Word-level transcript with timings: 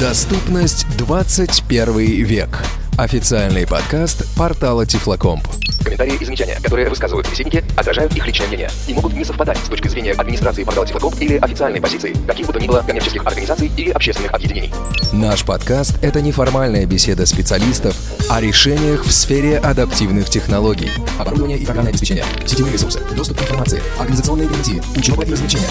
Доступность 0.00 0.86
21 0.96 1.98
век. 2.24 2.48
Официальный 2.96 3.66
подкаст 3.66 4.24
портала 4.34 4.86
Тифлокомп. 4.86 5.46
Комментарии 5.84 6.16
и 6.18 6.24
замечания, 6.24 6.56
которые 6.62 6.88
высказывают 6.88 7.26
собеседники, 7.26 7.62
отражают 7.76 8.16
их 8.16 8.26
личное 8.26 8.46
мнение 8.46 8.70
и 8.88 8.94
могут 8.94 9.12
не 9.12 9.26
совпадать 9.26 9.58
с 9.58 9.68
точки 9.68 9.88
зрения 9.88 10.12
администрации 10.12 10.64
портала 10.64 10.86
Тифлокомп 10.86 11.20
или 11.20 11.36
официальной 11.36 11.82
позиции 11.82 12.16
каких 12.26 12.46
бы 12.46 12.52
то 12.54 12.60
ни 12.60 12.66
было 12.66 12.80
коммерческих 12.80 13.26
организаций 13.26 13.70
или 13.76 13.90
общественных 13.90 14.32
объединений. 14.32 14.72
Наш 15.12 15.44
подкаст– 15.44 15.98
это 16.02 16.22
неформальная 16.22 16.86
беседа 16.86 17.26
специалистов 17.26 17.94
о 18.30 18.40
решениях 18.40 19.04
в 19.04 19.12
сфере 19.12 19.58
адаптивных 19.58 20.30
технологий. 20.30 20.90
Оборудование 21.18 21.58
и 21.58 21.66
программное 21.66 21.90
обеспечение, 21.90 22.24
сетевые 22.46 22.72
ресурсы, 22.72 23.00
доступ 23.14 23.38
к 23.38 23.42
информации, 23.42 23.82
организационные 23.98 24.48
гарантии, 24.48 24.82
учеба 24.96 25.24
и 25.24 25.30
развлечения. 25.30 25.68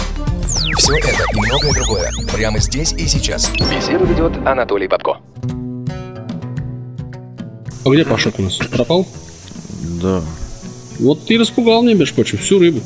Все 0.76 0.94
это 0.96 1.08
и 1.08 1.36
многое 1.36 1.72
другое 1.72 2.10
прямо 2.32 2.58
здесь 2.58 2.92
и 2.92 3.06
сейчас. 3.06 3.50
Беседу 3.70 4.04
ведет 4.06 4.36
Анатолий 4.46 4.88
Бабко. 4.88 5.16
А 7.84 7.88
где 7.90 8.04
Пашок 8.04 8.38
у 8.38 8.42
нас? 8.42 8.56
Пропал? 8.56 9.06
Да. 10.02 10.22
Вот 10.98 11.24
ты 11.26 11.38
распугал 11.38 11.82
мне, 11.82 11.94
между 11.94 12.14
прочим, 12.14 12.38
всю 12.38 12.58
рыбу. 12.58 12.80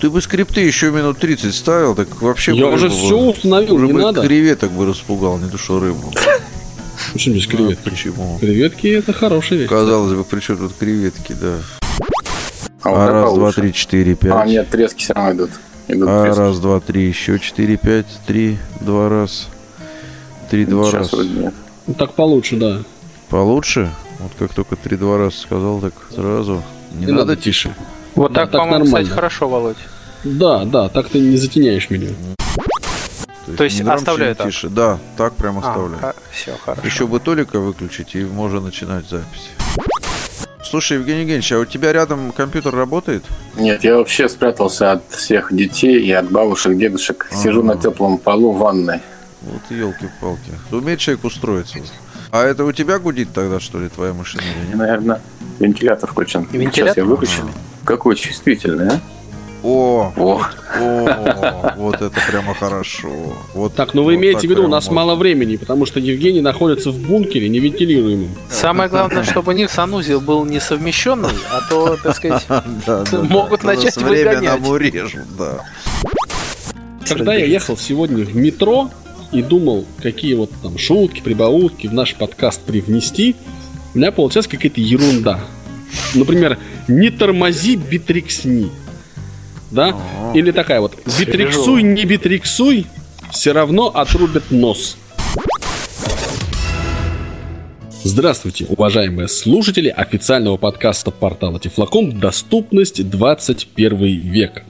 Ты 0.00 0.10
бы 0.10 0.20
скрипты 0.20 0.60
еще 0.60 0.90
минут 0.90 1.18
30 1.18 1.54
ставил, 1.54 1.94
так 1.94 2.20
вообще 2.20 2.54
Я 2.54 2.66
бы 2.66 2.74
уже 2.74 2.88
рыбу 2.88 2.96
все 2.96 3.18
бы- 3.18 3.28
установил, 3.28 3.74
уже 3.76 3.86
не 3.86 3.92
бы 3.92 4.02
надо. 4.02 4.22
креветок 4.22 4.72
бы 4.72 4.84
распугал, 4.86 5.38
не 5.38 5.48
то 5.48 5.56
что 5.58 5.80
рыбу. 5.80 6.12
Почему 7.12 7.34
здесь 7.36 7.46
креветки? 7.46 7.86
А, 7.86 7.90
почему? 7.90 8.38
Креветки 8.40 8.88
это 8.88 9.12
хорошая 9.12 9.60
вещь. 9.60 9.68
Казалось 9.68 10.12
бы, 10.14 10.24
при 10.24 10.40
чем 10.40 10.58
тут 10.58 10.72
креветки, 10.78 11.34
да. 11.40 11.58
А, 12.82 13.06
А 13.06 13.10
раз, 13.10 13.34
два, 13.34 13.52
три, 13.52 13.72
четыре, 13.72 14.12
А, 14.12 14.16
пять. 14.16 14.46
нет, 14.48 14.68
трески 14.68 15.04
все 15.04 15.14
равно 15.14 15.32
идут. 15.32 15.50
А 15.88 16.34
раз, 16.34 16.58
два, 16.58 16.80
три, 16.80 17.06
еще 17.06 17.38
четыре, 17.38 17.76
пять, 17.76 18.06
три, 18.26 18.58
два 18.80 19.08
раз. 19.08 19.48
Три, 20.50 20.64
два 20.66 20.84
Сейчас 20.86 20.94
раз. 20.94 21.12
вроде 21.12 21.52
Так 21.98 22.14
получше, 22.14 22.56
да. 22.56 22.82
Получше? 23.28 23.90
Вот 24.18 24.32
как 24.38 24.52
только 24.54 24.76
три, 24.76 24.96
два 24.96 25.18
раз 25.18 25.36
сказал, 25.38 25.80
так 25.80 25.92
сразу. 26.14 26.62
Не, 26.92 27.06
Не 27.06 27.12
надо 27.12 27.26
надо 27.26 27.36
тише. 27.36 27.74
Вот 28.14 28.32
Да, 28.32 28.42
так, 28.42 28.50
так 28.52 28.60
по-моему, 28.62 28.84
нормально. 28.84 29.04
кстати, 29.04 29.14
хорошо, 29.14 29.48
Володь. 29.48 29.76
Да, 30.24 30.64
да, 30.64 30.88
так 30.88 31.08
ты 31.08 31.20
не 31.20 31.36
затеняешь 31.36 31.90
меня. 31.90 32.08
То 33.56 33.62
есть 33.64 33.76
не 33.78 33.84
громче, 33.84 33.98
оставляю 34.00 34.34
так? 34.34 34.46
тише. 34.48 34.68
Да, 34.68 34.98
так 35.16 35.34
прям 35.34 35.58
А, 35.58 35.60
оставляю. 35.60 36.14
все, 36.32 36.56
хорошо. 36.64 36.82
Еще 36.84 37.06
бы 37.06 37.20
Толика 37.20 37.60
выключить, 37.60 38.16
и 38.16 38.24
можно 38.24 38.60
начинать 38.60 39.08
запись. 39.08 39.50
Слушай, 40.68 40.98
Евгений 40.98 41.20
Евгеньевич, 41.20 41.52
а 41.52 41.60
у 41.60 41.64
тебя 41.64 41.92
рядом 41.92 42.32
компьютер 42.32 42.74
работает? 42.74 43.24
Нет, 43.56 43.84
я 43.84 43.96
вообще 43.96 44.28
спрятался 44.28 44.92
от 44.92 45.02
всех 45.10 45.54
детей 45.54 46.00
и 46.02 46.10
от 46.10 46.28
бабушек, 46.30 46.76
дедушек. 46.76 47.28
Сижу 47.32 47.62
на 47.62 47.76
теплом 47.76 48.18
полу 48.18 48.52
в 48.52 48.58
ванной. 48.58 49.00
Вот 49.42 49.62
елки-палки. 49.70 50.50
Умеет 50.72 50.98
человек 50.98 51.24
устроиться. 51.24 51.78
А 52.32 52.42
это 52.42 52.64
у 52.64 52.72
тебя 52.72 52.98
гудит 52.98 53.32
тогда, 53.32 53.60
что 53.60 53.78
ли, 53.78 53.88
твоя 53.88 54.12
машина? 54.12 54.42
Наверное, 54.74 55.20
вентилятор 55.60 56.10
включен. 56.10 56.48
Вентилятор? 56.50 56.72
Сейчас 56.74 56.96
я 56.96 57.04
выключу. 57.04 57.48
Какой 57.84 58.16
чувствительный, 58.16 58.88
а? 58.88 59.00
О, 59.68 60.12
О, 60.16 60.42
о, 60.78 61.74
вот 61.76 61.96
это 61.96 62.12
прямо 62.30 62.54
хорошо. 62.54 63.08
Вот, 63.52 63.74
Так, 63.74 63.94
ну 63.94 64.04
вы 64.04 64.12
вот 64.14 64.20
имеете 64.20 64.46
в 64.46 64.50
виду, 64.50 64.64
у 64.64 64.68
нас 64.68 64.84
можно. 64.86 64.94
мало 64.94 65.14
времени, 65.16 65.56
потому 65.56 65.86
что 65.86 65.98
Евгений 65.98 66.40
находится 66.40 66.92
в 66.92 66.98
бункере 66.98 67.48
невентилируемом. 67.48 68.30
Самое 68.48 68.88
главное, 68.88 69.24
чтобы 69.24 69.54
них 69.54 69.70
санузел 69.72 70.20
был 70.20 70.44
несовмещенный, 70.44 71.30
а 71.50 71.68
то, 71.68 71.96
так 72.00 72.14
сказать, 72.14 72.44
Да, 72.48 72.62
да, 72.86 73.04
да. 73.10 73.22
могут 73.22 73.64
У 73.64 73.66
нас 73.66 73.76
начать 73.76 73.96
время 73.96 74.36
выгонять. 74.36 74.60
нам 74.60 74.70
урежут, 74.70 75.36
да. 75.36 75.64
Когда 77.08 77.34
я 77.34 77.44
ехал 77.46 77.76
сегодня 77.76 78.24
в 78.24 78.36
метро 78.36 78.90
и 79.32 79.42
думал, 79.42 79.84
какие 80.00 80.34
вот 80.34 80.50
там 80.62 80.78
шутки, 80.78 81.20
прибаутки 81.22 81.88
в 81.88 81.92
наш 81.92 82.14
подкаст 82.14 82.62
привнести, 82.62 83.34
у 83.94 83.98
меня 83.98 84.12
получилась 84.12 84.46
какая-то 84.46 84.80
ерунда. 84.80 85.40
Например, 86.14 86.56
не 86.86 87.10
тормози, 87.10 87.74
битриксни. 87.74 88.70
Да? 89.70 89.96
Или 90.34 90.50
такая 90.50 90.80
вот, 90.80 90.96
битриксуй, 91.18 91.82
не 91.82 92.04
битриксуй, 92.04 92.86
все 93.32 93.52
равно 93.52 93.88
отрубят 93.88 94.50
нос. 94.50 94.96
Здравствуйте, 98.04 98.66
уважаемые 98.68 99.26
слушатели 99.26 99.88
официального 99.88 100.56
подкаста 100.56 101.10
портала 101.10 101.58
Тифлоком 101.58 102.20
«Доступность 102.20 103.08
21 103.08 103.96
век». 103.98 104.62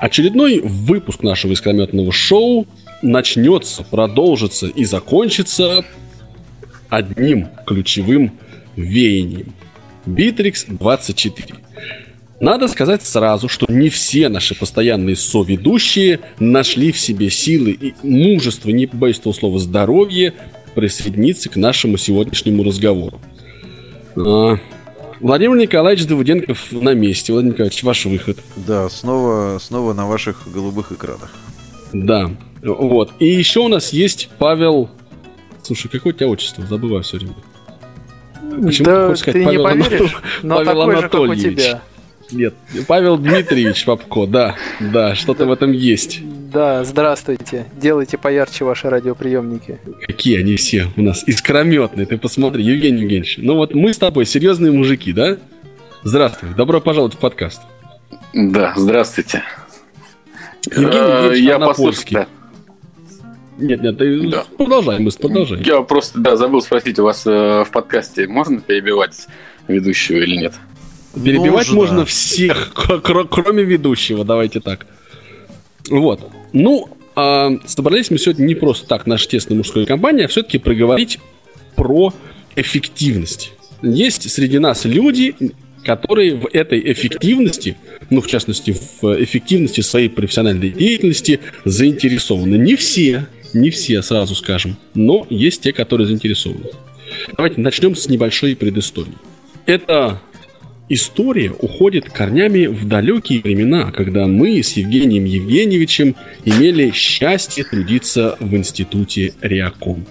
Очередной 0.00 0.60
выпуск 0.60 1.22
нашего 1.22 1.52
искрометного 1.52 2.12
шоу 2.12 2.66
начнется, 3.00 3.84
продолжится 3.84 4.66
и 4.66 4.84
закончится 4.84 5.84
одним 6.90 7.48
ключевым 7.66 8.38
веянием. 8.76 9.54
Bittrex 10.06 10.66
24. 10.68 11.63
Надо 12.44 12.68
сказать 12.68 13.02
сразу, 13.02 13.48
что 13.48 13.66
не 13.70 13.88
все 13.88 14.28
наши 14.28 14.54
постоянные 14.54 15.16
соведущие 15.16 16.20
нашли 16.38 16.92
в 16.92 16.98
себе 16.98 17.30
силы 17.30 17.70
и 17.70 17.94
мужество, 18.02 18.68
не 18.68 18.86
побоюсь 18.86 19.18
этого 19.18 19.32
слова, 19.32 19.58
здоровье 19.58 20.34
присоединиться 20.74 21.48
к 21.48 21.56
нашему 21.56 21.96
сегодняшнему 21.96 22.62
разговору. 22.62 23.18
А, 24.16 24.58
Владимир 25.20 25.56
Николаевич 25.56 26.06
Давыденков 26.06 26.70
на 26.70 26.92
месте. 26.92 27.32
Владимир 27.32 27.54
Николаевич, 27.54 27.82
ваш 27.82 28.04
выход. 28.04 28.36
Да, 28.56 28.90
снова, 28.90 29.58
снова 29.58 29.94
на 29.94 30.06
ваших 30.06 30.42
голубых 30.52 30.92
экранах. 30.92 31.32
Да, 31.94 32.30
вот. 32.62 33.12
И 33.20 33.26
еще 33.26 33.60
у 33.60 33.68
нас 33.68 33.92
есть 33.94 34.28
Павел... 34.38 34.90
Слушай, 35.62 35.88
какое 35.88 36.12
у 36.12 36.16
тебя 36.16 36.28
отчество? 36.28 36.66
Забываю 36.66 37.02
все 37.04 37.16
время. 37.16 37.34
Почему 38.62 38.84
да 38.84 39.06
хочешь 39.06 39.20
сказать 39.20 39.42
ты 39.42 39.50
не 39.50 39.56
Павел 39.56 39.84
поверишь, 39.84 40.16
но 40.42 40.56
Павел 40.56 40.80
такой 40.80 40.96
же, 40.96 41.02
как 41.02 41.14
у 41.14 41.22
Анатольевич. 41.24 41.58
тебя. 41.64 41.82
Нет, 42.34 42.54
Павел 42.88 43.16
Дмитриевич 43.16 43.84
Попко, 43.84 44.26
да, 44.26 44.56
да, 44.80 45.14
что-то 45.14 45.46
в 45.46 45.52
этом 45.52 45.72
есть. 45.72 46.20
Да, 46.50 46.84
здравствуйте. 46.84 47.66
Делайте 47.80 48.18
поярче 48.18 48.64
ваши 48.64 48.90
радиоприемники. 48.90 49.78
Какие 50.06 50.38
они 50.40 50.56
все 50.56 50.88
у 50.96 51.02
нас 51.02 51.22
искрометные, 51.26 52.06
ты 52.06 52.18
посмотри, 52.18 52.62
Евгений 52.64 53.02
Евгеньевич. 53.02 53.36
Ну 53.38 53.54
вот 53.54 53.74
мы 53.74 53.92
с 53.92 53.98
тобой 53.98 54.26
серьезные 54.26 54.72
мужики, 54.72 55.12
да? 55.12 55.38
Здравствуй, 56.02 56.50
добро 56.54 56.80
пожаловать 56.80 57.14
в 57.14 57.18
подкаст. 57.18 57.62
да, 58.32 58.72
здравствуйте. 58.76 59.42
Евгений 60.66 60.90
Э, 60.92 61.22
Евгеньевич 61.24 61.44
Я 61.48 61.58
послушал, 61.58 62.26
Нет, 63.58 63.82
нет, 63.82 63.98
ты 63.98 64.28
Да. 64.28 64.44
продолжай, 64.56 64.98
мы 64.98 65.10
продолжай. 65.12 65.62
Я 65.62 65.80
просто, 65.82 66.18
да, 66.18 66.36
забыл 66.36 66.60
спросить, 66.62 66.98
у 66.98 67.04
вас 67.04 67.22
э, 67.26 67.64
в 67.64 67.70
подкасте 67.70 68.26
можно 68.26 68.60
перебивать 68.60 69.26
ведущего 69.68 70.18
или 70.18 70.36
нет? 70.36 70.54
Перебивать 71.22 71.68
Нужно. 71.68 71.74
можно 71.74 72.04
всех, 72.04 72.72
кр- 72.74 73.28
кроме 73.28 73.62
ведущего, 73.62 74.24
давайте 74.24 74.60
так. 74.60 74.86
Вот. 75.88 76.20
Ну, 76.52 76.88
а, 77.14 77.52
собрались 77.66 78.10
мы 78.10 78.18
сегодня 78.18 78.44
не 78.44 78.54
просто 78.54 78.86
так, 78.88 79.06
наша 79.06 79.28
тесная 79.28 79.56
мужская 79.56 79.86
компания, 79.86 80.24
а 80.24 80.28
все-таки 80.28 80.58
проговорить 80.58 81.18
про 81.76 82.12
эффективность. 82.56 83.52
Есть 83.82 84.30
среди 84.30 84.58
нас 84.58 84.84
люди, 84.84 85.34
которые 85.84 86.36
в 86.36 86.48
этой 86.52 86.92
эффективности, 86.92 87.76
ну, 88.10 88.20
в 88.20 88.26
частности, 88.26 88.76
в 89.00 89.22
эффективности 89.22 89.82
своей 89.82 90.08
профессиональной 90.08 90.70
деятельности 90.70 91.40
заинтересованы. 91.64 92.56
Не 92.56 92.76
все, 92.76 93.26
не 93.52 93.70
все, 93.70 94.02
сразу 94.02 94.34
скажем, 94.34 94.76
но 94.94 95.26
есть 95.30 95.62
те, 95.62 95.72
которые 95.72 96.06
заинтересованы. 96.06 96.70
Давайте 97.36 97.60
начнем 97.60 97.94
с 97.94 98.08
небольшой 98.08 98.56
предыстории. 98.56 99.14
Это 99.66 100.20
история 100.88 101.50
уходит 101.50 102.10
корнями 102.10 102.66
в 102.66 102.86
далекие 102.86 103.40
времена, 103.40 103.90
когда 103.90 104.26
мы 104.26 104.62
с 104.62 104.72
Евгением 104.72 105.24
Евгеньевичем 105.24 106.16
имели 106.44 106.90
счастье 106.92 107.64
трудиться 107.64 108.36
в 108.40 108.54
институте 108.54 109.32
Реаком. 109.40 110.06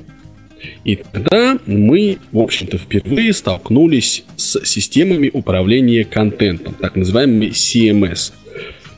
И 0.85 0.95
тогда 0.95 1.59
мы, 1.65 2.17
в 2.31 2.39
общем-то, 2.39 2.77
впервые 2.77 3.33
столкнулись 3.33 4.23
с 4.37 4.65
системами 4.65 5.29
управления 5.31 6.05
контентом, 6.05 6.73
так 6.73 6.95
называемыми 6.95 7.47
CMS. 7.47 8.33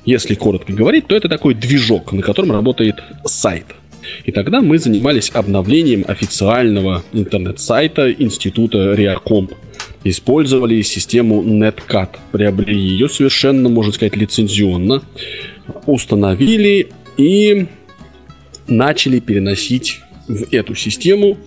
Если 0.06 0.36
коротко 0.36 0.74
говорить, 0.74 1.08
то 1.08 1.16
это 1.16 1.28
такой 1.28 1.56
движок, 1.56 2.12
на 2.12 2.22
котором 2.22 2.52
работает 2.52 3.02
сайт. 3.26 3.66
И 4.24 4.32
тогда 4.32 4.62
мы 4.62 4.78
занимались 4.78 5.32
обновлением 5.34 6.06
официального 6.08 7.04
интернет-сайта 7.12 8.12
Института 8.12 8.94
Реакомп. 8.94 9.54
Использовали 10.06 10.82
систему 10.84 11.44
Netcat, 11.44 12.20
приобрели 12.32 12.80
ее 12.80 13.10
совершенно, 13.10 13.70
можно 13.70 13.92
сказать, 13.92 14.16
лицензионно, 14.16 15.02
установили 15.88 16.90
и 17.18 17.66
начали 18.68 19.20
переносить 19.20 20.00
в 20.28 20.54
эту 20.54 20.76
систему 20.76 21.38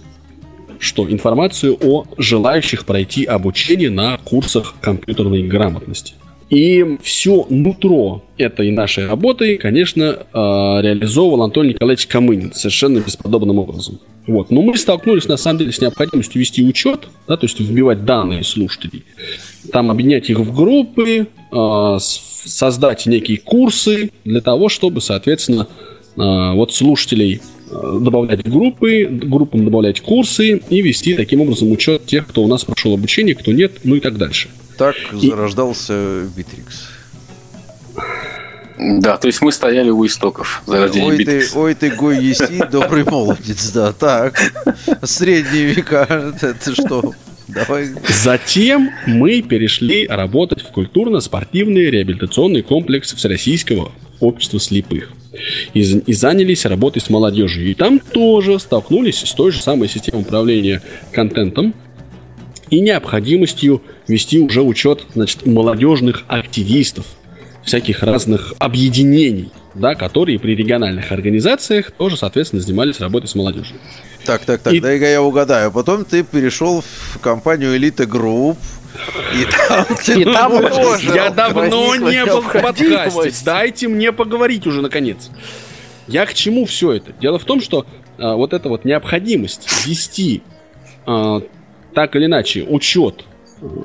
что 0.81 1.10
информацию 1.10 1.76
о 1.81 2.06
желающих 2.19 2.84
пройти 2.84 3.25
обучение 3.25 3.90
на 3.90 4.16
курсах 4.19 4.75
компьютерной 4.81 5.43
грамотности. 5.43 6.14
И 6.50 6.97
все 7.03 7.47
нутро 7.50 8.25
этой 8.39 8.71
нашей 8.71 9.06
работы, 9.06 9.59
конечно, 9.59 10.03
э, 10.05 10.17
реализовывал 10.33 11.43
Антон 11.43 11.69
Николаевич 11.69 12.06
Камынин 12.06 12.53
совершенно 12.55 13.00
бесподобным 13.00 13.59
образом. 13.59 14.00
Вот. 14.27 14.50
Но 14.50 14.62
мы 14.62 14.77
столкнулись, 14.79 15.27
на 15.29 15.37
самом 15.37 15.59
деле, 15.59 15.73
с 15.73 15.81
необходимостью 15.81 16.41
вести 16.41 16.62
учет, 16.62 17.09
да, 17.27 17.37
то 17.37 17.45
есть 17.45 17.61
вбивать 17.61 18.05
данные 18.05 18.45
слушателей, 18.45 19.05
там 19.73 19.91
объединять 19.91 20.31
их 20.31 20.39
в 20.39 20.55
группы, 20.55 21.27
э, 21.53 21.97
создать 22.00 23.05
некие 23.05 23.39
курсы 23.39 24.11
для 24.25 24.41
того, 24.41 24.71
чтобы, 24.71 25.03
соответственно, 25.03 25.67
э, 26.17 26.53
вот 26.53 26.73
слушателей 26.73 27.43
добавлять 27.71 28.47
в 28.47 28.51
группы, 28.51 29.06
группам 29.11 29.67
добавлять 29.67 30.01
курсы 30.01 30.62
и 30.71 30.81
вести 30.81 31.12
таким 31.12 31.43
образом 31.43 31.71
учет 31.71 32.06
тех, 32.06 32.27
кто 32.27 32.43
у 32.43 32.47
нас 32.47 32.65
прошел 32.65 32.94
обучение, 32.94 33.35
кто 33.35 33.53
нет, 33.53 33.81
ну 33.85 33.97
и 33.97 34.01
так 34.01 34.17
дальше. 34.17 34.49
Так 34.79 34.95
и... 35.13 35.29
зарождался 35.29 36.27
Bitrix. 36.37 36.88
Да, 38.79 39.17
то 39.17 39.27
есть 39.27 39.43
мы 39.43 39.51
стояли 39.51 39.91
у 39.91 40.07
истоков 40.07 40.63
зарождения 40.65 41.09
ой 41.09 41.25
ты, 41.25 41.49
ой 41.57 41.75
ты, 41.75 41.91
гой 41.91 42.25
еси, 42.25 42.63
добрый 42.71 43.03
молодец, 43.03 43.73
да, 43.73 43.93
так. 43.93 44.41
Средние 45.03 45.67
века, 45.75 46.07
это 46.41 46.73
что? 46.73 47.13
Давай. 47.49 47.89
Затем 48.23 48.91
мы 49.07 49.43
перешли 49.43 50.07
работать 50.07 50.63
в 50.63 50.69
культурно-спортивный 50.69 51.91
реабилитационный 51.91 52.63
комплекс 52.63 53.13
Всероссийского 53.13 53.91
общества 54.21 54.61
слепых. 54.61 55.11
И, 55.75 55.81
и 55.81 56.13
занялись 56.13 56.67
работой 56.67 57.01
с 57.01 57.11
молодежью. 57.11 57.69
И 57.69 57.75
там 57.75 57.99
тоже 57.99 58.59
столкнулись 58.59 59.19
с 59.19 59.33
той 59.33 59.51
же 59.51 59.63
самой 59.63 59.89
системой 59.89 60.23
управления 60.23 60.83
контентом 61.11 61.75
и 62.71 62.81
необходимостью 62.81 63.83
вести 64.08 64.40
уже 64.40 64.62
учет 64.62 65.06
значит, 65.14 65.46
молодежных 65.46 66.25
активистов, 66.26 67.06
всяких 67.62 68.02
разных 68.02 68.55
объединений, 68.58 69.50
да, 69.75 69.94
которые 69.94 70.38
при 70.38 70.56
региональных 70.56 71.12
организациях 71.12 71.90
тоже, 71.90 72.16
соответственно, 72.16 72.62
занимались 72.62 72.99
работой 73.00 73.28
с 73.28 73.34
молодежью. 73.34 73.76
Так, 74.25 74.44
так, 74.44 74.60
так, 74.60 74.72
и... 74.72 74.81
дай-ка 74.81 75.06
я 75.06 75.22
угадаю. 75.22 75.70
Потом 75.70 76.05
ты 76.05 76.22
перешел 76.22 76.82
в 76.82 77.19
компанию 77.20 77.76
Элита 77.76 78.06
Групп, 78.06 78.58
и 79.34 79.46
там, 79.69 79.87
и 80.19 80.25
там 80.25 80.52
тоже 80.69 81.14
Я 81.14 81.31
давно 81.31 81.94
не 81.96 82.25
был 82.25 82.40
в 82.40 82.52
подкасте. 82.52 83.32
Дайте 83.44 83.88
мне 83.88 84.12
поговорить 84.12 84.66
уже, 84.66 84.82
наконец. 84.82 85.31
Я 86.06 86.25
к 86.25 86.32
чему 86.32 86.64
все 86.64 86.93
это? 86.93 87.12
Дело 87.20 87.38
в 87.38 87.44
том, 87.44 87.60
что 87.60 87.87
а, 88.19 88.34
вот 88.34 88.55
эта 88.55 88.69
вот 88.69 88.84
необходимость 88.84 89.69
вести 89.87 90.43
а, 91.06 91.43
так 91.94 92.16
или 92.16 92.25
иначе 92.25 92.64
учет 92.64 93.25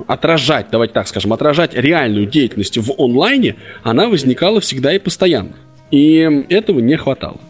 отражать, 0.06 0.66
давайте 0.70 0.94
так 0.94 1.08
скажем, 1.08 1.32
отражать 1.32 1.74
реальную 1.74 2.26
деятельность 2.26 2.78
в 2.78 2.92
онлайне, 2.98 3.56
она 3.82 4.08
возникала 4.08 4.60
всегда 4.60 4.94
и 4.94 4.98
постоянно. 4.98 5.56
И 5.90 6.44
этого 6.48 6.80
не 6.80 6.96
хватало. 6.96 7.40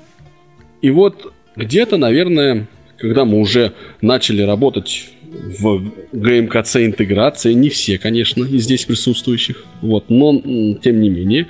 И 0.82 0.90
вот 0.90 1.32
где-то, 1.56 1.96
наверное, 1.96 2.66
когда 2.98 3.24
мы 3.24 3.38
уже 3.38 3.72
начали 4.00 4.42
работать 4.42 5.06
в 5.22 5.92
ГМКЦ 6.12 6.76
интеграции, 6.76 7.52
не 7.52 7.68
все, 7.68 7.98
конечно, 7.98 8.44
из 8.44 8.64
здесь 8.64 8.84
присутствующих, 8.84 9.64
вот, 9.80 10.08
но 10.08 10.40
тем 10.82 11.00
не 11.00 11.10
менее, 11.10 11.46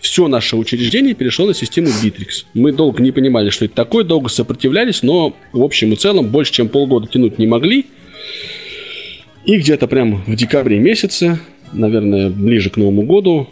все 0.00 0.26
наше 0.28 0.56
учреждение 0.56 1.14
перешло 1.14 1.46
на 1.46 1.54
систему 1.54 1.88
Bittrex. 1.88 2.44
Мы 2.54 2.72
долго 2.72 3.02
не 3.02 3.12
понимали, 3.12 3.50
что 3.50 3.64
это 3.64 3.74
такое, 3.74 4.04
долго 4.04 4.28
сопротивлялись, 4.28 5.02
но 5.02 5.36
в 5.52 5.62
общем 5.62 5.92
и 5.92 5.96
целом 5.96 6.28
больше, 6.28 6.52
чем 6.52 6.68
полгода 6.68 7.06
тянуть 7.06 7.38
не 7.38 7.46
могли. 7.46 7.86
И 9.44 9.58
где-то 9.58 9.88
прям 9.88 10.22
в 10.24 10.34
декабре 10.36 10.78
месяце, 10.78 11.40
наверное, 11.72 12.30
ближе 12.30 12.70
к 12.70 12.76
Новому 12.76 13.02
году, 13.02 13.48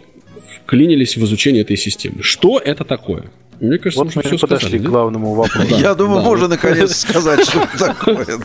вклинились 0.65 1.17
в 1.17 1.25
изучение 1.25 1.63
этой 1.63 1.77
системы. 1.77 2.23
Что 2.23 2.59
это 2.59 2.85
такое? 2.85 3.31
Мне 3.61 3.79
кажется, 3.79 4.05
вот 4.05 4.15
мы 4.15 4.23
все 4.23 4.39
подошли 4.39 4.69
сказали, 4.69 4.79
к 4.79 4.83
главному 4.83 5.35
вопросу. 5.35 5.77
Я 5.77 5.95
думаю, 5.95 6.23
можно 6.23 6.49
наконец 6.49 6.97
сказать, 6.97 7.43
что 7.49 7.63
это 7.63 7.79
такое. 7.79 8.27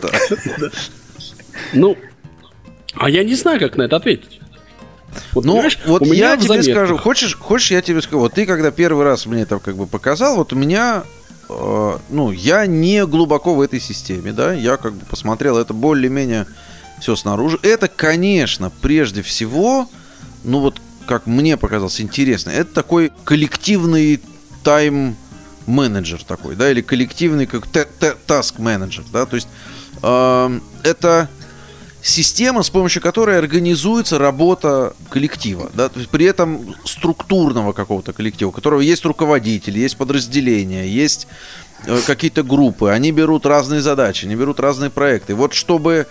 Ну, 1.72 1.96
а 2.94 3.08
я 3.08 3.24
не 3.24 3.34
знаю, 3.34 3.58
как 3.58 3.76
на 3.76 3.84
это 3.84 3.96
ответить. 3.96 4.40
Вот, 5.32 5.44
ну, 5.44 5.64
вот 5.86 6.06
я 6.06 6.36
тебе 6.36 6.62
скажу, 6.62 6.98
хочешь, 6.98 7.34
хочешь, 7.34 7.70
я 7.70 7.80
тебе 7.80 8.02
скажу, 8.02 8.18
вот 8.18 8.34
ты 8.34 8.44
когда 8.44 8.70
первый 8.70 9.04
раз 9.04 9.26
мне 9.26 9.42
это 9.42 9.58
как 9.58 9.76
бы 9.76 9.86
показал, 9.86 10.36
вот 10.36 10.52
у 10.52 10.56
меня, 10.56 11.04
э, 11.48 11.98
ну, 12.10 12.30
я 12.30 12.66
не 12.66 13.06
глубоко 13.06 13.54
в 13.54 13.60
этой 13.62 13.80
системе, 13.80 14.32
да, 14.32 14.52
я 14.52 14.76
как 14.76 14.92
бы 14.92 15.04
посмотрел 15.06 15.56
это 15.56 15.72
более-менее 15.72 16.46
все 17.00 17.16
снаружи. 17.16 17.58
Это, 17.62 17.88
конечно, 17.88 18.70
прежде 18.70 19.22
всего, 19.22 19.88
ну 20.44 20.60
вот 20.60 20.80
как 21.06 21.26
мне 21.26 21.56
показалось 21.56 22.00
интересно, 22.00 22.50
это 22.50 22.74
такой 22.74 23.12
коллективный 23.24 24.20
тайм-менеджер 24.64 26.24
такой, 26.24 26.56
да, 26.56 26.70
или 26.70 26.80
коллективный 26.80 27.46
как 27.46 27.66
таск-менеджер, 28.26 29.04
да, 29.12 29.24
то 29.26 29.36
есть 29.36 29.48
э, 30.02 30.60
это 30.82 31.28
система, 32.02 32.62
с 32.62 32.70
помощью 32.70 33.00
которой 33.00 33.38
организуется 33.38 34.18
работа 34.18 34.94
коллектива, 35.08 35.70
да, 35.74 35.88
то 35.88 35.98
есть 36.00 36.10
при 36.10 36.26
этом 36.26 36.74
структурного 36.84 37.72
какого-то 37.72 38.12
коллектива, 38.12 38.48
у 38.48 38.52
которого 38.52 38.80
есть 38.80 39.04
руководитель, 39.04 39.78
есть 39.78 39.96
подразделения, 39.96 40.88
есть 40.88 41.28
э, 41.86 42.00
какие-то 42.06 42.42
группы, 42.42 42.90
они 42.90 43.12
берут 43.12 43.46
разные 43.46 43.80
задачи, 43.80 44.24
они 44.24 44.34
берут 44.34 44.60
разные 44.60 44.90
проекты. 44.90 45.34
Вот 45.34 45.54
чтобы 45.54 46.06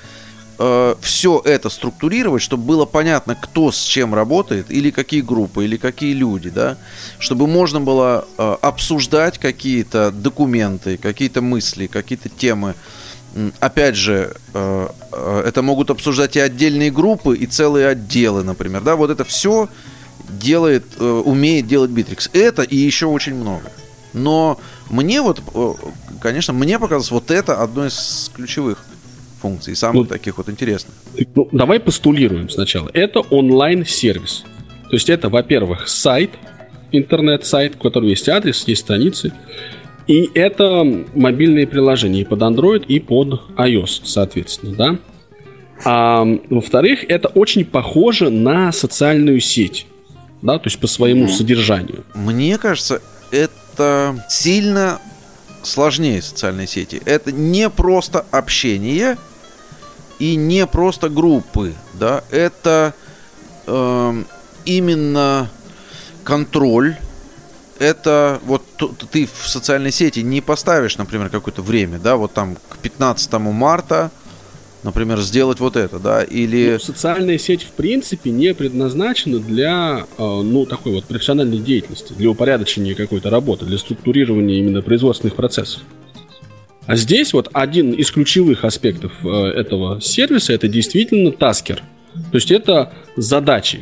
э, 0.58 0.96
все 1.02 1.42
это 1.44 1.70
структурировать, 1.70 2.42
чтобы 2.42 2.64
было 2.64 2.86
понятно, 2.86 3.36
кто 3.36 3.72
с 3.72 3.84
чем 3.84 4.14
работает, 4.14 4.72
или 4.72 4.92
какие 4.92 5.22
группы, 5.22 5.66
или 5.66 5.78
какие 5.78 6.14
люди, 6.14 6.50
да, 6.50 6.78
чтобы 7.20 7.48
можно 7.48 7.82
было 7.82 8.28
э, 8.38 8.58
обсуждать 8.62 9.38
какие-то 9.38 10.12
документы, 10.12 10.98
какие-то 10.98 11.42
мысли, 11.42 11.88
какие-то 11.88 12.30
темы. 12.30 12.76
Опять 13.60 13.96
же, 13.96 14.36
э, 14.54 14.88
э, 15.12 15.44
это 15.46 15.62
могут 15.62 15.90
обсуждать 15.90 16.36
и 16.36 16.40
отдельные 16.40 16.92
группы, 16.92 17.36
и 17.36 17.46
целые 17.46 17.88
отделы, 17.88 18.44
например, 18.44 18.82
да, 18.82 18.96
вот 18.96 19.10
это 19.10 19.24
все 19.24 19.68
делает, 20.30 20.86
э, 21.00 21.04
умеет 21.26 21.68
делать 21.68 21.92
Bittrex. 21.92 22.30
Это 22.34 22.62
и 22.62 22.76
еще 22.78 23.08
очень 23.08 23.36
много. 23.36 23.72
Но 24.14 24.60
мне 24.90 25.22
вот, 25.22 25.42
э, 25.54 25.74
конечно, 26.22 26.54
мне 26.54 26.80
показалось 26.80 27.12
вот 27.12 27.32
это 27.32 27.62
одно 27.62 27.86
из 27.86 28.32
ключевых 28.34 28.86
функций, 29.46 29.76
самых 29.76 29.96
ну, 29.96 30.06
таких 30.06 30.38
вот 30.38 30.50
интересных. 30.50 30.96
Ну, 31.36 31.48
давай 31.52 31.80
постулируем 31.80 32.50
сначала. 32.50 32.90
Это 32.94 33.20
онлайн-сервис. 33.20 34.44
То 34.90 34.96
есть 34.96 35.08
это, 35.08 35.30
во-первых, 35.30 35.88
сайт, 35.88 36.32
интернет-сайт, 36.92 37.76
у 37.76 37.78
которого 37.78 38.10
есть 38.10 38.28
адрес, 38.28 38.68
есть 38.68 38.82
страницы. 38.82 39.34
И 40.08 40.30
это 40.34 40.84
мобильные 41.14 41.68
приложения 41.68 42.22
и 42.22 42.24
под 42.26 42.40
Android, 42.42 42.86
и 42.88 43.00
под 43.00 43.42
iOS, 43.56 44.02
соответственно, 44.04 44.76
да. 44.76 44.98
А 45.84 46.26
во-вторых, 46.50 47.06
это 47.08 47.28
очень 47.28 47.66
похоже 47.66 48.32
на 48.32 48.72
социальную 48.72 49.42
сеть, 49.42 49.86
да, 50.42 50.58
то 50.58 50.68
есть 50.68 50.80
по 50.80 50.88
своему 50.88 51.28
содержанию. 51.28 52.04
Мне 52.16 52.58
кажется, 52.58 53.02
это 53.32 54.16
сильно 54.30 55.00
сложнее 55.64 56.22
социальной 56.22 56.68
сети. 56.68 57.02
Это 57.06 57.32
не 57.32 57.70
просто 57.70 58.26
общение 58.32 59.18
и 60.20 60.36
не 60.36 60.66
просто 60.68 61.10
группы, 61.10 61.74
да, 61.94 62.24
это 62.32 62.94
э, 63.68 64.24
именно 64.66 65.50
контроль. 66.24 66.98
Это 67.78 68.40
вот 68.46 68.64
ты 69.12 69.28
в 69.28 69.50
социальной 69.50 69.92
сети 69.92 70.22
не 70.22 70.40
поставишь, 70.40 70.98
например, 70.98 71.30
какое-то 71.30 71.62
время, 71.62 72.00
да, 72.00 72.16
вот 72.16 72.34
там 72.34 72.56
к 72.70 72.78
15 72.78 73.34
марта, 73.34 74.12
например, 74.84 75.20
сделать 75.20 75.60
вот 75.60 75.76
это, 75.76 76.00
да, 76.00 76.24
или... 76.24 76.74
Ну, 76.74 76.80
социальная 76.80 77.38
сеть, 77.38 77.64
в 77.64 77.72
принципе, 77.72 78.30
не 78.30 78.54
предназначена 78.54 79.40
для, 79.40 80.06
э, 80.18 80.24
ну, 80.24 80.66
такой 80.66 80.94
вот 80.94 81.06
профессиональной 81.06 81.58
деятельности, 81.58 82.14
для 82.14 82.30
упорядочения 82.30 82.96
какой-то 82.96 83.30
работы, 83.30 83.66
для 83.66 83.78
структурирования 83.78 84.60
именно 84.60 84.82
производственных 84.82 85.36
процессов. 85.36 85.82
А 86.88 86.96
здесь 86.96 87.34
вот 87.34 87.50
один 87.54 87.92
из 87.92 88.12
ключевых 88.12 88.64
аспектов 88.64 89.12
э, 89.24 89.28
этого 89.28 90.00
сервиса 90.02 90.54
это 90.54 90.68
действительно 90.68 91.32
таскер. 91.32 91.78
То 92.32 92.38
есть 92.38 92.52
это 92.52 92.94
задачи. 93.16 93.80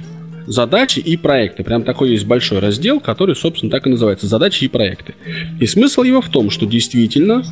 Задачи 0.48 1.00
и 1.00 1.16
проекты. 1.16 1.64
Прям 1.64 1.84
такой 1.84 2.12
есть 2.12 2.26
большой 2.26 2.60
раздел, 2.60 3.00
который, 3.00 3.36
собственно, 3.36 3.72
так 3.72 3.88
и 3.88 3.90
называется. 3.90 4.28
Задачи 4.28 4.66
и 4.66 4.68
проекты. 4.68 5.16
И 5.60 5.66
смысл 5.66 6.04
его 6.04 6.22
в 6.22 6.30
том, 6.30 6.50
что 6.50 6.66
действительно 6.66 7.44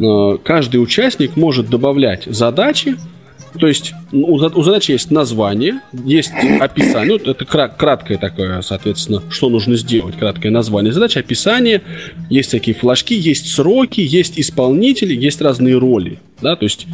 э, 0.00 0.38
каждый 0.44 0.76
участник 0.76 1.36
может 1.36 1.68
добавлять 1.68 2.24
задачи, 2.26 2.96
то 3.58 3.66
есть 3.66 3.94
у, 4.12 4.34
у 4.34 4.62
задачи 4.62 4.92
есть 4.92 5.10
название, 5.10 5.80
есть 5.92 6.32
описание, 6.60 7.18
ну, 7.24 7.30
это 7.30 7.44
краткое 7.44 8.18
такое, 8.18 8.60
соответственно, 8.62 9.22
что 9.30 9.48
нужно 9.48 9.76
сделать, 9.76 10.16
краткое 10.16 10.50
название 10.50 10.92
задачи, 10.92 11.18
описание, 11.18 11.82
есть 12.30 12.48
всякие 12.48 12.74
флажки, 12.74 13.14
есть 13.14 13.52
сроки, 13.52 14.00
есть 14.00 14.38
исполнители, 14.38 15.14
есть 15.14 15.40
разные 15.40 15.78
роли, 15.78 16.18
да, 16.40 16.56
то 16.56 16.64
есть 16.64 16.86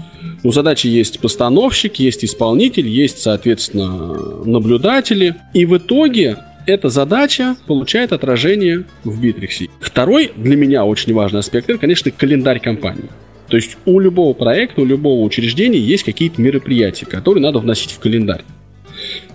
У 0.45 0.51
задачи 0.51 0.89
есть 0.89 1.21
постановщик, 1.21 1.97
есть 1.97 2.25
исполнитель, 2.25 2.89
есть, 2.89 3.19
соответственно, 3.19 4.15
наблюдатели. 4.45 5.37
И 5.55 5.65
в 5.67 5.77
итоге 5.77 6.37
эта 6.67 6.89
задача 6.89 7.57
получает 7.67 8.13
отражение 8.13 8.85
в 9.05 9.21
Битриксе. 9.21 9.69
Второй 9.81 10.33
для 10.37 10.57
меня 10.57 10.85
очень 10.85 11.15
важный 11.15 11.41
аспект 11.41 11.71
это, 11.71 11.79
конечно, 11.79 12.11
календарь 12.11 12.61
компании. 12.61 13.09
То 13.53 13.57
есть 13.57 13.77
у 13.85 14.01
любого 14.01 14.33
проекта, 14.33 14.81
у 14.81 14.87
любого 14.87 15.23
учреждения 15.23 15.79
есть 15.79 16.05
какие-то 16.05 16.41
мероприятия, 16.41 17.05
которые 17.05 17.43
надо 17.43 17.59
вносить 17.59 17.91
в 17.91 17.99
календарь. 17.99 18.45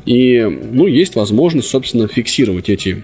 И, 0.07 0.41
ну, 0.41 0.87
есть 0.87 1.15
возможность, 1.15 1.69
собственно, 1.69 2.07
фиксировать 2.07 2.67
эти 2.67 3.03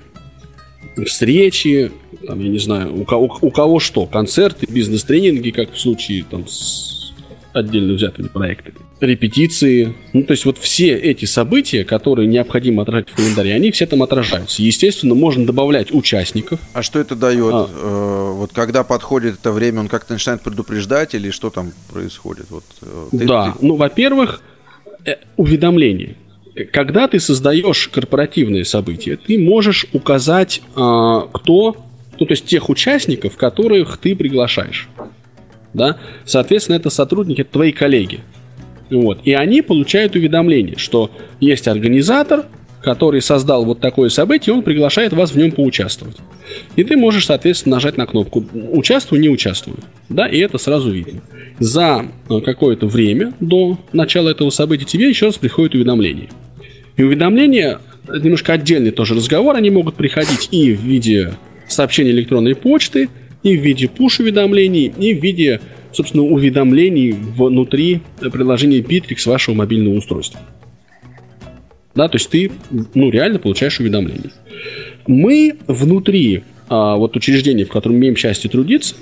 встречи, 1.05 1.91
там, 2.25 2.39
я 2.39 2.50
не 2.50 2.58
знаю, 2.58 3.00
у 3.00 3.05
кого, 3.05 3.38
у 3.41 3.51
кого 3.51 3.79
что, 3.79 4.08
концерты, 4.08 4.65
бизнес-тренинги, 4.67 5.51
как 5.51 5.74
в 5.74 5.79
случае 5.79 6.25
там, 6.27 6.48
с 6.48 7.13
отдельно 7.53 7.93
взятыми 7.93 8.27
проектами, 8.27 8.77
репетиции. 9.00 9.93
Ну, 10.13 10.23
то 10.23 10.31
есть 10.31 10.45
вот 10.45 10.57
все 10.57 10.95
эти 10.95 11.25
события, 11.25 11.83
которые 11.83 12.27
необходимо 12.27 12.83
отражать 12.83 13.09
в 13.09 13.15
календаре, 13.15 13.53
они 13.53 13.71
все 13.71 13.85
там 13.85 14.03
отражаются. 14.03 14.62
Естественно, 14.62 15.15
можно 15.15 15.45
добавлять 15.45 15.91
участников. 15.91 16.59
А 16.73 16.83
что 16.83 17.00
это 17.00 17.15
дает? 17.15 17.53
А. 17.53 17.69
Э, 17.69 18.31
вот 18.33 18.51
когда 18.53 18.83
подходит 18.83 19.35
это 19.39 19.51
время, 19.51 19.81
он 19.81 19.88
как-то 19.88 20.13
начинает 20.13 20.41
предупреждать 20.41 21.15
или 21.15 21.31
что 21.31 21.50
там 21.50 21.73
происходит? 21.91 22.45
Вот, 22.50 22.63
э, 22.81 23.07
ты, 23.12 23.25
да, 23.25 23.51
ты... 23.51 23.65
ну, 23.65 23.75
во-первых, 23.75 24.41
э, 25.05 25.15
уведомление 25.38 26.15
когда 26.71 27.07
ты 27.07 27.19
создаешь 27.19 27.88
корпоративные 27.88 28.65
события, 28.65 29.17
ты 29.17 29.39
можешь 29.39 29.88
указать, 29.91 30.62
а, 30.75 31.21
кто, 31.33 31.77
ну, 32.19 32.25
то 32.25 32.31
есть 32.31 32.45
тех 32.45 32.69
участников, 32.69 33.38
которых 33.38 33.97
ты 33.97 34.15
приглашаешь. 34.15 34.88
Да? 35.73 35.97
Соответственно, 36.25 36.75
это 36.75 36.89
сотрудники, 36.89 37.41
это 37.41 37.53
твои 37.53 37.71
коллеги. 37.71 38.21
Вот. 38.93 39.19
И 39.23 39.33
они 39.33 39.62
получают 39.62 40.15
уведомление, 40.15 40.77
что 40.77 41.12
есть 41.39 41.67
организатор, 41.67 42.45
который 42.81 43.21
создал 43.21 43.65
вот 43.65 43.79
такое 43.79 44.09
событие, 44.09 44.53
он 44.53 44.62
приглашает 44.62 45.13
вас 45.13 45.31
в 45.31 45.38
нем 45.38 45.51
поучаствовать. 45.51 46.17
И 46.75 46.83
ты 46.83 46.97
можешь, 46.97 47.25
соответственно, 47.25 47.77
нажать 47.77 47.97
на 47.97 48.05
кнопку 48.05 48.45
«Участвую, 48.53 49.21
не 49.21 49.29
участвую». 49.29 49.77
Да, 50.09 50.27
и 50.27 50.38
это 50.39 50.57
сразу 50.57 50.91
видно. 50.91 51.21
За 51.59 52.05
э, 52.29 52.41
какое-то 52.41 52.88
время 52.88 53.33
до 53.39 53.79
начала 53.93 54.29
этого 54.29 54.50
события 54.50 54.85
тебе 54.85 55.09
еще 55.09 55.27
раз 55.27 55.35
приходит 55.38 55.75
уведомление. 55.75 56.29
И 56.97 57.03
уведомления, 57.03 57.79
немножко 58.07 58.53
отдельный 58.53 58.91
тоже 58.91 59.15
разговор, 59.15 59.55
они 59.55 59.69
могут 59.69 59.95
приходить 59.95 60.50
и 60.51 60.73
в 60.73 60.81
виде 60.81 61.33
сообщений 61.67 62.12
электронной 62.12 62.55
почты, 62.55 63.09
и 63.43 63.57
в 63.57 63.62
виде 63.62 63.85
push-уведомлений, 63.85 64.93
и 64.97 65.13
в 65.13 65.21
виде, 65.21 65.59
собственно, 65.91 66.23
уведомлений 66.23 67.12
внутри 67.12 68.01
приложения 68.19 68.79
Bittrex 68.79 69.29
вашего 69.29 69.55
мобильного 69.55 69.95
устройства. 69.95 70.39
Да, 71.95 72.07
то 72.07 72.15
есть 72.15 72.29
ты, 72.29 72.51
ну, 72.95 73.12
реально 73.12 73.39
получаешь 73.39 73.79
уведомления. 73.79 74.31
Мы 75.05 75.57
внутри 75.67 76.43
а, 76.69 76.95
вот 76.95 77.15
учреждения, 77.15 77.65
в 77.65 77.69
котором 77.69 77.97
имеем 77.97 78.15
счастье 78.15 78.50
трудиться, 78.50 78.95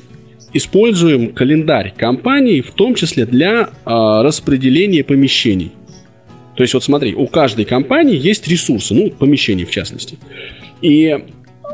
используем 0.53 1.31
календарь 1.31 1.93
компании, 1.95 2.59
в 2.59 2.71
том 2.71 2.95
числе 2.95 3.25
для 3.25 3.69
а, 3.85 4.23
распределения 4.23 5.03
помещений. 5.03 5.71
То 6.57 6.63
есть 6.63 6.73
вот 6.73 6.83
смотри, 6.83 7.13
у 7.13 7.27
каждой 7.27 7.63
компании 7.63 8.19
есть 8.19 8.47
ресурсы, 8.47 8.93
ну, 8.93 9.09
помещения 9.09 9.65
в 9.65 9.71
частности. 9.71 10.17
И 10.81 11.17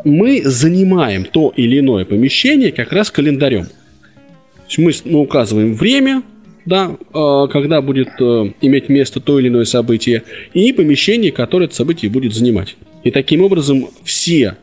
мы 0.04 0.42
занимаем 0.44 1.25
то 1.25 1.54
или 1.56 1.80
иное 1.80 2.06
помещение 2.06 2.72
как 2.72 2.92
раз 2.92 3.12
календарем. 3.12 3.66
То 3.66 4.82
есть 4.82 5.06
мы, 5.06 5.12
мы 5.12 5.20
указываем 5.20 5.75
время, 5.75 6.24
да, 6.66 6.98
а, 7.13 7.48
когда 7.48 7.82
будет 7.82 8.10
э, 8.20 8.51
иметь 8.62 8.89
место 8.89 9.22
то 9.22 9.39
или 9.39 9.48
иное 9.48 9.66
событие, 9.66 10.24
и 10.54 10.74
помещение, 10.74 11.32
которое 11.32 11.66
это 11.66 11.75
событие 11.75 12.12
будет 12.12 12.34
занимать. 12.34 12.75
И 13.04 13.12
таким 13.12 13.42
образом 13.42 13.88
все 14.04 14.58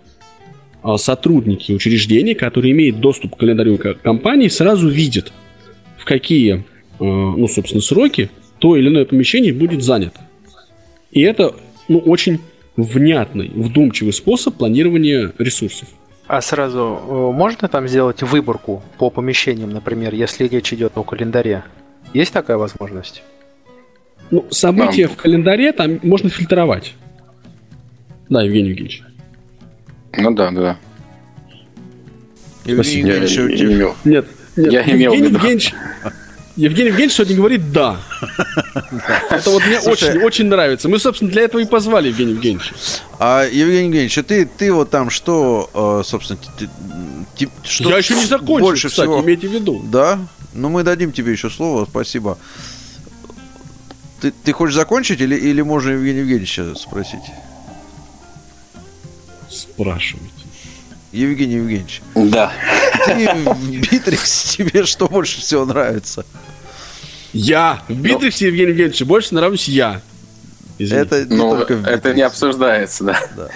а, 0.83 0.99
сотрудники 0.99 1.73
учреждения, 1.73 2.35
которые 2.35 2.73
имеют 2.73 3.01
доступ 3.01 3.37
к 3.37 3.39
календарю 3.39 3.79
компании, 4.03 4.49
сразу 4.49 4.89
видят, 4.89 5.33
в 5.97 6.05
какие, 6.05 6.65
а, 7.01 7.05
ну, 7.05 7.49
собственно, 7.49 7.81
сроки 7.81 8.29
то 8.59 8.77
или 8.77 8.89
иное 8.89 9.07
помещение 9.07 9.53
будет 9.55 9.83
занято. 9.83 10.21
И 11.11 11.23
это 11.23 11.55
ну, 11.89 11.99
очень 11.99 12.39
внятный, 12.77 13.49
вдумчивый 13.49 14.13
способ 14.13 14.57
планирования 14.57 15.33
ресурсов. 15.39 15.89
А 16.27 16.41
сразу 16.41 17.01
э, 17.07 17.13
можно 17.33 17.69
там 17.69 17.87
сделать 17.87 18.23
выборку 18.23 18.83
по 18.99 19.11
помещениям, 19.11 19.71
например, 19.71 20.15
если 20.15 20.49
речь 20.49 20.73
идет 20.73 20.93
о 20.97 21.03
календаре? 21.03 21.65
Есть 22.15 22.33
такая 22.33 22.57
возможность? 22.57 23.23
Ну, 24.31 24.47
события 24.51 25.07
Нам... 25.07 25.15
в 25.15 25.17
календаре 25.17 25.73
там 25.73 26.01
можно 26.03 26.31
фильтровать. 26.31 26.95
Да, 28.31 28.43
Евгений 28.43 28.71
Евгеньевич. 28.71 29.03
Ну 30.17 30.35
да, 30.35 30.51
да. 30.51 30.79
Спасибо. 32.65 33.09
Я, 33.09 33.15
я, 33.17 33.25
я, 33.25 33.69
я, 33.69 33.95
нет, 34.05 34.27
нет, 34.57 34.73
я 34.73 34.83
имел 34.91 35.13
Евгений 35.13 35.35
Евгеньевич, 35.35 35.75
Евгений 36.57 36.89
Евгеньевич 36.89 37.17
сегодня 37.17 37.37
говорит 37.37 37.73
«да». 37.73 38.01
Это 39.31 39.51
вот 39.51 39.67
мне 39.67 39.81
очень, 39.81 40.23
очень 40.23 40.47
нравится. 40.47 40.89
Мы, 40.89 41.01
собственно, 41.01 41.31
для 41.31 41.43
этого 41.43 41.61
и 41.61 41.65
позвали 41.65 42.09
Евгения 42.09 42.33
Евгеньевича. 42.33 42.75
А, 43.19 43.45
Евгений 43.45 43.87
Евгеньевич, 43.87 44.19
а 44.19 44.23
ты, 44.23 44.47
ты 44.47 44.73
вот 44.73 44.91
там 44.91 45.11
что, 45.11 45.69
э, 45.75 46.07
собственно, 46.07 46.39
ты, 46.57 46.69
что 47.65 47.91
Я 47.91 47.99
еще 47.99 48.15
не 48.15 48.25
закончил, 48.25 48.67
больше 48.67 48.89
кстати, 48.89 49.07
всего... 49.07 49.21
имейте 49.21 49.49
в 49.49 49.53
виду. 49.53 49.83
Да? 49.85 50.21
Ну, 50.53 50.69
мы 50.69 50.85
дадим 50.85 51.11
тебе 51.11 51.33
еще 51.33 51.51
слово, 51.51 51.87
спасибо. 51.91 52.39
Ты, 54.21 54.31
ты 54.31 54.53
хочешь 54.53 54.77
закончить 54.77 55.21
или, 55.21 55.35
или 55.35 55.61
можно 55.61 55.91
Евгения 55.91 56.21
Евгеньевича 56.21 56.77
спросить? 56.77 57.25
Спрашивайте. 59.51 60.31
Евгений 61.11 61.57
Евгеньевич. 61.57 62.01
Да. 62.15 62.53
Ты 63.07 63.29
в 63.35 63.71
Битрикс 63.71 64.57
тебе 64.57 64.85
что 64.85 65.09
больше 65.09 65.41
всего 65.41 65.65
нравится? 65.65 66.25
Я. 67.33 67.81
В 67.89 68.01
Битриксе, 68.01 68.47
Евгений 68.47 68.71
Евгеньевич, 68.71 69.03
больше 69.03 69.35
нравлюсь 69.35 69.69
я. 69.69 70.01
Извините. 70.79 71.17
Это 71.17 71.25
не 71.25 71.37
ну, 71.37 71.57
только 71.57 71.77
в 71.77 71.87
Это 71.87 72.15
не 72.15 72.23
обсуждается, 72.23 73.05
да. 73.05 73.21
да. 73.37 73.49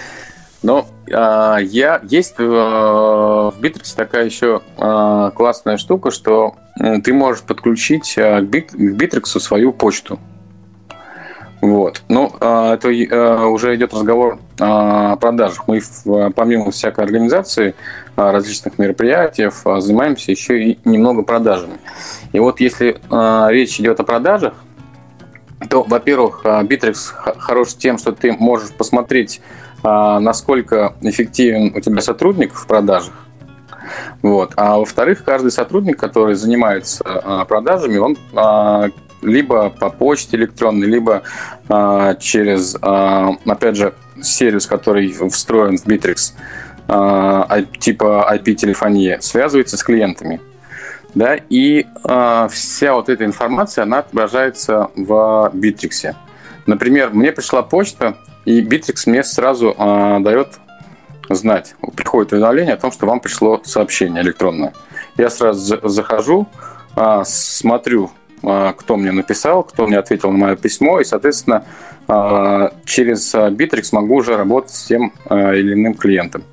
Но 0.61 0.87
а, 1.11 1.57
я 1.57 2.01
есть 2.03 2.35
э, 2.37 2.43
в 2.43 3.55
Битриксе 3.59 3.95
такая 3.95 4.25
еще 4.25 4.61
а, 4.77 5.31
классная 5.31 5.77
штука, 5.77 6.11
что 6.11 6.55
ты 7.03 7.13
можешь 7.13 7.43
подключить 7.43 8.15
а, 8.17 8.41
к 8.41 8.45
Битриксу 8.45 9.39
свою 9.39 9.71
почту. 9.71 10.19
Вот. 11.61 12.03
Ну, 12.07 12.33
а, 12.39 12.75
это 12.75 12.89
а, 12.89 13.47
уже 13.47 13.75
идет 13.75 13.93
разговор 13.93 14.39
о 14.59 15.17
продажах. 15.17 15.67
Мы, 15.67 15.81
помимо 16.35 16.71
всякой 16.71 17.03
организации 17.03 17.75
различных 18.19 18.77
мероприятий, 18.77 19.49
занимаемся 19.79 20.31
еще 20.31 20.61
и 20.61 20.79
немного 20.85 21.23
продажами. 21.23 21.77
И 22.33 22.39
вот 22.39 22.59
если 22.59 22.99
речь 23.51 23.79
идет 23.79 23.99
о 23.99 24.03
продажах, 24.03 24.53
то, 25.69 25.83
во-первых, 25.83 26.41
Bittrex 26.43 26.95
хорош 27.37 27.73
тем, 27.75 27.97
что 27.97 28.11
ты 28.11 28.33
можешь 28.33 28.71
посмотреть, 28.71 29.41
насколько 29.83 30.93
эффективен 31.01 31.73
у 31.75 31.79
тебя 31.81 32.01
сотрудник 32.01 32.53
в 32.53 32.65
продажах. 32.67 33.13
Вот. 34.21 34.53
А 34.55 34.77
во-вторых, 34.77 35.23
каждый 35.23 35.51
сотрудник, 35.51 35.97
который 35.97 36.35
занимается 36.35 37.45
продажами, 37.47 37.97
он 37.97 38.17
либо 39.21 39.69
по 39.69 39.89
почте 39.89 40.37
электронной, 40.37 40.87
либо 40.87 41.23
через, 42.19 42.75
опять 42.75 43.75
же, 43.75 43.93
сервис, 44.21 44.65
который 44.65 45.11
встроен 45.29 45.77
в 45.77 45.85
Bittrex, 45.85 46.33
типа 47.79 48.27
IP-телефония, 48.33 49.19
связывается 49.21 49.77
с 49.77 49.83
клиентами. 49.83 50.41
Да, 51.15 51.35
и 51.35 51.87
а, 52.03 52.47
вся 52.49 52.93
вот 52.93 53.09
эта 53.09 53.25
информация, 53.25 53.83
она 53.83 53.99
отображается 53.99 54.91
в 54.95 55.51
Bittrex. 55.53 56.15
Например, 56.67 57.09
мне 57.11 57.31
пришла 57.31 57.63
почта, 57.63 58.17
и 58.45 58.61
Bittrex 58.61 59.03
мне 59.07 59.23
сразу 59.23 59.75
а, 59.77 60.19
дает 60.19 60.59
знать, 61.29 61.75
приходит 61.95 62.33
уведомление 62.33 62.73
о 62.73 62.77
том, 62.77 62.91
что 62.91 63.05
вам 63.07 63.19
пришло 63.19 63.61
сообщение 63.63 64.21
электронное. 64.21 64.73
Я 65.17 65.29
сразу 65.29 65.79
захожу, 65.87 66.47
а, 66.95 67.23
смотрю 67.25 68.11
а, 68.43 68.73
кто 68.73 68.95
мне 68.95 69.11
написал, 69.11 69.63
кто 69.63 69.87
мне 69.87 69.97
ответил 69.97 70.31
на 70.31 70.37
мое 70.37 70.55
письмо, 70.55 70.99
и, 70.99 71.03
соответственно, 71.03 71.65
а, 72.07 72.71
через 72.85 73.33
Bittrex 73.33 73.89
могу 73.91 74.15
уже 74.15 74.37
работать 74.37 74.71
с 74.71 74.85
тем 74.85 75.13
а, 75.25 75.53
или 75.53 75.73
иным 75.73 75.95
клиентом. 75.95 76.43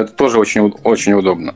Это 0.00 0.12
тоже 0.12 0.38
очень, 0.38 0.72
очень 0.84 1.12
удобно. 1.12 1.54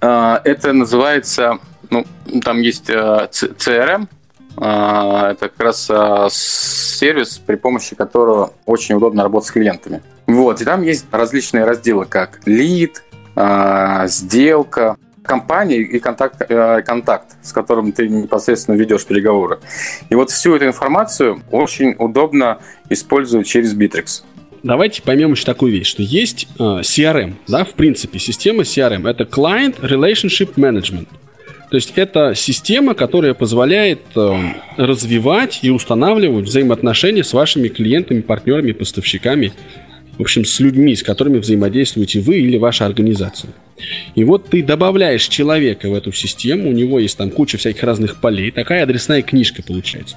Это 0.00 0.72
называется, 0.72 1.58
ну, 1.90 2.04
там 2.44 2.60
есть 2.60 2.88
CRM, 2.88 4.06
это 4.56 5.36
как 5.40 5.60
раз 5.60 5.90
сервис, 6.30 7.38
при 7.38 7.56
помощи 7.56 7.96
которого 7.96 8.52
очень 8.66 8.94
удобно 8.94 9.22
работать 9.22 9.48
с 9.48 9.52
клиентами. 9.52 10.02
Вот, 10.26 10.60
и 10.60 10.64
там 10.64 10.82
есть 10.82 11.06
различные 11.10 11.64
разделы, 11.64 12.04
как 12.04 12.40
лид, 12.44 13.02
сделка, 14.04 14.96
компания 15.28 15.78
и 15.78 16.00
контакт, 16.00 16.42
э, 16.48 16.82
контакт, 16.82 17.36
с 17.42 17.52
которым 17.52 17.92
ты 17.92 18.08
непосредственно 18.08 18.76
ведешь 18.76 19.04
переговоры. 19.04 19.60
И 20.08 20.14
вот 20.14 20.30
всю 20.30 20.56
эту 20.56 20.66
информацию 20.66 21.42
очень 21.52 21.94
удобно 21.98 22.58
использовать 22.88 23.46
через 23.46 23.74
Bittrex. 23.76 24.22
Давайте 24.62 25.02
поймем 25.02 25.32
еще 25.32 25.44
такую 25.44 25.72
вещь, 25.72 25.86
что 25.86 26.02
есть 26.02 26.48
э, 26.58 26.62
CRM, 26.62 27.34
да, 27.46 27.64
в 27.64 27.74
принципе, 27.74 28.18
система 28.18 28.62
CRM. 28.62 29.08
Это 29.08 29.24
Client 29.24 29.80
Relationship 29.80 30.54
Management. 30.56 31.06
То 31.70 31.76
есть 31.76 31.92
это 31.96 32.34
система, 32.34 32.94
которая 32.94 33.34
позволяет 33.34 34.00
э, 34.16 34.36
развивать 34.76 35.60
и 35.62 35.70
устанавливать 35.70 36.46
взаимоотношения 36.46 37.22
с 37.22 37.32
вашими 37.32 37.68
клиентами, 37.68 38.20
партнерами, 38.20 38.72
поставщиками, 38.72 39.52
в 40.16 40.22
общем, 40.22 40.44
с 40.44 40.58
людьми, 40.60 40.96
с 40.96 41.02
которыми 41.02 41.38
взаимодействуете 41.38 42.20
вы 42.20 42.40
или 42.40 42.56
ваша 42.56 42.86
организация. 42.86 43.50
И 44.14 44.24
вот 44.24 44.48
ты 44.48 44.62
добавляешь 44.62 45.28
человека 45.28 45.88
в 45.88 45.94
эту 45.94 46.10
систему, 46.10 46.70
у 46.70 46.72
него 46.72 46.98
есть 46.98 47.16
там 47.16 47.30
куча 47.30 47.58
всяких 47.58 47.82
разных 47.84 48.20
полей, 48.20 48.50
такая 48.50 48.82
адресная 48.82 49.22
книжка 49.22 49.62
получается. 49.62 50.16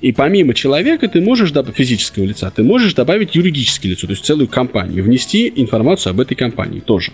И 0.00 0.12
помимо 0.12 0.54
человека 0.54 1.08
ты 1.08 1.20
можешь 1.20 1.50
добавить 1.50 1.76
физического 1.76 2.24
лица, 2.24 2.50
ты 2.50 2.62
можешь 2.62 2.94
добавить 2.94 3.34
юридическое 3.34 3.92
лицо, 3.92 4.06
то 4.06 4.12
есть 4.12 4.24
целую 4.24 4.48
компанию, 4.48 5.04
внести 5.04 5.52
информацию 5.56 6.12
об 6.12 6.20
этой 6.20 6.34
компании 6.34 6.80
тоже. 6.80 7.12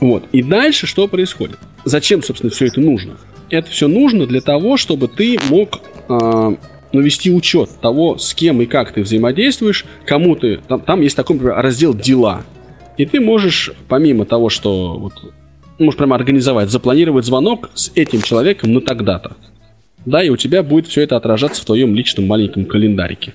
Вот. 0.00 0.24
И 0.32 0.42
дальше 0.42 0.86
что 0.86 1.08
происходит? 1.08 1.58
Зачем, 1.84 2.22
собственно, 2.22 2.50
все 2.50 2.66
это 2.66 2.80
нужно? 2.80 3.16
Это 3.48 3.70
все 3.70 3.88
нужно 3.88 4.26
для 4.26 4.40
того, 4.40 4.76
чтобы 4.76 5.08
ты 5.08 5.38
мог 5.48 5.80
э, 6.08 6.56
навести 6.92 7.30
учет 7.30 7.70
того, 7.80 8.18
с 8.18 8.34
кем 8.34 8.60
и 8.60 8.66
как 8.66 8.92
ты 8.92 9.02
взаимодействуешь, 9.02 9.84
кому 10.04 10.36
ты... 10.36 10.58
Там, 10.68 10.80
там 10.80 11.00
есть 11.00 11.16
такой 11.16 11.36
например, 11.36 11.56
раздел 11.56 11.94
«Дела». 11.94 12.44
И 12.98 13.06
ты 13.06 13.20
можешь, 13.20 13.72
помимо 13.88 14.26
того, 14.26 14.48
что 14.50 14.98
вот, 14.98 15.14
можешь 15.78 15.96
прямо 15.96 16.16
организовать, 16.16 16.70
запланировать 16.70 17.24
звонок 17.24 17.70
с 17.74 17.90
этим 17.94 18.20
человеком 18.20 18.72
на 18.72 18.80
тогда-то. 18.80 19.36
Да, 20.04 20.22
и 20.22 20.30
у 20.30 20.36
тебя 20.36 20.62
будет 20.62 20.86
все 20.86 21.02
это 21.02 21.16
отражаться 21.16 21.62
в 21.62 21.64
твоем 21.64 21.94
личном 21.94 22.26
маленьком 22.26 22.64
календарике. 22.64 23.34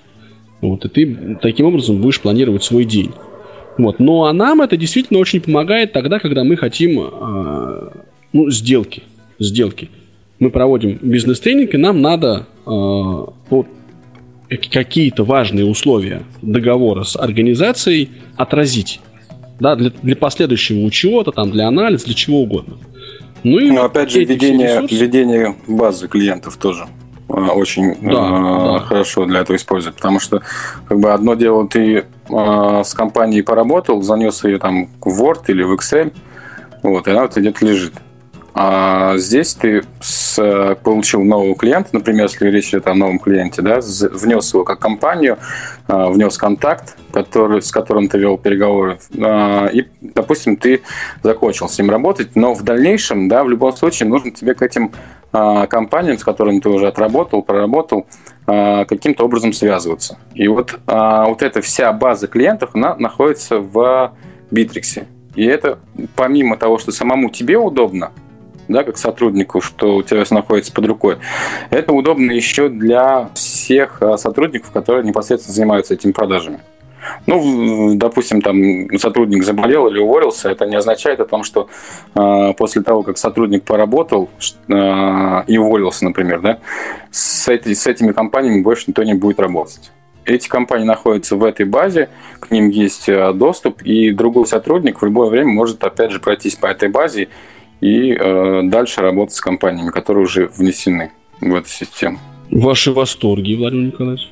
Вот, 0.62 0.86
и 0.86 0.90
ты 0.90 1.38
таким 1.42 1.68
образом 1.68 2.02
будешь 2.02 2.20
планировать 2.20 2.64
свой 2.64 2.84
день. 2.84 3.12
Вот. 3.78 4.00
Ну 4.00 4.26
а 4.26 4.34
нам 4.34 4.62
это 4.62 4.76
действительно 4.76 5.20
очень 5.20 5.40
помогает 5.40 5.94
тогда, 5.94 6.20
когда 6.20 6.44
мы 6.44 6.58
хотим 6.58 7.00
э, 7.00 7.90
ну, 8.34 8.50
сделки. 8.50 9.04
Сделки. 9.40 9.90
Мы 10.40 10.50
проводим 10.50 10.98
бизнес-тренинг, 11.02 11.76
и 11.76 11.78
нам 11.78 12.02
надо 12.02 12.48
э, 12.66 12.70
вот, 12.70 13.68
какие-то 14.72 15.24
важные 15.24 15.66
условия 15.66 16.24
договора 16.42 17.04
с 17.04 17.16
организацией 17.16 18.10
отразить. 18.36 19.00
Да, 19.60 19.76
для, 19.76 19.92
для 20.04 20.16
последующего 20.16 20.86
учета, 20.86 21.32
там, 21.32 21.50
для 21.50 21.68
анализа, 21.68 22.06
для 22.06 22.14
чего 22.14 22.42
угодно. 22.42 22.78
Ну, 23.44 23.60
и 23.60 23.72
Но 23.72 23.86
опять 23.86 24.12
же, 24.12 24.24
введение, 24.24 24.82
введение 24.82 25.56
базы 25.68 26.08
клиентов 26.08 26.58
тоже 26.58 26.88
очень 27.30 27.96
да, 28.02 28.10
э, 28.10 28.74
да. 28.74 28.80
хорошо 28.80 29.26
для 29.26 29.42
этого 29.42 29.58
использовать. 29.58 29.98
Потому 29.98 30.20
что 30.20 30.42
как 30.88 31.00
бы 31.00 31.12
одно 31.12 31.36
дело, 31.36 31.68
ты 31.68 32.06
э, 32.30 32.82
с 32.84 32.94
компанией 32.94 33.42
поработал, 33.42 34.02
занес 34.02 34.44
ее 34.44 34.60
там 34.60 34.90
в 35.02 35.22
Word 35.22 35.44
или 35.48 35.64
в 35.64 35.74
Excel, 35.74 36.14
вот, 36.84 37.08
и 37.08 37.12
она 37.12 37.24
вот 37.24 37.36
где-то 37.36 37.66
лежит. 37.66 37.94
А 38.60 39.18
здесь 39.18 39.54
ты 39.54 39.84
с, 40.02 40.76
получил 40.84 41.24
нового 41.24 41.56
клиента, 41.56 41.90
например, 41.92 42.24
если 42.24 42.48
речь 42.48 42.70
идет 42.70 42.88
о 42.88 42.96
новом 42.96 43.20
клиенте, 43.20 43.62
да, 43.62 43.82
внес 43.82 44.52
его 44.52 44.64
как 44.64 44.80
компанию, 44.80 45.38
э, 45.88 46.10
внес 46.10 46.40
контакт, 46.40 46.98
который, 47.12 47.62
с 47.62 47.70
которым 47.72 48.08
ты 48.08 48.18
вел 48.18 48.40
переговоры, 48.40 48.98
э, 49.14 49.70
и, 49.74 49.88
допустим, 50.02 50.58
ты 50.58 50.82
закончил 51.22 51.70
с 51.70 51.78
ним 51.78 51.92
работать, 51.92 52.36
но 52.36 52.56
в 52.56 52.64
дальнейшем, 52.64 53.30
да, 53.30 53.44
в 53.44 53.50
любом 53.50 53.78
случае 53.78 54.10
нужно 54.10 54.32
тебе 54.32 54.56
к 54.56 54.64
этим 54.64 54.92
а, 55.32 55.68
компаниям, 55.68 56.18
с 56.18 56.24
которыми 56.24 56.60
ты 56.60 56.70
уже 56.70 56.88
отработал, 56.88 57.44
проработал, 57.44 58.08
а, 58.48 58.86
каким-то 58.86 59.26
образом 59.26 59.54
связываться. 59.54 60.18
И 60.34 60.48
вот, 60.48 60.80
а, 60.88 61.26
вот 61.28 61.44
эта 61.44 61.62
вся 61.62 61.94
база 61.94 62.28
клиентов, 62.28 62.72
она 62.74 62.96
находится 62.96 63.60
в 63.60 64.14
Битриксе. 64.50 65.06
И 65.36 65.46
это 65.46 65.78
помимо 66.16 66.58
того, 66.58 66.80
что 66.80 66.92
самому 66.92 67.30
тебе 67.30 67.58
удобно, 67.58 68.12
да, 68.68 68.84
как 68.84 68.98
сотруднику, 68.98 69.62
что 69.62 69.96
у 69.96 70.04
тебя 70.04 70.24
находится 70.30 70.72
под 70.72 70.86
рукой, 70.86 71.18
это 71.70 71.94
удобно 71.94 72.32
еще 72.32 72.70
для 72.70 73.30
всех 73.34 74.02
сотрудников, 74.18 74.72
которые 74.72 75.06
непосредственно 75.06 75.54
занимаются 75.56 75.94
этими 75.94 76.12
продажами. 76.12 76.60
Ну, 77.26 77.96
допустим, 77.96 78.42
там 78.42 78.88
сотрудник 78.98 79.44
заболел 79.44 79.88
или 79.88 80.00
уволился, 80.00 80.50
это 80.50 80.66
не 80.66 80.76
означает 80.76 81.20
о 81.20 81.26
том, 81.26 81.44
что 81.44 81.70
э, 82.16 82.54
после 82.58 82.82
того, 82.82 83.04
как 83.04 83.18
сотрудник 83.18 83.64
поработал 83.64 84.30
э, 84.68 85.44
и 85.48 85.58
уволился, 85.58 86.06
например, 86.06 86.42
да, 86.42 86.60
с, 87.12 87.48
эти, 87.48 87.74
с 87.74 87.88
этими 87.88 88.12
компаниями 88.12 88.62
больше 88.62 88.86
никто 88.88 89.04
не 89.04 89.14
будет 89.14 89.40
работать. 89.40 89.92
Эти 90.26 90.50
компании 90.50 90.86
находятся 90.86 91.38
в 91.38 91.44
этой 91.44 91.66
базе, 91.66 92.10
к 92.40 92.52
ним 92.52 92.70
есть 92.70 93.08
э, 93.10 93.34
доступ, 93.34 93.82
и 93.82 94.12
другой 94.12 94.46
сотрудник 94.46 95.02
в 95.02 95.06
любое 95.06 95.30
время 95.30 95.52
может, 95.52 95.84
опять 95.84 96.12
же, 96.12 96.20
пройтись 96.20 96.56
по 96.56 96.68
этой 96.68 96.90
базе 96.90 97.30
и 97.82 98.14
э, 98.14 98.62
дальше 98.64 99.02
работать 99.02 99.36
с 99.36 99.42
компаниями, 99.42 99.90
которые 99.90 100.24
уже 100.24 100.48
внесены 100.48 101.12
в 101.40 101.54
эту 101.54 101.70
систему. 101.70 102.20
Ваши 102.50 102.92
восторги, 102.92 103.56
Владимир 103.56 103.94
Николаевич? 103.94 104.30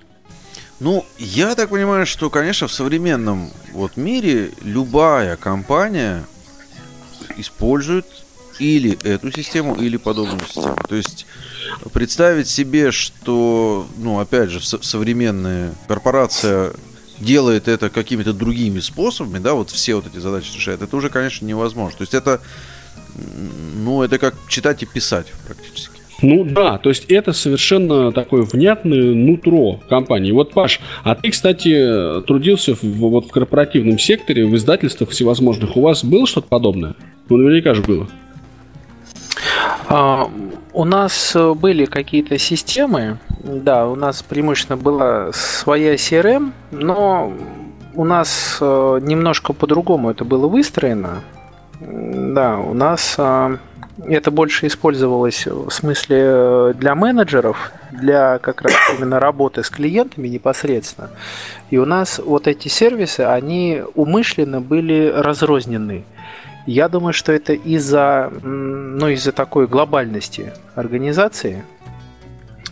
Ну, 0.80 1.06
я 1.18 1.56
так 1.56 1.70
понимаю, 1.70 2.06
что, 2.06 2.30
конечно, 2.30 2.68
в 2.68 2.72
современном 2.72 3.50
вот 3.72 3.98
мире 3.98 4.52
любая 4.62 5.38
компания 5.38 6.26
использует 7.38 8.06
или 8.60 8.98
эту 9.04 9.32
систему, 9.32 9.76
или 9.76 9.98
подобную 9.98 10.42
систему. 10.42 10.78
То 10.88 10.96
есть 10.96 11.26
представить 11.94 12.48
себе, 12.48 12.92
что, 12.92 13.88
ну, 13.98 14.20
опять 14.20 14.50
же, 14.50 14.62
современная 14.62 15.74
корпорация 15.88 16.74
делает 17.20 17.68
это 17.68 17.90
какими-то 17.90 18.34
другими 18.34 18.80
способами, 18.80 19.40
да, 19.40 19.54
вот 19.54 19.70
все 19.70 19.96
вот 19.96 20.08
эти 20.08 20.18
задачи 20.18 20.54
решает, 20.54 20.82
это 20.82 20.96
уже, 20.96 21.10
конечно, 21.10 21.46
невозможно. 21.46 21.98
То 21.98 22.02
есть 22.04 22.14
это, 22.14 22.42
ну, 23.76 24.04
это 24.04 24.18
как 24.18 24.36
читать 24.48 24.84
и 24.84 24.86
писать 24.86 25.34
практически. 25.48 25.96
Ну 26.22 26.46
да, 26.46 26.78
то 26.78 26.90
есть 26.90 27.06
это 27.06 27.34
совершенно 27.34 28.12
такое 28.12 28.44
внятное 28.44 29.14
нутро 29.14 29.82
компании. 29.90 30.32
Вот, 30.32 30.54
Паш, 30.54 30.80
а 31.04 31.16
ты, 31.16 31.30
кстати, 31.30 32.22
трудился 32.26 32.74
в, 32.74 32.84
вот 32.84 33.28
в 33.28 33.32
корпоративном 33.32 34.00
секторе, 34.00 34.46
в 34.46 34.56
издательствах 34.56 35.10
всевозможных. 35.10 35.76
У 35.76 35.82
вас 35.82 36.06
было 36.06 36.26
что-то 36.26 36.48
подобное? 36.48 36.96
Ну, 37.28 37.38
наверняка 37.38 37.74
же 37.74 37.82
было. 37.82 38.08
А, 39.88 40.30
у 40.74 40.84
нас 40.86 41.36
были 41.58 41.86
какие-то 41.86 42.38
системы, 42.38 43.20
да, 43.44 43.88
у 43.88 43.96
нас 43.96 44.24
преимущественно 44.24 44.78
была 44.78 45.32
своя 45.34 45.96
CRM, 45.96 46.52
но 46.72 47.34
у 47.94 48.04
нас 48.04 48.58
э, 48.62 49.00
немножко 49.02 49.54
по-другому 49.54 50.12
это 50.12 50.26
было 50.26 50.48
выстроено. 50.48 51.22
Да, 51.88 52.58
у 52.58 52.74
нас 52.74 53.16
а, 53.18 53.58
это 54.06 54.32
больше 54.32 54.68
использовалось 54.68 55.46
в 55.46 55.70
смысле 55.70 56.18
э, 56.20 56.74
для 56.76 56.96
менеджеров, 56.96 57.72
для 57.92 58.40
как 58.40 58.62
раз 58.62 58.74
именно 58.98 59.20
работы 59.20 59.64
с 59.64 59.70
клиентами 59.70 60.28
непосредственно. 60.28 61.10
И 61.70 61.78
у 61.78 61.86
нас 61.86 62.20
вот 62.20 62.48
эти 62.48 62.68
сервисы, 62.68 63.22
они 63.22 63.84
умышленно 63.94 64.62
были 64.62 65.14
разрознены. 65.16 66.04
Я 66.66 66.90
думаю, 66.90 67.14
что 67.14 67.32
это 67.32 67.54
из-за 67.54 68.32
ну, 68.42 69.08
из 69.08 69.24
такой 69.34 69.68
глобальности 69.68 70.54
организации. 70.74 71.64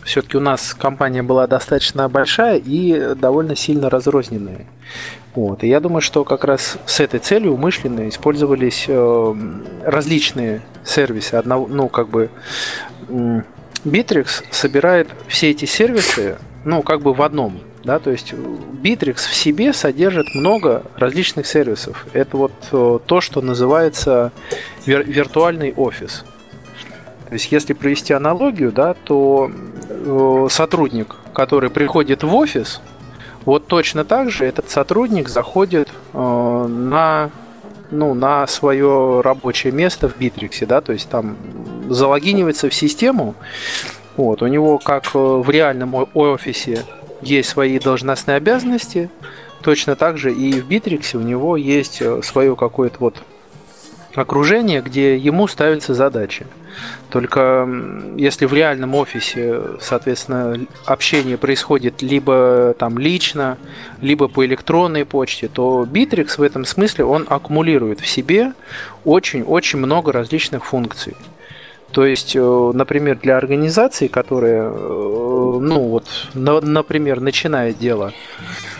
Все-таки 0.04 0.36
у 0.36 0.40
нас 0.40 0.74
компания 0.74 1.22
была 1.22 1.46
достаточно 1.46 2.08
большая 2.08 2.58
и 2.58 3.14
довольно 3.14 3.56
сильно 3.56 3.88
разрозненная. 3.88 4.66
Вот. 5.34 5.64
И 5.64 5.68
я 5.68 5.80
думаю, 5.80 6.00
что 6.00 6.24
как 6.24 6.44
раз 6.44 6.78
с 6.86 7.00
этой 7.00 7.20
целью 7.20 7.54
умышленно 7.54 8.08
использовались 8.08 8.84
э, 8.86 9.34
различные 9.84 10.62
сервисы. 10.84 11.34
Одного, 11.34 11.66
ну, 11.66 11.88
как 11.88 12.08
бы 12.08 12.30
Bittrex 13.84 14.44
собирает 14.50 15.08
все 15.26 15.50
эти 15.50 15.64
сервисы, 15.64 16.36
ну, 16.64 16.82
как 16.82 17.02
бы 17.02 17.12
в 17.14 17.22
одном. 17.22 17.60
Да, 17.82 17.98
то 17.98 18.10
есть 18.10 18.32
Bittrex 18.32 19.16
в 19.16 19.34
себе 19.34 19.72
содержит 19.72 20.34
много 20.34 20.84
различных 20.96 21.46
сервисов. 21.46 22.06
Это 22.12 22.36
вот 22.36 22.52
э, 22.72 22.98
то, 23.04 23.20
что 23.20 23.42
называется 23.42 24.32
вир- 24.86 25.04
виртуальный 25.04 25.74
офис. 25.74 26.24
То 27.28 27.34
есть, 27.34 27.50
если 27.50 27.72
провести 27.72 28.12
аналогию, 28.12 28.70
да, 28.72 28.94
то 28.94 29.50
э, 29.88 30.46
сотрудник, 30.50 31.16
который 31.32 31.70
приходит 31.70 32.22
в 32.22 32.34
офис, 32.34 32.80
вот 33.44 33.66
точно 33.66 34.04
так 34.04 34.30
же 34.30 34.44
этот 34.44 34.70
сотрудник 34.70 35.28
заходит 35.28 35.88
э, 36.12 36.66
на 36.68 37.30
ну, 37.90 38.14
на 38.14 38.46
свое 38.46 39.20
рабочее 39.20 39.72
место 39.72 40.08
в 40.08 40.16
Битриксе, 40.18 40.66
да, 40.66 40.80
то 40.80 40.92
есть 40.92 41.08
там 41.08 41.36
залогинивается 41.88 42.68
в 42.68 42.74
систему, 42.74 43.34
вот, 44.16 44.42
у 44.42 44.46
него, 44.46 44.78
как 44.78 45.06
э, 45.14 45.18
в 45.18 45.48
реальном 45.50 45.94
офисе, 46.14 46.84
есть 47.20 47.48
свои 47.48 47.78
должностные 47.78 48.36
обязанности, 48.36 49.10
точно 49.62 49.96
так 49.96 50.18
же 50.18 50.32
и 50.32 50.60
в 50.60 50.66
Битриксе 50.66 51.18
у 51.18 51.22
него 51.22 51.56
есть 51.56 52.00
э, 52.00 52.22
свое 52.22 52.54
какое-то 52.54 52.96
вот 53.00 53.22
окружение, 54.14 54.80
где 54.80 55.16
ему 55.16 55.46
ставятся 55.48 55.94
задачи. 55.94 56.46
Только 57.10 57.68
если 58.16 58.46
в 58.46 58.52
реальном 58.52 58.94
офисе, 58.94 59.60
соответственно, 59.80 60.58
общение 60.84 61.38
происходит 61.38 62.02
либо 62.02 62.74
там 62.78 62.98
лично, 62.98 63.58
либо 64.00 64.28
по 64.28 64.44
электронной 64.44 65.04
почте, 65.04 65.48
то 65.48 65.84
Bittrex 65.84 66.38
в 66.38 66.42
этом 66.42 66.64
смысле 66.64 67.04
он 67.04 67.26
аккумулирует 67.28 68.00
в 68.00 68.06
себе 68.06 68.52
очень-очень 69.04 69.78
много 69.78 70.12
различных 70.12 70.64
функций. 70.64 71.16
То 71.94 72.04
есть, 72.04 72.34
э, 72.34 72.70
например, 72.74 73.20
для 73.22 73.36
организации, 73.36 74.08
которая, 74.08 74.64
э, 74.64 75.58
ну 75.60 75.88
вот, 75.88 76.06
например, 76.34 77.20
начинает 77.20 77.78
дело, 77.78 78.12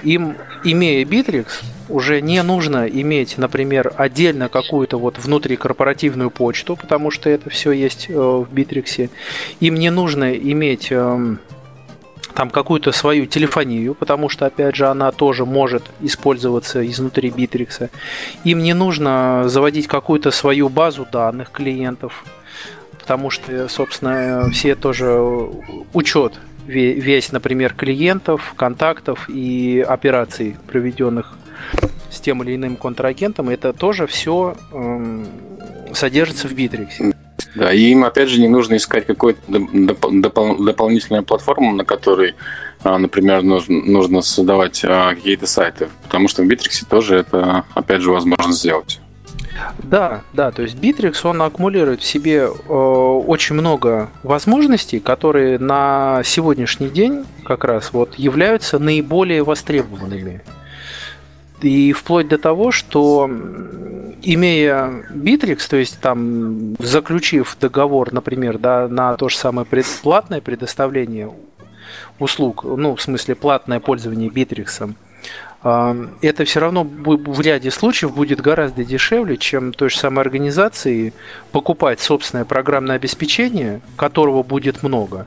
им, 0.02 0.36
имея 0.64 1.04
Bittrex, 1.04 1.46
уже 1.88 2.20
не 2.20 2.42
нужно 2.42 2.88
иметь, 2.88 3.38
например, 3.38 3.92
отдельно 3.96 4.48
какую-то 4.48 4.98
вот 4.98 5.18
внутрикорпоративную 5.18 6.30
почту, 6.30 6.74
потому 6.74 7.12
что 7.12 7.30
это 7.30 7.50
все 7.50 7.70
есть 7.70 8.06
э, 8.08 8.12
в 8.14 8.48
Bittrex. 8.52 9.10
Им 9.60 9.74
не 9.76 9.90
нужно 9.90 10.34
иметь 10.34 10.88
эм, 10.90 11.38
там 12.34 12.50
какую-то 12.50 12.90
свою 12.90 13.26
телефонию, 13.26 13.94
потому 13.94 14.28
что, 14.28 14.46
опять 14.46 14.74
же, 14.74 14.86
она 14.86 15.12
тоже 15.12 15.44
может 15.44 15.84
использоваться 16.00 16.84
изнутри 16.84 17.30
Bittrex. 17.30 17.90
Им 18.42 18.58
не 18.58 18.74
нужно 18.74 19.44
заводить 19.46 19.86
какую-то 19.86 20.32
свою 20.32 20.68
базу 20.68 21.06
данных 21.12 21.52
клиентов, 21.52 22.24
потому 23.04 23.28
что, 23.28 23.68
собственно, 23.68 24.48
все 24.50 24.74
тоже 24.74 25.20
учет 25.92 26.40
весь, 26.66 27.32
например, 27.32 27.74
клиентов, 27.74 28.54
контактов 28.56 29.28
и 29.28 29.84
операций, 29.86 30.56
проведенных 30.66 31.34
с 32.10 32.18
тем 32.20 32.42
или 32.42 32.56
иным 32.56 32.76
контрагентом, 32.76 33.50
это 33.50 33.74
тоже 33.74 34.06
все 34.06 34.56
эм, 34.72 35.26
содержится 35.92 36.48
в 36.48 36.52
Bittrex. 36.52 37.14
Да, 37.54 37.74
и 37.74 37.90
им, 37.90 38.04
опять 38.04 38.30
же, 38.30 38.40
не 38.40 38.48
нужно 38.48 38.76
искать 38.76 39.04
какую-то 39.04 39.40
допол- 39.48 40.64
дополнительную 40.64 41.24
платформу, 41.24 41.74
на 41.74 41.84
которой, 41.84 42.34
а, 42.82 42.96
например, 42.96 43.42
нужно, 43.42 44.22
создавать 44.22 44.82
а, 44.82 45.14
какие-то 45.14 45.46
сайты, 45.46 45.90
потому 46.04 46.28
что 46.28 46.42
в 46.42 46.46
Bittrex 46.46 46.86
тоже 46.88 47.16
это, 47.16 47.66
опять 47.74 48.00
же, 48.00 48.10
возможно 48.12 48.50
сделать. 48.50 48.98
Да, 49.78 50.22
да, 50.32 50.50
то 50.50 50.62
есть 50.62 50.76
Bittrex, 50.76 51.26
он 51.26 51.42
аккумулирует 51.42 52.00
в 52.00 52.04
себе 52.04 52.48
э, 52.48 52.72
очень 52.72 53.54
много 53.54 54.10
возможностей, 54.22 55.00
которые 55.00 55.58
на 55.58 56.22
сегодняшний 56.24 56.88
день 56.88 57.24
как 57.44 57.64
раз 57.64 57.92
вот 57.92 58.14
являются 58.16 58.78
наиболее 58.78 59.42
востребованными. 59.42 60.42
И 61.62 61.92
вплоть 61.92 62.28
до 62.28 62.36
того, 62.36 62.72
что 62.72 63.30
имея 64.22 65.04
Bittrex, 65.10 65.68
то 65.68 65.76
есть 65.76 66.00
там 66.00 66.76
заключив 66.78 67.56
договор, 67.60 68.12
например, 68.12 68.58
да, 68.58 68.88
на 68.88 69.14
то 69.16 69.28
же 69.28 69.36
самое 69.36 69.66
платное 70.02 70.40
предоставление 70.40 71.30
услуг, 72.18 72.64
ну, 72.64 72.96
в 72.96 73.02
смысле 73.02 73.34
платное 73.34 73.80
пользование 73.80 74.28
Bittrex, 74.28 74.94
это 75.64 76.44
все 76.44 76.60
равно 76.60 76.84
в 76.84 77.40
ряде 77.40 77.70
случаев 77.70 78.14
будет 78.14 78.42
гораздо 78.42 78.84
дешевле, 78.84 79.38
чем 79.38 79.72
той 79.72 79.88
же 79.88 79.96
самой 79.96 80.20
организации 80.20 81.14
покупать 81.52 82.00
собственное 82.00 82.44
программное 82.44 82.96
обеспечение, 82.96 83.80
которого 83.96 84.42
будет 84.42 84.82
много. 84.82 85.26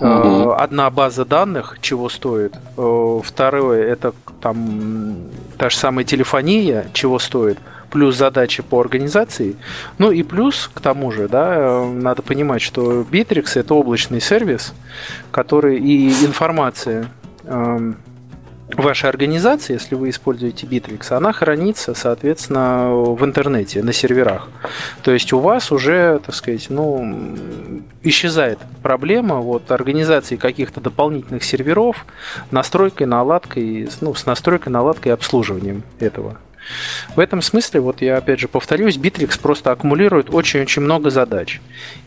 Угу. 0.00 0.52
Одна 0.52 0.88
база 0.88 1.26
данных, 1.26 1.76
чего 1.82 2.08
стоит. 2.08 2.54
Э, 2.78 3.20
второе, 3.22 3.86
это 3.86 4.14
там 4.40 5.28
та 5.58 5.68
же 5.68 5.76
самая 5.76 6.06
телефония, 6.06 6.86
чего 6.94 7.18
стоит. 7.18 7.58
Плюс 7.90 8.16
задачи 8.16 8.62
по 8.62 8.80
организации. 8.80 9.56
Ну 9.98 10.10
и 10.10 10.22
плюс, 10.22 10.70
к 10.72 10.80
тому 10.80 11.12
же, 11.12 11.28
да, 11.28 11.54
э, 11.54 11.90
надо 11.90 12.22
понимать, 12.22 12.62
что 12.62 13.02
Bittrex 13.02 13.60
это 13.60 13.74
облачный 13.74 14.22
сервис, 14.22 14.72
который 15.32 15.78
и 15.78 16.08
информация 16.24 17.10
эм, 17.44 17.98
вашей 18.76 19.08
организации, 19.08 19.74
если 19.74 19.94
вы 19.94 20.10
используете 20.10 20.66
Bittrex, 20.66 21.12
она 21.12 21.32
хранится, 21.32 21.94
соответственно, 21.94 22.90
в 22.90 23.24
интернете, 23.24 23.82
на 23.82 23.92
серверах. 23.92 24.48
То 25.02 25.12
есть 25.12 25.32
у 25.32 25.38
вас 25.38 25.72
уже, 25.72 26.20
так 26.24 26.34
сказать, 26.34 26.66
ну, 26.70 27.36
исчезает 28.02 28.58
проблема 28.82 29.36
вот, 29.36 29.70
организации 29.70 30.36
каких-то 30.36 30.80
дополнительных 30.80 31.44
серверов, 31.44 32.06
настройкой, 32.50 33.06
наладкой, 33.06 33.88
ну, 34.00 34.14
с 34.14 34.26
настройкой, 34.26 34.72
наладкой 34.72 35.10
и 35.10 35.14
обслуживанием 35.14 35.82
этого. 35.98 36.38
В 37.16 37.20
этом 37.20 37.42
смысле, 37.42 37.80
вот 37.80 38.02
я 38.02 38.18
опять 38.18 38.38
же 38.38 38.48
повторюсь, 38.48 38.96
Bittrex 38.96 39.40
просто 39.40 39.70
аккумулирует 39.72 40.32
очень-очень 40.32 40.82
много 40.82 41.10
задач. 41.10 41.60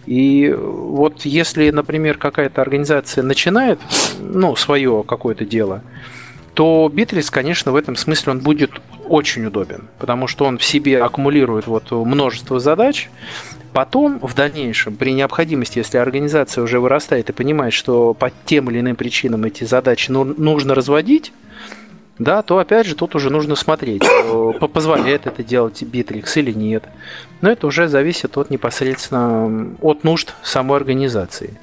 И 0.05 0.53
вот 0.57 1.21
если, 1.21 1.69
например, 1.69 2.17
какая-то 2.17 2.61
организация 2.61 3.23
начинает, 3.23 3.79
ну, 4.19 4.55
свое 4.55 5.03
какое-то 5.05 5.45
дело, 5.45 5.81
то 6.53 6.91
Bittrex, 6.93 7.31
конечно, 7.31 7.71
в 7.71 7.75
этом 7.75 7.95
смысле 7.95 8.33
он 8.33 8.39
будет 8.39 8.71
очень 9.07 9.45
удобен, 9.45 9.87
потому 9.99 10.27
что 10.27 10.45
он 10.45 10.57
в 10.57 10.63
себе 10.63 11.01
аккумулирует 11.01 11.67
вот 11.67 11.91
множество 11.91 12.59
задач. 12.59 13.09
Потом, 13.73 14.19
в 14.19 14.35
дальнейшем, 14.35 14.95
при 14.95 15.13
необходимости, 15.13 15.79
если 15.79 15.97
организация 15.97 16.63
уже 16.63 16.79
вырастает 16.79 17.29
и 17.29 17.33
понимает, 17.33 17.73
что 17.73 18.13
по 18.13 18.31
тем 18.45 18.69
или 18.69 18.79
иным 18.79 18.95
причинам 18.95 19.45
эти 19.45 19.63
задачи 19.63 20.11
нужно 20.11 20.75
разводить, 20.75 21.33
да, 22.19 22.43
то 22.43 22.59
опять 22.59 22.85
же 22.85 22.95
тут 22.95 23.15
уже 23.15 23.31
нужно 23.31 23.55
смотреть, 23.55 24.03
э, 24.03 24.53
позволяет 24.71 25.25
это 25.25 25.43
делать 25.43 25.81
Bittrex 25.81 26.31
или 26.35 26.51
нет. 26.51 26.83
Но 27.41 27.49
это 27.49 27.65
уже 27.65 27.87
зависит 27.87 28.37
от 28.37 28.51
непосредственно 28.51 29.75
от 29.81 30.03
нужд 30.03 30.35
самой 30.43 30.77
организации. 30.77 31.57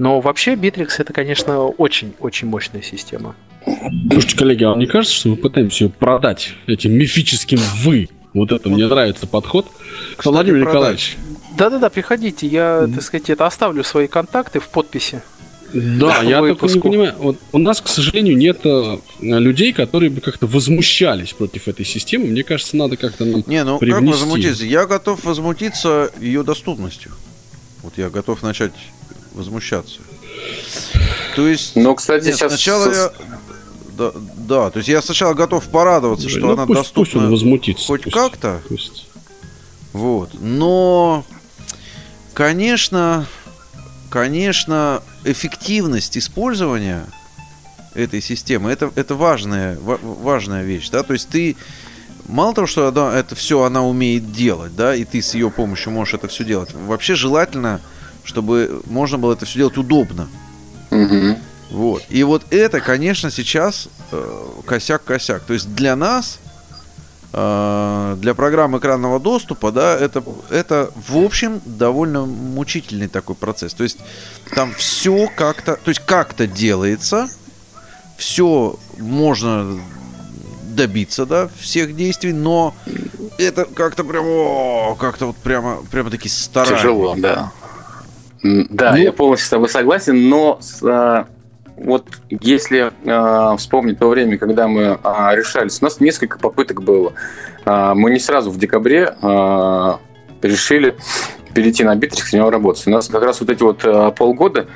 Но 0.00 0.18
вообще 0.22 0.54
Bittrex 0.54 0.94
это, 0.96 1.12
конечно, 1.12 1.66
очень-очень 1.66 2.48
мощная 2.48 2.80
система. 2.80 3.36
Слушайте, 4.10 4.34
коллеги, 4.34 4.64
а 4.64 4.70
вам 4.70 4.78
не 4.78 4.86
кажется, 4.86 5.14
что 5.14 5.28
мы 5.28 5.36
пытаемся 5.36 5.84
ее 5.84 5.90
продать 5.90 6.54
этим 6.66 6.92
мифическим 6.94 7.58
«вы»? 7.82 8.08
Вот 8.32 8.50
это 8.50 8.70
мне 8.70 8.86
нравится 8.86 9.26
подход. 9.26 9.66
Кстати, 10.16 10.32
Владимир 10.32 10.60
Николаевич. 10.60 11.18
Да-да-да, 11.58 11.90
приходите. 11.90 12.46
Я, 12.46 12.88
так 12.90 13.02
сказать, 13.02 13.28
это 13.28 13.44
оставлю 13.44 13.84
свои 13.84 14.06
контакты 14.06 14.58
в 14.58 14.70
подписи. 14.70 15.20
Да, 15.74 16.22
я 16.22 16.38
только 16.38 16.66
не 16.66 16.80
понимаю. 16.80 17.14
Вот 17.18 17.36
у 17.52 17.58
нас, 17.58 17.82
к 17.82 17.88
сожалению, 17.88 18.38
нет 18.38 18.60
э, 18.64 18.96
людей, 19.20 19.74
которые 19.74 20.08
бы 20.08 20.22
как-то 20.22 20.46
возмущались 20.46 21.34
против 21.34 21.68
этой 21.68 21.84
системы. 21.84 22.24
Мне 22.28 22.42
кажется, 22.42 22.74
надо 22.74 22.96
как-то 22.96 23.26
нам 23.26 23.44
Не, 23.46 23.64
ну 23.64 23.78
привнести. 23.78 24.06
как 24.06 24.20
возмутиться? 24.20 24.64
Я 24.64 24.86
готов 24.86 25.24
возмутиться 25.24 26.10
ее 26.18 26.42
доступностью. 26.42 27.12
Вот 27.82 27.98
я 27.98 28.08
готов 28.08 28.42
начать 28.42 28.72
возмущаться. 29.32 30.00
То 31.36 31.46
есть, 31.46 31.76
ну, 31.76 31.94
кстати, 31.94 32.26
нет, 32.26 32.36
сейчас 32.36 32.52
сначала 32.52 32.92
я 32.92 33.12
да, 33.96 34.12
да, 34.14 34.70
то 34.70 34.78
есть 34.78 34.88
я 34.88 35.02
сначала 35.02 35.34
готов 35.34 35.68
порадоваться, 35.68 36.26
да, 36.26 36.30
что 36.30 36.40
ну, 36.40 36.52
она 36.52 36.66
пусть, 36.66 36.80
доступна 36.80 37.04
пусть 37.04 37.16
он 37.16 37.30
возмутится, 37.30 37.86
хоть 37.86 38.04
пусть, 38.04 38.16
как-то. 38.16 38.60
Пусть. 38.68 39.06
Вот. 39.92 40.30
Но, 40.40 41.24
конечно, 42.32 43.26
конечно, 44.08 45.02
эффективность 45.24 46.16
использования 46.16 47.04
этой 47.94 48.22
системы 48.22 48.70
это, 48.70 48.90
это 48.94 49.14
важная, 49.14 49.78
важная 49.80 50.62
вещь. 50.62 50.88
Да? 50.90 51.02
То 51.02 51.12
есть 51.12 51.28
ты 51.28 51.56
мало 52.26 52.54
того, 52.54 52.66
что 52.66 52.88
она, 52.88 53.14
это 53.16 53.34
все 53.34 53.62
она 53.62 53.84
умеет 53.84 54.32
делать, 54.32 54.74
да, 54.76 54.94
и 54.94 55.04
ты 55.04 55.20
с 55.20 55.34
ее 55.34 55.50
помощью 55.50 55.92
можешь 55.92 56.14
это 56.14 56.28
все 56.28 56.44
делать. 56.44 56.72
Вообще 56.72 57.14
желательно, 57.14 57.80
чтобы 58.30 58.80
можно 58.86 59.18
было 59.18 59.32
это 59.32 59.44
все 59.44 59.58
делать 59.58 59.76
удобно. 59.76 60.28
Угу. 60.90 61.36
Вот. 61.70 62.04
И 62.08 62.22
вот 62.22 62.44
это, 62.50 62.80
конечно, 62.80 63.30
сейчас 63.30 63.88
э, 64.12 64.46
косяк-косяк. 64.66 65.42
То 65.46 65.52
есть 65.52 65.74
для 65.74 65.96
нас, 65.96 66.38
э, 67.32 68.16
для 68.18 68.34
программ 68.34 68.78
экранного 68.78 69.18
доступа, 69.18 69.72
да, 69.72 69.96
это, 69.96 70.22
это, 70.48 70.90
в 71.08 71.16
общем, 71.16 71.60
довольно 71.64 72.24
мучительный 72.24 73.08
такой 73.08 73.34
процесс. 73.34 73.74
То 73.74 73.82
есть 73.82 73.98
там 74.54 74.72
все 74.74 75.28
как-то, 75.36 75.76
то 75.76 75.88
есть 75.88 76.00
как-то 76.06 76.46
делается, 76.46 77.28
все 78.16 78.78
можно 78.98 79.80
добиться, 80.74 81.26
да, 81.26 81.48
всех 81.58 81.96
действий, 81.96 82.32
но 82.32 82.74
это 83.38 83.64
как-то 83.64 84.04
прямо, 84.04 84.94
как-то 84.96 85.26
вот 85.26 85.36
прямо, 85.36 85.82
прямо 85.90 86.10
такие 86.10 86.30
старания. 86.30 86.76
Тяжело, 86.76 87.14
да. 87.16 87.52
Да, 88.42 88.92
ну, 88.92 88.96
я 88.96 89.12
полностью 89.12 89.46
с 89.46 89.50
тобой 89.50 89.68
согласен, 89.68 90.28
но 90.28 90.58
а, 90.82 91.26
вот 91.76 92.06
если 92.28 92.92
э, 93.04 93.56
вспомнить 93.56 93.98
то 93.98 94.08
время, 94.08 94.36
когда 94.36 94.68
мы 94.68 94.82
э, 94.82 94.96
решались, 95.32 95.80
у 95.80 95.84
нас 95.84 95.98
несколько 95.98 96.38
попыток 96.38 96.82
было. 96.82 97.14
Э, 97.64 97.92
мы 97.94 98.10
не 98.10 98.18
сразу 98.18 98.50
в 98.50 98.58
декабре 98.58 99.14
э, 99.20 99.92
решили 100.42 100.96
перейти 101.54 101.82
на 101.84 101.96
Bittrex 101.96 102.28
и 102.28 102.30
в 102.30 102.32
него 102.34 102.50
работать. 102.50 102.86
У 102.86 102.90
нас 102.90 103.08
как 103.08 103.22
раз 103.22 103.40
вот 103.40 103.50
эти 103.50 103.62
вот 103.62 103.84
э, 103.84 104.12
полгода 104.16 104.66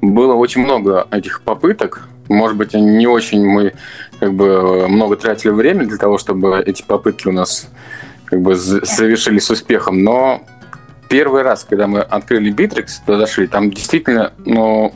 было 0.00 0.34
очень 0.34 0.62
много 0.62 1.06
этих 1.10 1.42
попыток. 1.42 2.08
Может 2.28 2.56
быть, 2.56 2.74
не 2.74 3.06
очень 3.06 3.44
мы 3.46 3.72
как 4.18 4.34
бы 4.34 4.88
много 4.88 5.16
тратили 5.16 5.50
времени 5.50 5.86
для 5.86 5.98
того, 5.98 6.18
чтобы 6.18 6.62
эти 6.64 6.82
попытки 6.82 7.28
у 7.28 7.32
нас 7.32 7.68
как 8.26 8.42
бы 8.42 8.56
завершили 8.56 9.38
с 9.38 9.48
успехом, 9.50 10.02
но 10.02 10.42
первый 11.08 11.42
раз, 11.42 11.64
когда 11.64 11.86
мы 11.86 12.00
открыли 12.00 12.52
Bittrex, 12.52 12.86
туда 13.04 13.18
зашли, 13.18 13.46
там 13.46 13.70
действительно, 13.70 14.32
ну, 14.44 14.94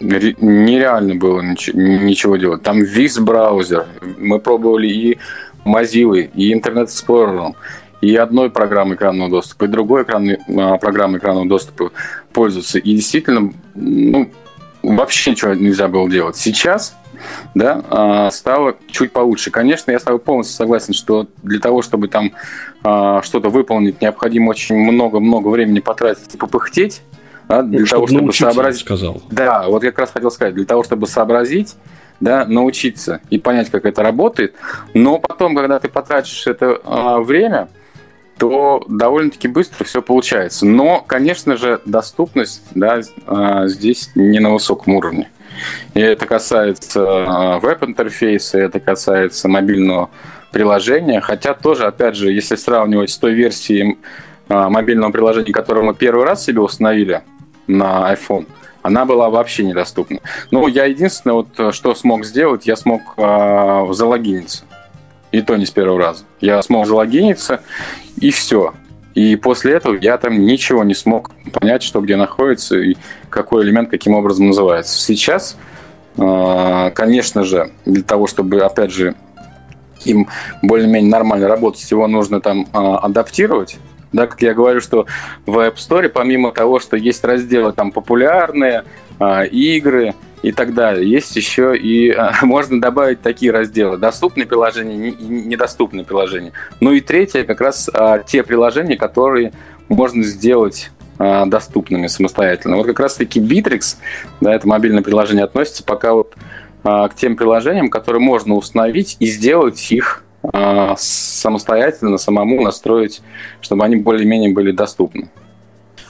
нереально 0.00 1.14
было 1.14 1.40
ничего, 1.40 2.36
делать. 2.36 2.62
Там 2.62 2.80
весь 2.80 3.18
браузер. 3.18 3.86
Мы 4.18 4.40
пробовали 4.40 4.88
и 4.88 5.18
Mozilla, 5.64 6.18
и 6.34 6.52
Internet 6.52 6.88
Explorer, 6.88 7.54
и 8.00 8.16
одной 8.16 8.50
программы 8.50 8.96
экранного 8.96 9.30
доступа, 9.30 9.64
и 9.64 9.68
другой 9.68 10.02
экран, 10.02 10.28
а, 10.58 10.76
программы 10.78 11.18
экранного 11.18 11.46
доступа 11.46 11.92
пользоваться. 12.32 12.78
И 12.78 12.94
действительно, 12.94 13.52
ну, 13.74 14.30
вообще 14.82 15.30
ничего 15.30 15.54
нельзя 15.54 15.86
было 15.86 16.10
делать. 16.10 16.36
Сейчас 16.36 16.96
да, 17.54 17.82
а, 17.90 18.30
стало 18.30 18.76
чуть 18.90 19.12
получше. 19.12 19.50
Конечно, 19.50 19.90
я 19.90 19.98
с 19.98 20.02
тобой 20.02 20.20
полностью 20.20 20.56
согласен, 20.56 20.94
что 20.94 21.26
для 21.42 21.60
того, 21.60 21.82
чтобы 21.82 22.08
там 22.08 22.32
а, 22.82 23.22
что-то 23.22 23.50
выполнить, 23.50 24.00
необходимо 24.00 24.50
очень 24.50 24.76
много-много 24.76 25.48
времени 25.48 25.80
потратить 25.80 26.34
и 26.34 26.38
попыхтеть, 26.38 27.02
да, 27.48 27.62
для 27.62 27.80
ну, 27.80 27.86
того, 27.86 28.06
чтобы 28.06 28.32
сообразить. 28.32 28.82
Сказал. 28.82 29.22
Да, 29.30 29.64
вот 29.66 29.82
как 29.82 29.98
раз 29.98 30.10
хотел 30.12 30.30
сказать, 30.30 30.54
для 30.54 30.64
того, 30.64 30.84
чтобы 30.84 31.06
сообразить, 31.06 31.76
да, 32.20 32.44
научиться 32.46 33.20
и 33.30 33.38
понять, 33.38 33.70
как 33.70 33.84
это 33.84 34.02
работает. 34.02 34.54
Но 34.94 35.18
потом, 35.18 35.54
когда 35.56 35.78
ты 35.78 35.88
потратишь 35.88 36.46
это 36.46 36.80
а, 36.84 37.20
время, 37.20 37.68
то 38.38 38.84
довольно-таки 38.88 39.46
быстро 39.46 39.84
все 39.84 40.02
получается. 40.02 40.66
Но, 40.66 41.04
конечно 41.06 41.56
же, 41.56 41.80
доступность 41.84 42.62
да, 42.74 43.02
здесь 43.66 44.10
не 44.16 44.40
на 44.40 44.52
высоком 44.52 44.94
уровне. 44.94 45.30
И 45.94 46.00
это 46.00 46.26
касается 46.26 47.02
а, 47.04 47.58
веб-интерфейса, 47.58 48.58
это 48.58 48.80
касается 48.80 49.48
мобильного 49.48 50.10
приложения. 50.50 51.20
Хотя 51.20 51.54
тоже, 51.54 51.86
опять 51.86 52.16
же, 52.16 52.32
если 52.32 52.56
сравнивать 52.56 53.10
с 53.10 53.18
той 53.18 53.32
версией 53.34 53.98
а, 54.48 54.68
мобильного 54.68 55.12
приложения, 55.12 55.52
которое 55.52 55.82
мы 55.82 55.94
первый 55.94 56.24
раз 56.24 56.44
себе 56.44 56.60
установили 56.60 57.22
на 57.66 58.12
iPhone, 58.12 58.46
она 58.82 59.04
была 59.04 59.30
вообще 59.30 59.64
недоступна. 59.64 60.18
Ну, 60.50 60.66
я 60.66 60.86
единственное, 60.86 61.34
вот, 61.34 61.74
что 61.74 61.94
смог 61.94 62.24
сделать, 62.24 62.66
я 62.66 62.74
смог 62.74 63.00
э, 63.16 63.86
залогиниться. 63.92 64.64
И 65.30 65.40
то 65.40 65.56
не 65.56 65.66
с 65.66 65.70
первого 65.70 65.98
раза. 66.00 66.24
Я 66.40 66.60
смог 66.62 66.86
залогиниться, 66.86 67.62
и 68.16 68.32
все. 68.32 68.74
И 69.14 69.36
после 69.36 69.74
этого 69.74 69.96
я 70.00 70.16
там 70.18 70.44
ничего 70.44 70.84
не 70.84 70.94
смог 70.94 71.30
понять, 71.52 71.82
что 71.82 72.00
где 72.00 72.16
находится 72.16 72.78
и 72.78 72.96
какой 73.28 73.64
элемент 73.64 73.90
каким 73.90 74.14
образом 74.14 74.46
называется. 74.48 74.98
Сейчас, 74.98 75.56
а, 76.16 76.90
конечно 76.90 77.44
же, 77.44 77.72
для 77.84 78.02
того, 78.02 78.26
чтобы, 78.26 78.60
опять 78.60 78.90
же, 78.90 79.14
им 80.04 80.28
более-менее 80.62 81.10
нормально 81.10 81.48
работать, 81.48 81.88
его 81.90 82.06
нужно 82.06 82.40
там 82.40 82.66
а, 82.72 82.98
адаптировать. 82.98 83.76
Да, 84.12 84.26
как 84.26 84.42
я 84.42 84.54
говорю, 84.54 84.80
что 84.80 85.06
в 85.46 85.58
App 85.58 85.76
Store, 85.76 86.08
помимо 86.08 86.52
того, 86.52 86.80
что 86.80 86.96
есть 86.96 87.24
разделы 87.24 87.72
там 87.72 87.92
популярные, 87.92 88.84
а, 89.18 89.44
игры, 89.44 90.14
и 90.42 90.50
так 90.50 90.74
далее. 90.74 91.08
Есть 91.08 91.36
еще 91.36 91.76
и 91.76 92.10
а, 92.10 92.34
можно 92.42 92.80
добавить 92.80 93.22
такие 93.22 93.52
разделы: 93.52 93.96
доступные 93.96 94.46
приложения 94.46 95.10
и 95.10 95.24
недоступные 95.24 96.04
приложения. 96.04 96.52
Ну 96.80 96.92
и 96.92 97.00
третье, 97.00 97.44
как 97.44 97.60
раз 97.60 97.88
а, 97.92 98.18
те 98.18 98.42
приложения, 98.42 98.96
которые 98.96 99.52
можно 99.88 100.22
сделать 100.22 100.90
доступными 101.18 102.08
самостоятельно. 102.08 102.78
Вот 102.78 102.86
как 102.86 102.98
раз-таки 102.98 103.38
Bittrex, 103.38 103.96
да, 104.40 104.52
это 104.54 104.66
мобильное 104.66 105.02
приложение, 105.02 105.44
относится 105.44 105.84
пока 105.84 106.14
вот 106.14 106.34
к 106.82 107.10
тем 107.14 107.36
приложениям, 107.36 107.90
которые 107.90 108.20
можно 108.20 108.54
установить 108.54 109.18
и 109.20 109.26
сделать 109.26 109.92
их 109.92 110.24
самостоятельно, 110.96 112.18
самому 112.18 112.62
настроить, 112.62 113.22
чтобы 113.60 113.84
они 113.84 113.96
более-менее 113.96 114.52
были 114.52 114.72
доступны. 114.72 115.30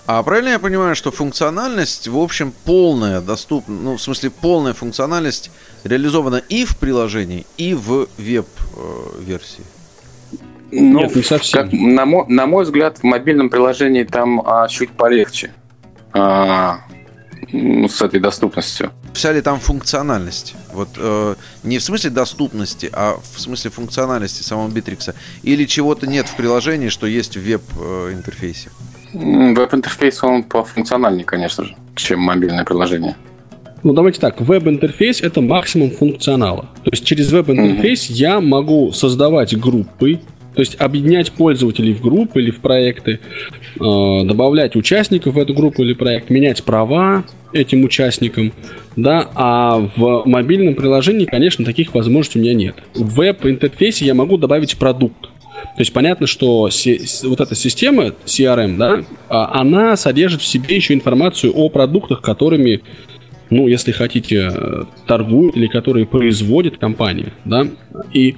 А 0.04 0.22
правильно 0.22 0.50
я 0.50 0.58
понимаю, 0.58 0.96
что 0.96 1.12
функциональность, 1.12 2.08
в 2.08 2.18
общем, 2.18 2.52
полная, 2.64 3.20
доступна, 3.20 3.74
ну, 3.74 3.96
в 3.96 4.02
смысле, 4.02 4.30
полная 4.30 4.72
функциональность 4.72 5.50
реализована 5.84 6.42
и 6.48 6.64
в 6.64 6.76
приложении, 6.76 7.46
и 7.56 7.74
в 7.74 8.08
веб-версии? 8.18 9.64
Ну, 10.72 11.00
Нет, 11.00 11.14
не 11.14 11.22
совсем. 11.22 11.62
Как, 11.62 11.72
на, 11.72 12.04
мой, 12.04 12.24
на 12.28 12.46
мой 12.46 12.64
взгляд, 12.64 12.98
в 12.98 13.04
мобильном 13.04 13.48
приложении 13.48 14.04
там 14.04 14.40
а, 14.44 14.66
чуть 14.68 14.90
полегче 14.90 15.52
а, 16.12 16.78
ну, 17.52 17.88
с 17.88 18.00
этой 18.02 18.18
доступностью. 18.18 18.90
Вся 19.14 19.32
ли 19.32 19.40
там 19.42 19.60
функциональность? 19.60 20.54
Вот 20.72 20.88
э, 20.96 21.34
не 21.64 21.78
в 21.78 21.82
смысле 21.82 22.10
доступности, 22.10 22.90
а 22.92 23.18
в 23.34 23.40
смысле 23.40 23.70
функциональности 23.70 24.42
самого 24.42 24.68
Битрикса? 24.68 25.14
Или 25.42 25.64
чего-то 25.66 26.06
нет 26.06 26.26
в 26.28 26.36
приложении, 26.36 26.88
что 26.88 27.06
есть 27.06 27.36
в 27.36 27.40
веб-интерфейсе? 27.40 28.70
Веб-интерфейс, 29.12 30.22
он 30.24 30.42
пофункциональнее, 30.42 31.24
конечно 31.24 31.64
же, 31.64 31.76
чем 31.94 32.20
мобильное 32.20 32.64
приложение. 32.64 33.16
Ну, 33.82 33.92
давайте 33.92 34.20
так, 34.20 34.40
веб-интерфейс— 34.40 35.20
это 35.22 35.40
максимум 35.40 35.90
функционала. 35.90 36.68
То 36.84 36.90
есть 36.92 37.04
через 37.04 37.32
веб-интерфейс 37.32 38.08
mm-hmm. 38.08 38.12
я 38.14 38.40
могу 38.40 38.92
создавать 38.92 39.58
группы, 39.58 40.20
то 40.54 40.60
есть 40.60 40.76
объединять 40.78 41.32
пользователей 41.32 41.94
в 41.94 42.02
группы 42.02 42.40
или 42.40 42.50
в 42.50 42.60
проекты, 42.60 43.20
э, 43.76 43.78
добавлять 43.78 44.76
участников 44.76 45.34
в 45.34 45.38
эту 45.38 45.54
группу 45.54 45.82
или 45.82 45.94
проект, 45.94 46.30
менять 46.30 46.62
права 46.62 47.24
этим 47.52 47.84
участникам, 47.84 48.52
да, 48.96 49.28
а 49.34 49.78
в 49.96 50.22
мобильном 50.26 50.74
приложении, 50.74 51.24
конечно, 51.24 51.64
таких 51.64 51.94
возможностей 51.94 52.38
у 52.38 52.42
меня 52.42 52.54
нет. 52.54 52.76
В 52.94 53.14
веб-интерфейсе 53.14 54.06
я 54.06 54.14
могу 54.14 54.36
добавить 54.38 54.76
продукт. 54.76 55.22
То 55.22 55.80
есть 55.80 55.92
понятно, 55.92 56.26
что 56.26 56.68
вот 57.24 57.40
эта 57.40 57.54
система 57.54 58.12
CRM, 58.26 58.76
да, 58.76 59.04
а, 59.28 59.60
она 59.60 59.96
содержит 59.96 60.42
в 60.42 60.46
себе 60.46 60.76
еще 60.76 60.92
информацию 60.92 61.52
о 61.54 61.68
продуктах, 61.68 62.20
которыми, 62.20 62.82
ну, 63.48 63.68
если 63.68 63.92
хотите, 63.92 64.50
э, 64.52 64.84
торгуют 65.06 65.56
или 65.56 65.68
которые 65.68 66.04
производит 66.04 66.78
компания, 66.78 67.32
да, 67.44 67.68
и 68.12 68.34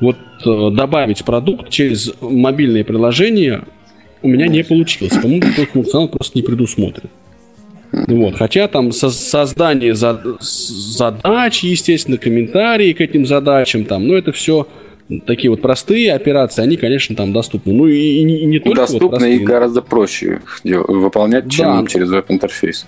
вот 0.00 0.16
добавить 0.44 1.24
продукт 1.24 1.70
через 1.70 2.12
мобильное 2.20 2.84
приложение 2.84 3.64
у 4.22 4.28
меня 4.28 4.46
не 4.46 4.62
получилось. 4.62 5.14
По-моему, 5.14 5.42
такой 5.42 5.66
функционал 5.66 6.08
просто 6.08 6.38
не 6.38 6.42
предусмотрен. 6.42 7.10
Вот. 7.92 8.36
Хотя 8.36 8.68
там 8.68 8.92
со 8.92 9.10
создание 9.10 9.94
за 9.94 10.20
задач, 10.40 11.62
естественно, 11.62 12.16
комментарии 12.16 12.92
к 12.92 13.00
этим 13.00 13.26
задачам, 13.26 13.84
там, 13.84 14.06
но 14.06 14.14
это 14.14 14.32
все 14.32 14.66
такие 15.26 15.50
вот 15.50 15.60
простые 15.60 16.14
операции, 16.14 16.62
они, 16.62 16.76
конечно, 16.76 17.14
там 17.14 17.32
доступны. 17.32 17.72
Ну 17.72 17.86
и, 17.86 17.98
и, 17.98 18.44
не 18.46 18.58
только 18.60 18.80
доступны 18.80 19.08
вот 19.08 19.10
простые, 19.10 19.36
и 19.36 19.44
гораздо 19.44 19.82
проще 19.82 20.40
выполнять, 20.64 21.50
чем 21.50 21.84
да. 21.84 21.90
через 21.90 22.08
веб-интерфейс. 22.08 22.86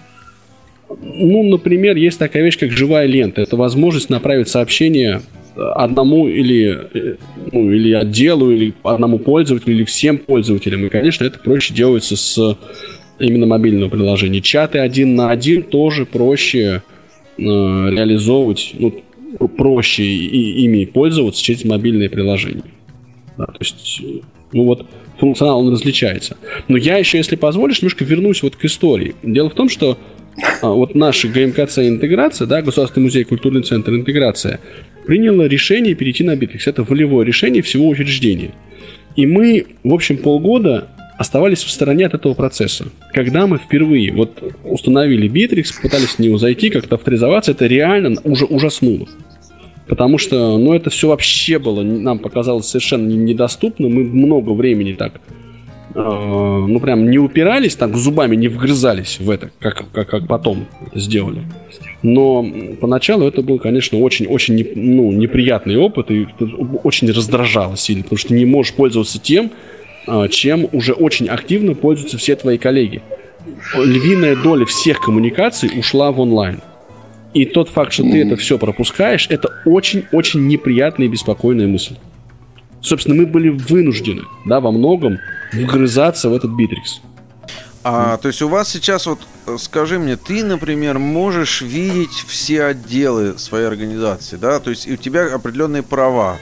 Ну, 0.88 1.42
например, 1.42 1.96
есть 1.96 2.18
такая 2.18 2.42
вещь, 2.42 2.58
как 2.58 2.70
живая 2.70 3.06
лента. 3.06 3.42
Это 3.42 3.56
возможность 3.56 4.10
направить 4.10 4.48
сообщение 4.48 5.22
одному 5.56 6.28
или, 6.28 6.88
э, 6.94 7.16
ну, 7.52 7.70
или 7.70 7.92
отделу, 7.92 8.50
или 8.50 8.74
одному 8.82 9.18
пользователю, 9.18 9.74
или 9.74 9.84
всем 9.84 10.18
пользователям. 10.18 10.84
И, 10.84 10.88
конечно, 10.88 11.24
это 11.24 11.38
проще 11.38 11.74
делается 11.74 12.16
с 12.16 12.56
именно 13.18 13.46
мобильного 13.46 13.90
приложения. 13.90 14.40
Чаты 14.40 14.78
один 14.78 15.14
на 15.14 15.30
один 15.30 15.62
тоже 15.62 16.06
проще 16.06 16.82
э, 17.38 17.42
реализовывать. 17.42 18.74
Ну, 18.78 19.02
проще 19.56 20.04
и, 20.04 20.64
ими 20.64 20.84
пользоваться 20.84 21.42
через 21.42 21.64
мобильные 21.64 22.08
приложения. 22.08 22.64
Да, 23.36 23.46
то 23.46 23.58
есть, 23.60 24.00
ну 24.52 24.64
вот, 24.64 24.86
функционал 25.18 25.60
он 25.60 25.72
различается. 25.72 26.36
Но 26.68 26.76
я 26.76 26.98
еще, 26.98 27.18
если 27.18 27.36
позволишь, 27.36 27.82
немножко 27.82 28.04
вернусь 28.04 28.42
вот 28.42 28.56
к 28.56 28.64
истории. 28.64 29.14
Дело 29.22 29.50
в 29.50 29.54
том, 29.54 29.68
что 29.68 29.98
а, 30.62 30.68
вот 30.68 30.94
наша 30.94 31.28
ГМКЦ 31.28 31.78
интеграция, 31.78 32.46
да, 32.46 32.62
Государственный 32.62 33.04
музей 33.04 33.24
культурный 33.24 33.62
центр 33.62 33.92
интеграция, 33.94 34.60
приняла 35.06 35.48
решение 35.48 35.94
перейти 35.94 36.24
на 36.24 36.34
Bittrex. 36.34 36.60
Это 36.66 36.82
волевое 36.82 37.24
решение 37.24 37.62
всего 37.62 37.88
учреждения. 37.88 38.52
И 39.16 39.26
мы, 39.26 39.66
в 39.82 39.94
общем, 39.94 40.16
полгода 40.16 40.88
оставались 41.16 41.62
в 41.62 41.70
стороне 41.70 42.06
от 42.06 42.14
этого 42.14 42.34
процесса. 42.34 42.86
Когда 43.12 43.46
мы 43.46 43.58
впервые 43.58 44.12
вот 44.12 44.42
установили 44.64 45.30
Bittrex, 45.30 45.80
пытались 45.80 46.16
в 46.16 46.18
него 46.18 46.38
зайти, 46.38 46.70
как-то 46.70 46.96
авторизоваться, 46.96 47.52
это 47.52 47.66
реально 47.66 48.20
уже 48.24 48.44
ужаснуло. 48.44 49.08
Потому 49.86 50.18
что, 50.18 50.58
ну, 50.58 50.72
это 50.72 50.90
все 50.90 51.08
вообще 51.08 51.58
было, 51.58 51.82
нам 51.82 52.18
показалось 52.18 52.66
совершенно 52.66 53.06
недоступно. 53.06 53.88
Мы 53.88 54.04
много 54.04 54.50
времени 54.50 54.94
так, 54.94 55.20
э, 55.94 56.00
ну, 56.00 56.80
прям 56.80 57.10
не 57.10 57.18
упирались, 57.18 57.76
так 57.76 57.94
зубами 57.94 58.34
не 58.34 58.48
вгрызались 58.48 59.18
в 59.20 59.28
это, 59.28 59.50
как, 59.60 59.84
как, 59.92 60.08
как 60.08 60.26
потом 60.26 60.66
сделали. 60.94 61.42
Но 62.04 62.46
поначалу 62.82 63.26
это 63.26 63.40
был, 63.40 63.58
конечно, 63.58 63.98
очень-очень 63.98 64.72
ну, 64.74 65.10
неприятный 65.10 65.78
опыт 65.78 66.10
и 66.10 66.28
очень 66.82 67.10
раздражало 67.10 67.78
сильно, 67.78 68.02
потому 68.02 68.18
что 68.18 68.28
ты 68.28 68.34
не 68.34 68.44
можешь 68.44 68.74
пользоваться 68.74 69.18
тем, 69.18 69.50
э, 70.06 70.28
чем 70.28 70.68
уже 70.72 70.92
очень 70.92 71.28
активно 71.28 71.74
пользуются 71.74 72.18
все 72.18 72.36
твои 72.36 72.58
коллеги. 72.58 73.00
Львиная 73.74 74.36
доля 74.36 74.66
всех 74.66 75.00
коммуникаций 75.00 75.70
ушла 75.78 76.12
в 76.12 76.20
онлайн. 76.20 76.60
И 77.32 77.46
тот 77.46 77.70
факт, 77.70 77.94
что 77.94 78.02
ты 78.02 78.20
это 78.20 78.36
все 78.36 78.58
пропускаешь, 78.58 79.26
это 79.30 79.48
очень-очень 79.64 80.46
неприятная 80.46 81.06
и 81.06 81.10
беспокойная 81.10 81.66
мысль. 81.66 81.94
Собственно, 82.82 83.16
мы 83.16 83.24
были 83.24 83.48
вынуждены, 83.48 84.24
да, 84.44 84.60
во 84.60 84.72
многом 84.72 85.20
вгрызаться 85.54 86.28
в 86.28 86.34
этот 86.34 86.50
битрикс. 86.50 87.00
А, 87.86 88.16
то 88.16 88.28
есть 88.28 88.40
у 88.40 88.48
вас 88.48 88.70
сейчас 88.70 89.06
вот, 89.06 89.20
э, 89.46 89.56
скажи 89.58 89.98
мне, 89.98 90.16
ты, 90.16 90.42
например, 90.42 90.98
можешь 90.98 91.60
видеть 91.60 92.24
все 92.26 92.64
отделы 92.64 93.38
своей 93.38 93.66
организации, 93.66 94.36
да, 94.36 94.58
то 94.58 94.70
есть 94.70 94.88
у 94.88 94.96
тебя 94.96 95.34
определенные 95.34 95.82
права. 95.82 96.38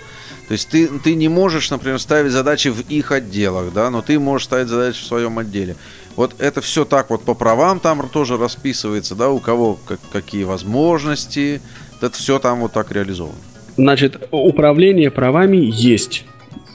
То 0.47 0.53
есть 0.53 0.69
ты, 0.69 0.87
ты 0.87 1.17
не 1.17 1.29
можешь, 1.29 1.71
например, 1.73 1.99
ставить 1.99 2.31
задачи 2.31 2.69
в 2.69 2.89
их 2.89 3.11
отделах, 3.11 3.73
да, 3.73 3.91
но 3.91 4.03
ты 4.03 4.21
можешь 4.21 4.45
ставить 4.45 4.69
задачи 4.69 5.03
в 5.03 5.07
своем 5.07 5.37
отделе. 5.39 5.75
Вот 6.15 6.37
это 6.39 6.61
все 6.61 6.85
так 6.85 7.11
вот 7.11 7.25
по 7.25 7.35
правам 7.35 7.81
там 7.81 8.09
тоже 8.09 8.37
расписывается, 8.37 9.17
да, 9.17 9.29
у 9.31 9.41
кого 9.41 9.79
как, 9.85 9.99
какие 10.13 10.45
возможности, 10.45 11.61
это 12.01 12.17
все 12.17 12.39
там 12.39 12.61
вот 12.61 12.73
так 12.73 12.93
реализовано. 12.93 13.35
Значит, 13.77 14.29
управление 14.31 15.11
правами 15.11 15.57
есть. 15.57 16.25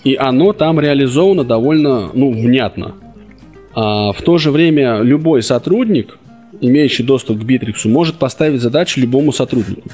И 0.04 0.16
оно 0.16 0.52
там 0.52 0.80
реализовано 0.80 1.46
довольно, 1.46 2.10
ну, 2.14 2.32
внятно. 2.32 2.96
А 3.80 4.12
в 4.12 4.24
то 4.24 4.40
же 4.40 4.50
время 4.50 5.02
любой 5.04 5.44
сотрудник, 5.44 6.18
имеющий 6.62 7.04
доступ 7.04 7.40
к 7.40 7.44
Битриксу, 7.44 7.90
может 7.90 8.16
поставить 8.16 8.60
задачу 8.60 9.00
любому 9.00 9.32
сотруднику. 9.32 9.88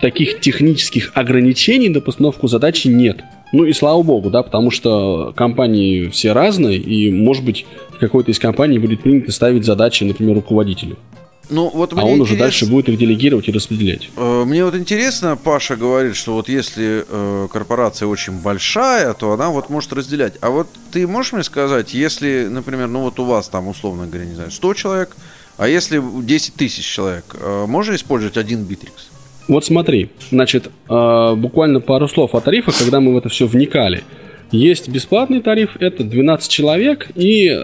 Таких 0.00 0.40
технических 0.40 1.12
ограничений 1.14 1.88
на 1.88 2.00
постановку 2.00 2.48
задачи 2.48 2.88
нет. 2.88 3.22
Ну 3.52 3.66
и 3.66 3.72
слава 3.72 4.02
богу, 4.02 4.30
да, 4.30 4.42
потому 4.42 4.72
что 4.72 5.32
компании 5.36 6.08
все 6.08 6.32
разные, 6.32 6.76
и, 6.76 7.12
может 7.12 7.44
быть, 7.44 7.66
в 7.90 7.98
какой-то 7.98 8.32
из 8.32 8.40
компаний 8.40 8.80
будет 8.80 9.02
принято 9.02 9.30
ставить 9.30 9.64
задачи, 9.64 10.02
например, 10.02 10.34
руководителю. 10.34 10.96
Ну, 11.50 11.70
вот 11.72 11.92
а 11.92 12.04
он 12.04 12.20
уже 12.20 12.36
дальше 12.36 12.66
будет 12.66 12.88
их 12.88 12.98
делегировать 12.98 13.48
и 13.48 13.52
распределять. 13.52 14.08
Э, 14.16 14.44
мне 14.44 14.64
вот 14.64 14.74
интересно, 14.74 15.36
Паша 15.36 15.76
говорит, 15.76 16.16
что 16.16 16.34
вот 16.34 16.48
если 16.48 17.04
э, 17.06 17.48
корпорация 17.52 18.08
очень 18.08 18.34
большая, 18.34 19.12
то 19.14 19.32
она 19.32 19.50
вот 19.50 19.68
может 19.68 19.92
разделять. 19.92 20.34
А 20.40 20.50
вот 20.50 20.68
ты 20.90 21.06
можешь 21.06 21.32
мне 21.32 21.42
сказать, 21.42 21.92
если, 21.92 22.48
например, 22.50 22.88
ну 22.88 23.00
вот 23.00 23.18
у 23.20 23.24
вас 23.24 23.48
там, 23.48 23.68
условно 23.68 24.06
говоря, 24.06 24.24
не 24.24 24.34
знаю, 24.34 24.50
100 24.50 24.74
человек, 24.74 25.16
а 25.56 25.68
если 25.68 26.02
10 26.22 26.54
тысяч 26.54 26.84
человек, 26.84 27.24
э, 27.34 27.66
можно 27.66 27.94
использовать 27.94 28.36
один 28.36 28.64
битрикс? 28.64 29.10
Вот 29.46 29.62
смотри, 29.62 30.08
значит, 30.30 30.70
буквально 30.88 31.80
пару 31.80 32.08
слов 32.08 32.34
о 32.34 32.40
тарифах, 32.40 32.78
когда 32.78 33.00
мы 33.00 33.12
в 33.12 33.18
это 33.18 33.28
все 33.28 33.46
вникали. 33.46 34.02
Есть 34.52 34.88
бесплатный 34.88 35.42
тариф, 35.42 35.76
это 35.80 36.02
12 36.02 36.50
человек, 36.50 37.10
и 37.14 37.62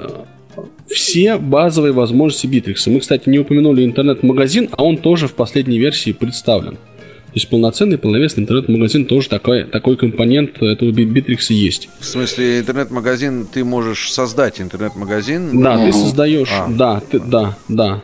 все 0.90 1.38
базовые 1.38 1.92
возможности 1.92 2.46
Bittrex. 2.46 2.90
Мы, 2.90 3.00
кстати, 3.00 3.28
не 3.28 3.38
упомянули 3.38 3.84
интернет-магазин, 3.84 4.68
а 4.72 4.84
он 4.84 4.98
тоже 4.98 5.28
в 5.28 5.34
последней 5.34 5.78
версии 5.78 6.12
представлен. 6.12 6.72
То 6.72 7.36
есть 7.36 7.48
полноценный, 7.48 7.96
полновесный 7.96 8.42
интернет-магазин 8.42 9.04
тоже 9.04 9.28
такой, 9.28 9.62
такой 9.62 9.96
компонент 9.96 10.60
этого 10.60 10.90
Bittrex 10.90 11.52
есть. 11.52 11.88
В 12.00 12.04
смысле, 12.04 12.58
интернет-магазин, 12.58 13.46
ты 13.46 13.62
можешь 13.62 14.12
создать 14.12 14.60
интернет-магазин? 14.60 15.62
Да, 15.62 15.84
ты 15.84 15.92
создаешь, 15.92 16.50
а. 16.50 16.66
да, 16.68 17.00
ты, 17.08 17.20
да, 17.20 17.56
да. 17.68 18.02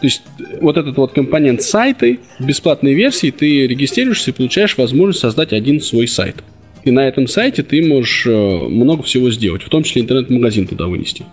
То 0.00 0.06
есть 0.06 0.22
вот 0.60 0.76
этот 0.76 0.96
вот 0.98 1.12
компонент 1.12 1.62
сайты 1.62 2.20
в 2.38 2.44
бесплатной 2.44 2.92
версии 2.92 3.30
ты 3.30 3.66
регистрируешься 3.66 4.30
и 4.30 4.34
получаешь 4.34 4.76
возможность 4.76 5.20
создать 5.20 5.52
один 5.54 5.80
свой 5.80 6.06
сайт. 6.06 6.36
И 6.84 6.90
на 6.90 7.08
этом 7.08 7.26
сайте 7.26 7.62
ты 7.62 7.84
можешь 7.84 8.26
э, 8.26 8.30
много 8.30 9.02
всего 9.02 9.30
сделать, 9.30 9.62
в 9.62 9.68
том 9.68 9.82
числе 9.82 10.02
интернет-магазин 10.02 10.66
туда 10.66 10.86
вынести 10.86 11.24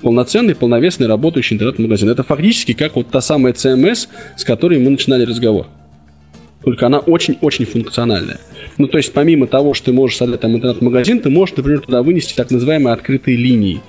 полноценный, 0.00 0.54
полновесный, 0.54 1.06
работающий 1.06 1.54
интернет-магазин. 1.54 2.08
Это 2.08 2.22
фактически 2.22 2.72
как 2.72 2.96
вот 2.96 3.08
та 3.08 3.20
самая 3.20 3.52
CMS, 3.52 4.08
с 4.36 4.44
которой 4.44 4.78
мы 4.78 4.90
начинали 4.90 5.24
разговор. 5.24 5.66
Только 6.64 6.86
она 6.86 6.98
очень-очень 6.98 7.64
функциональная. 7.64 8.38
Ну, 8.76 8.86
то 8.86 8.98
есть, 8.98 9.12
помимо 9.12 9.46
того, 9.46 9.72
что 9.74 9.86
ты 9.86 9.92
можешь 9.92 10.18
создать 10.18 10.40
там 10.40 10.54
интернет-магазин, 10.54 11.20
ты 11.20 11.30
можешь, 11.30 11.56
например, 11.56 11.80
туда 11.80 12.02
вынести 12.02 12.34
так 12.34 12.50
называемые 12.50 12.92
открытые 12.92 13.36
линии. 13.36 13.80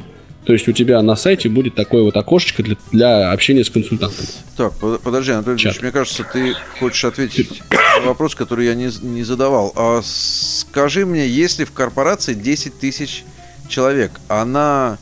То 0.45 0.53
есть 0.53 0.67
у 0.67 0.71
тебя 0.71 1.01
на 1.01 1.15
сайте 1.15 1.49
будет 1.49 1.75
такое 1.75 2.01
вот 2.01 2.17
окошечко 2.17 2.63
для, 2.63 2.75
для 2.91 3.31
общения 3.31 3.63
с 3.63 3.69
консультантом. 3.69 4.25
Так, 4.57 4.73
подожди, 5.03 5.33
Анатолий 5.33 5.61
Ильич, 5.61 5.81
мне 5.81 5.91
кажется, 5.91 6.23
ты 6.23 6.55
хочешь 6.79 7.05
ответить 7.05 7.61
на 7.69 8.07
вопрос, 8.07 8.33
который 8.33 8.65
я 8.65 8.73
не, 8.73 8.89
не 9.03 9.23
задавал. 9.23 9.71
А 9.75 10.01
скажи 10.03 11.05
мне, 11.05 11.27
если 11.27 11.63
в 11.63 11.71
корпорации 11.71 12.33
10 12.33 12.79
тысяч 12.79 13.23
человек, 13.67 14.11
она 14.27 14.97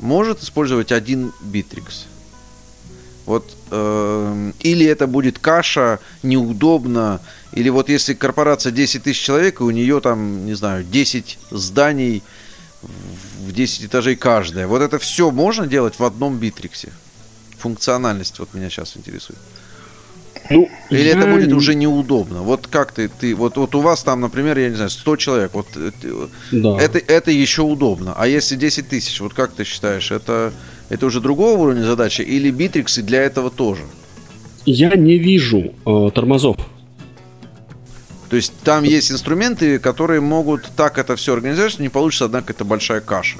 может 0.00 0.42
использовать 0.42 0.92
один 0.92 1.32
битрикс. 1.40 2.06
Вот, 3.26 3.54
э, 3.70 4.52
или 4.60 4.86
это 4.86 5.06
будет 5.06 5.38
каша, 5.38 5.98
неудобно, 6.22 7.20
или 7.52 7.68
вот 7.68 7.90
если 7.90 8.14
корпорация 8.14 8.72
10 8.72 9.02
тысяч 9.02 9.20
человек, 9.20 9.60
и 9.60 9.64
у 9.64 9.70
нее 9.70 10.00
там, 10.00 10.46
не 10.46 10.54
знаю, 10.54 10.82
10 10.84 11.38
зданий 11.50 12.22
в 12.82 13.52
10 13.52 13.84
этажей 13.84 14.16
каждое. 14.16 14.66
Вот 14.66 14.80
это 14.80 14.98
все 14.98 15.30
можно 15.30 15.66
делать 15.66 15.98
в 15.98 16.04
одном 16.04 16.38
битриксе? 16.38 16.92
Функциональность 17.58 18.38
вот 18.38 18.54
меня 18.54 18.70
сейчас 18.70 18.96
интересует. 18.96 19.38
Ну, 20.50 20.68
Или 20.90 21.08
я... 21.08 21.18
это 21.18 21.26
будет 21.26 21.52
уже 21.52 21.74
неудобно? 21.74 22.42
Вот 22.42 22.66
как 22.66 22.92
ты, 22.92 23.08
ты 23.08 23.34
вот, 23.34 23.56
вот 23.56 23.74
у 23.74 23.80
вас 23.80 24.02
там, 24.02 24.20
например, 24.20 24.58
я 24.58 24.70
не 24.70 24.76
знаю, 24.76 24.90
100 24.90 25.16
человек, 25.16 25.50
вот 25.54 25.66
э, 25.76 25.90
да. 26.52 26.78
это, 26.80 26.98
это 26.98 27.30
еще 27.30 27.62
удобно. 27.62 28.14
А 28.16 28.26
если 28.26 28.56
10 28.56 28.88
тысяч, 28.88 29.20
вот 29.20 29.34
как 29.34 29.52
ты 29.52 29.64
считаешь, 29.64 30.10
это, 30.10 30.52
это 30.88 31.06
уже 31.06 31.20
другого 31.20 31.58
уровня 31.58 31.84
задачи 31.84 32.22
или 32.22 32.50
битриксы 32.50 33.02
для 33.02 33.22
этого 33.22 33.50
тоже? 33.50 33.82
Я 34.64 34.94
не 34.96 35.18
вижу 35.18 35.74
э, 35.84 36.10
тормозов. 36.14 36.56
То 38.30 38.36
есть 38.36 38.52
там 38.62 38.84
есть 38.84 39.10
инструменты, 39.10 39.78
которые 39.78 40.20
могут 40.20 40.70
так 40.76 40.98
это 40.98 41.16
все 41.16 41.32
организовать, 41.32 41.72
что 41.72 41.82
не 41.82 41.88
получится, 41.88 42.26
однако, 42.26 42.52
это 42.52 42.64
большая 42.64 43.00
каша. 43.00 43.38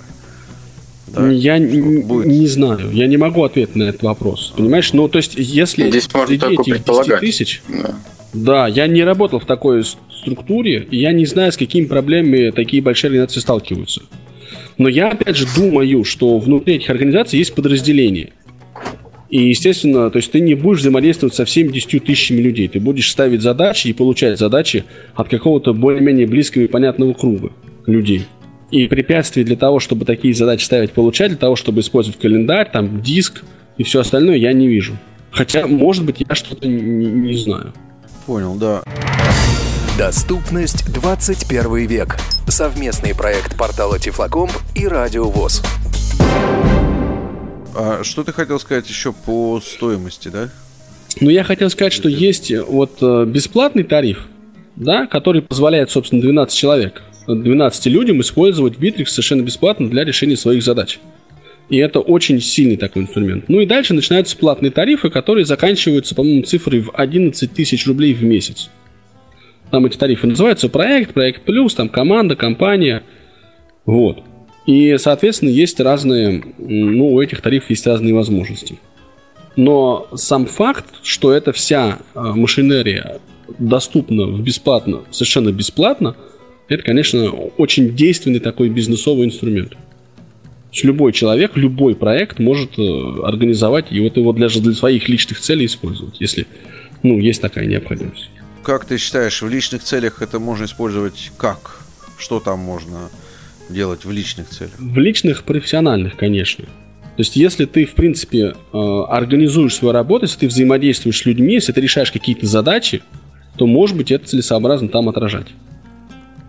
Да? 1.15 1.29
Я 1.29 1.59
будет. 1.59 2.27
не 2.27 2.47
знаю, 2.47 2.91
я 2.93 3.07
не 3.07 3.17
могу 3.17 3.45
ответить 3.45 3.77
на 3.77 3.85
этот 3.85 4.03
вопрос. 4.03 4.53
Понимаешь? 4.57 4.93
Ну, 4.93 5.09
то 5.09 5.19
есть, 5.19 5.35
если 5.37 5.89
Здесь 5.89 6.05
среди 6.05 6.47
этих 6.47 6.85
10 6.85 7.21
тысяч... 7.21 7.63
Да. 7.69 7.95
да, 8.33 8.69
я 8.69 8.87
не 8.87 9.03
работал 9.05 9.41
в 9.41 9.47
такой 9.47 9.85
структуре, 9.85 10.87
и 10.91 10.99
я 10.99 11.13
не 11.13 11.27
знаю, 11.27 11.53
с 11.53 11.57
какими 11.57 11.87
проблемами 11.87 12.51
такие 12.51 12.83
большие 12.83 13.09
организации 13.09 13.41
сталкиваются. 13.41 14.03
Но 14.77 14.89
я, 14.89 15.09
опять 15.09 15.37
же, 15.37 15.47
думаю, 15.57 16.05
что 16.05 16.39
внутри 16.39 16.77
этих 16.77 16.91
организаций 16.91 17.39
есть 17.39 17.55
подразделения. 17.55 18.33
И, 19.29 19.49
естественно, 19.49 20.11
то 20.11 20.19
есть 20.19 20.33
ты 20.33 20.41
не 20.41 20.55
будешь 20.55 20.81
взаимодействовать 20.81 21.35
со 21.35 21.45
всеми 21.45 21.73
10 21.73 22.05
тысячами 22.05 22.41
людей. 22.41 22.69
Ты 22.69 22.81
будешь 22.81 23.11
ставить 23.11 23.43
задачи 23.43 23.89
и 23.89 23.93
получать 23.93 24.39
задачи 24.39 24.85
от 25.15 25.29
какого-то 25.29 25.75
более-менее 25.75 26.27
близкого 26.27 26.63
и 26.63 26.67
понятного 26.67 27.13
круга 27.13 27.51
людей. 27.87 28.25
И 28.71 28.87
препятствий 28.87 29.45
для 29.45 29.57
того, 29.57 29.81
чтобы 29.81 30.05
такие 30.05 30.35
задачи 30.35 30.65
ставить, 30.65 30.93
получать, 30.93 31.29
для 31.29 31.39
того, 31.39 31.57
чтобы 31.57 31.81
использовать 31.81 32.21
календарь, 32.21 32.71
там, 32.71 33.01
диск 33.01 33.43
и 33.79 33.83
все 33.83 34.01
остальное, 34.01 34.37
я 34.37 34.53
не 34.53 34.69
вижу. 34.69 34.99
Хотя, 35.31 35.67
может 35.67 36.05
быть, 36.05 36.17
я 36.27 36.35
что-то 36.35 36.69
не, 36.69 37.07
не 37.07 37.37
знаю. 37.37 37.73
Понял, 38.27 38.57
да. 38.57 38.83
Доступность 39.97 40.93
21 40.93 41.87
век. 41.87 42.17
Совместный 42.47 43.15
проект 43.15 43.57
портала 43.57 43.99
Тифлокомп 43.99 44.53
и 44.75 44.87
Радио 44.87 45.31
ВОЗ. 45.31 45.63
А 47.75 48.01
что 48.03 48.25
ты 48.25 48.33
хотел 48.33 48.61
сказать 48.61 48.89
еще 48.89 49.13
по 49.13 49.61
стоимости, 49.61 50.29
да? 50.29 50.51
Ну, 51.21 51.31
я 51.31 51.43
хотел 51.43 51.71
сказать, 51.71 51.93
что 51.93 52.09
есть 52.09 52.53
вот 52.69 52.99
э, 53.01 53.25
бесплатный 53.25 53.83
тариф, 53.83 54.27
да, 54.77 55.07
который 55.07 55.43
позволяет, 55.43 55.91
собственно, 55.91 56.21
12 56.21 56.57
человек 56.57 57.03
12 57.35 57.87
людям 57.87 58.21
использовать 58.21 58.75
Bittrex 58.75 59.07
совершенно 59.07 59.43
бесплатно 59.43 59.89
для 59.89 60.05
решения 60.05 60.37
своих 60.37 60.63
задач. 60.63 60.99
И 61.69 61.77
это 61.77 62.01
очень 62.01 62.41
сильный 62.41 62.77
такой 62.77 63.03
инструмент. 63.03 63.45
Ну 63.49 63.61
и 63.61 63.67
дальше 63.67 63.93
начинаются 63.93 64.37
платные 64.37 64.71
тарифы, 64.71 65.11
которые 65.11 65.45
заканчиваются, 65.45 66.15
по-моему, 66.15 66.43
цифрой 66.43 66.81
в 66.81 66.91
11 66.95 67.53
тысяч 67.53 67.87
рублей 67.87 68.15
в 68.15 68.25
месяц. 68.25 68.71
Там 69.71 69.85
эти 69.85 69.99
тарифы 69.99 70.27
называются 70.27 70.71
проект, 70.71 71.13
проект 71.13 71.43
плюс, 71.43 71.75
там 71.75 71.91
команда, 71.91 72.37
компания. 72.37 73.03
Вот. 73.85 74.23
И, 74.67 74.97
соответственно, 74.99 75.51
есть 75.51 75.79
разные, 75.81 76.43
ну, 76.57 77.13
у 77.13 77.21
этих 77.21 77.43
тарифов 77.43 77.69
есть 77.69 77.87
разные 77.87 78.15
возможности. 78.15 78.79
Но 79.57 80.09
сам 80.15 80.47
факт, 80.47 80.87
что 81.03 81.33
эта 81.33 81.53
вся 81.53 81.99
а, 82.15 82.33
машинерия 82.35 83.19
доступна 83.59 84.41
бесплатно, 84.41 85.01
совершенно 85.11 85.53
бесплатно– 85.53 86.17
это, 86.69 86.83
конечно, 86.83 87.31
очень 87.31 87.97
действенный 87.97 88.41
такой 88.41 88.69
бизнесовый 88.69 89.27
инструмент. 89.27 89.73
Любой 90.83 91.13
человек, 91.13 91.57
любой 91.57 91.97
проект 91.97 92.39
может 92.39 92.79
э, 92.79 92.83
организовать 93.25 93.87
и 93.91 94.01
вот 94.01 94.17
его 94.17 94.33
даже 94.33 94.61
для 94.61 94.75
своих 94.75 95.09
личных 95.09 95.41
целей 95.41 95.67
использовать, 95.67 96.21
если 96.21 96.47
ну, 97.03 97.19
есть 97.19 97.41
такая 97.41 97.67
необходимость. 97.67 98.31
Как 98.63 98.85
ты 98.85 98.99
считаешь, 98.99 99.41
в 99.41 99.49
личных 99.49 99.83
целях 99.83 100.21
это 100.21 100.39
можно 100.39 100.67
использовать 100.67 101.33
как? 101.37 101.81
Что 102.19 102.39
там 102.39 102.61
можно 102.61 103.09
делать 103.71 104.05
в 104.05 104.11
личных 104.13 104.51
целях? 104.51 104.75
В 104.79 104.99
личных, 104.99 105.45
профессиональных, 105.45 106.17
конечно. 106.17 106.65
То 106.65 107.23
есть, 107.23 107.35
если 107.35 107.65
ты, 107.65 107.85
в 107.85 107.95
принципе, 107.95 108.55
э, 108.73 109.03
организуешь 109.09 109.75
свою 109.75 109.93
работу, 109.93 110.27
если 110.27 110.41
ты 110.41 110.49
взаимодействуешь 110.49 111.23
с 111.23 111.25
людьми, 111.25 111.55
если 111.55 111.73
ты 111.73 111.81
решаешь 111.81 112.13
какие-то 112.13 112.47
задачи, 112.47 113.03
то, 113.57 113.67
может 113.67 113.97
быть, 113.97 114.13
это 114.13 114.29
целесообразно 114.29 114.89
там 114.89 115.09
отражать. 115.09 115.49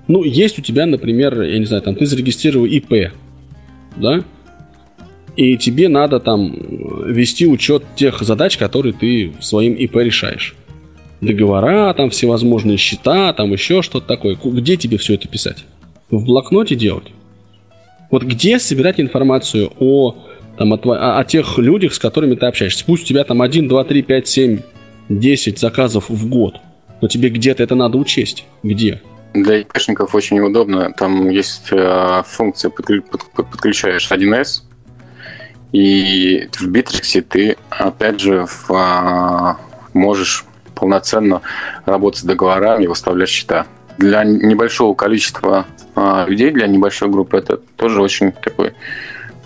Ну, 0.09 0.23
есть 0.23 0.57
у 0.57 0.63
тебя, 0.63 0.87
например, 0.87 1.39
я 1.43 1.59
не 1.59 1.65
знаю, 1.65 1.83
там 1.83 1.95
ты 1.95 2.07
зарегистрировал 2.07 2.65
ИП, 2.65 3.11
да? 3.95 4.23
И 5.35 5.55
тебе 5.55 5.87
надо 5.87 6.19
там 6.19 6.51
вести 7.05 7.45
учет 7.45 7.83
тех 7.95 8.19
задач, 8.21 8.57
которые 8.57 8.93
ты 8.93 9.31
своим 9.39 9.73
ИП 9.75 9.97
решаешь. 9.97 10.55
Договора, 11.21 11.93
там 11.93 12.09
всевозможные 12.09 12.77
счета, 12.77 13.31
там 13.33 13.53
еще 13.53 13.83
что-то 13.83 14.07
такое. 14.07 14.35
Где 14.43 14.77
тебе 14.77 14.97
все 14.97 15.13
это 15.13 15.27
писать? 15.27 15.63
В 16.09 16.25
блокноте 16.25 16.75
делать? 16.75 17.11
Вот 18.09 18.23
где 18.23 18.57
собирать 18.57 18.99
информацию 18.99 19.71
о, 19.77 20.17
там, 20.57 20.73
о, 20.73 21.19
о 21.19 21.23
тех 21.23 21.59
людях, 21.59 21.93
с 21.93 21.99
которыми 21.99 22.33
ты 22.33 22.47
общаешься? 22.47 22.83
Пусть 22.83 23.03
у 23.03 23.05
тебя 23.05 23.23
там 23.25 23.43
1, 23.43 23.67
2, 23.67 23.83
3, 23.83 24.01
5, 24.01 24.27
7, 24.27 24.59
10 25.09 25.59
заказов 25.59 26.09
в 26.09 26.27
год, 26.27 26.55
но 26.99 27.07
тебе 27.07 27.29
где-то 27.29 27.61
это 27.61 27.75
надо 27.75 27.99
учесть. 27.99 28.45
Где? 28.63 29.01
Для 29.33 29.57
ИПшников 29.61 30.15
очень 30.15 30.39
удобно. 30.39 30.91
Там 30.91 31.29
есть 31.29 31.67
э, 31.71 32.23
функция, 32.25 32.71
подключаешь 32.71 34.11
1С, 34.11 34.63
и 35.71 36.49
в 36.57 36.67
Битриксе 36.67 37.21
ты, 37.21 37.57
опять 37.69 38.19
же, 38.19 38.45
в, 38.45 38.71
а, 38.71 39.57
можешь 39.93 40.45
полноценно 40.73 41.41
работать 41.85 42.21
с 42.21 42.23
договорами 42.23 42.85
и 42.85 42.87
выставлять 42.87 43.29
счета. 43.29 43.67
Для 43.97 44.23
небольшого 44.23 44.95
количества 44.95 45.67
а, 45.95 46.25
людей, 46.27 46.51
для 46.51 46.67
небольшой 46.67 47.09
группы, 47.09 47.37
это 47.37 47.57
тоже 47.57 48.01
очень 48.01 48.31
такой 48.31 48.73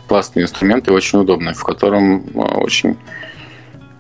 классный 0.08 0.44
инструмент 0.44 0.88
и 0.88 0.92
очень 0.92 1.20
удобный, 1.20 1.54
в 1.54 1.64
котором 1.64 2.26
а, 2.36 2.60
очень 2.60 2.98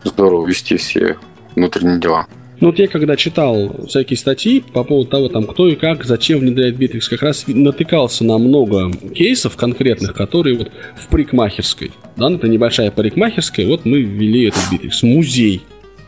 здорово 0.03 0.47
вести 0.47 0.77
все 0.77 1.17
внутренние 1.55 1.99
дела. 1.99 2.27
Ну 2.59 2.67
вот 2.67 2.79
я 2.79 2.87
когда 2.87 3.15
читал 3.15 3.85
всякие 3.87 4.17
статьи 4.17 4.63
по 4.73 4.83
поводу 4.83 5.09
того, 5.09 5.27
там, 5.27 5.45
кто 5.45 5.67
и 5.67 5.75
как, 5.75 6.03
зачем 6.05 6.39
внедряет 6.39 6.77
Bittrex, 6.77 7.09
как 7.09 7.21
раз 7.21 7.45
натыкался 7.47 8.23
на 8.23 8.37
много 8.37 8.91
кейсов 9.13 9.55
конкретных, 9.55 10.13
которые 10.13 10.57
вот 10.57 10.71
в 10.95 11.07
парикмахерской, 11.07 11.91
да, 12.15 12.31
это 12.31 12.47
небольшая 12.47 12.91
парикмахерская, 12.91 13.67
вот 13.67 13.85
мы 13.85 14.01
ввели 14.01 14.47
этот 14.47 14.61
Bittrex, 14.71 15.03
музей, 15.03 15.61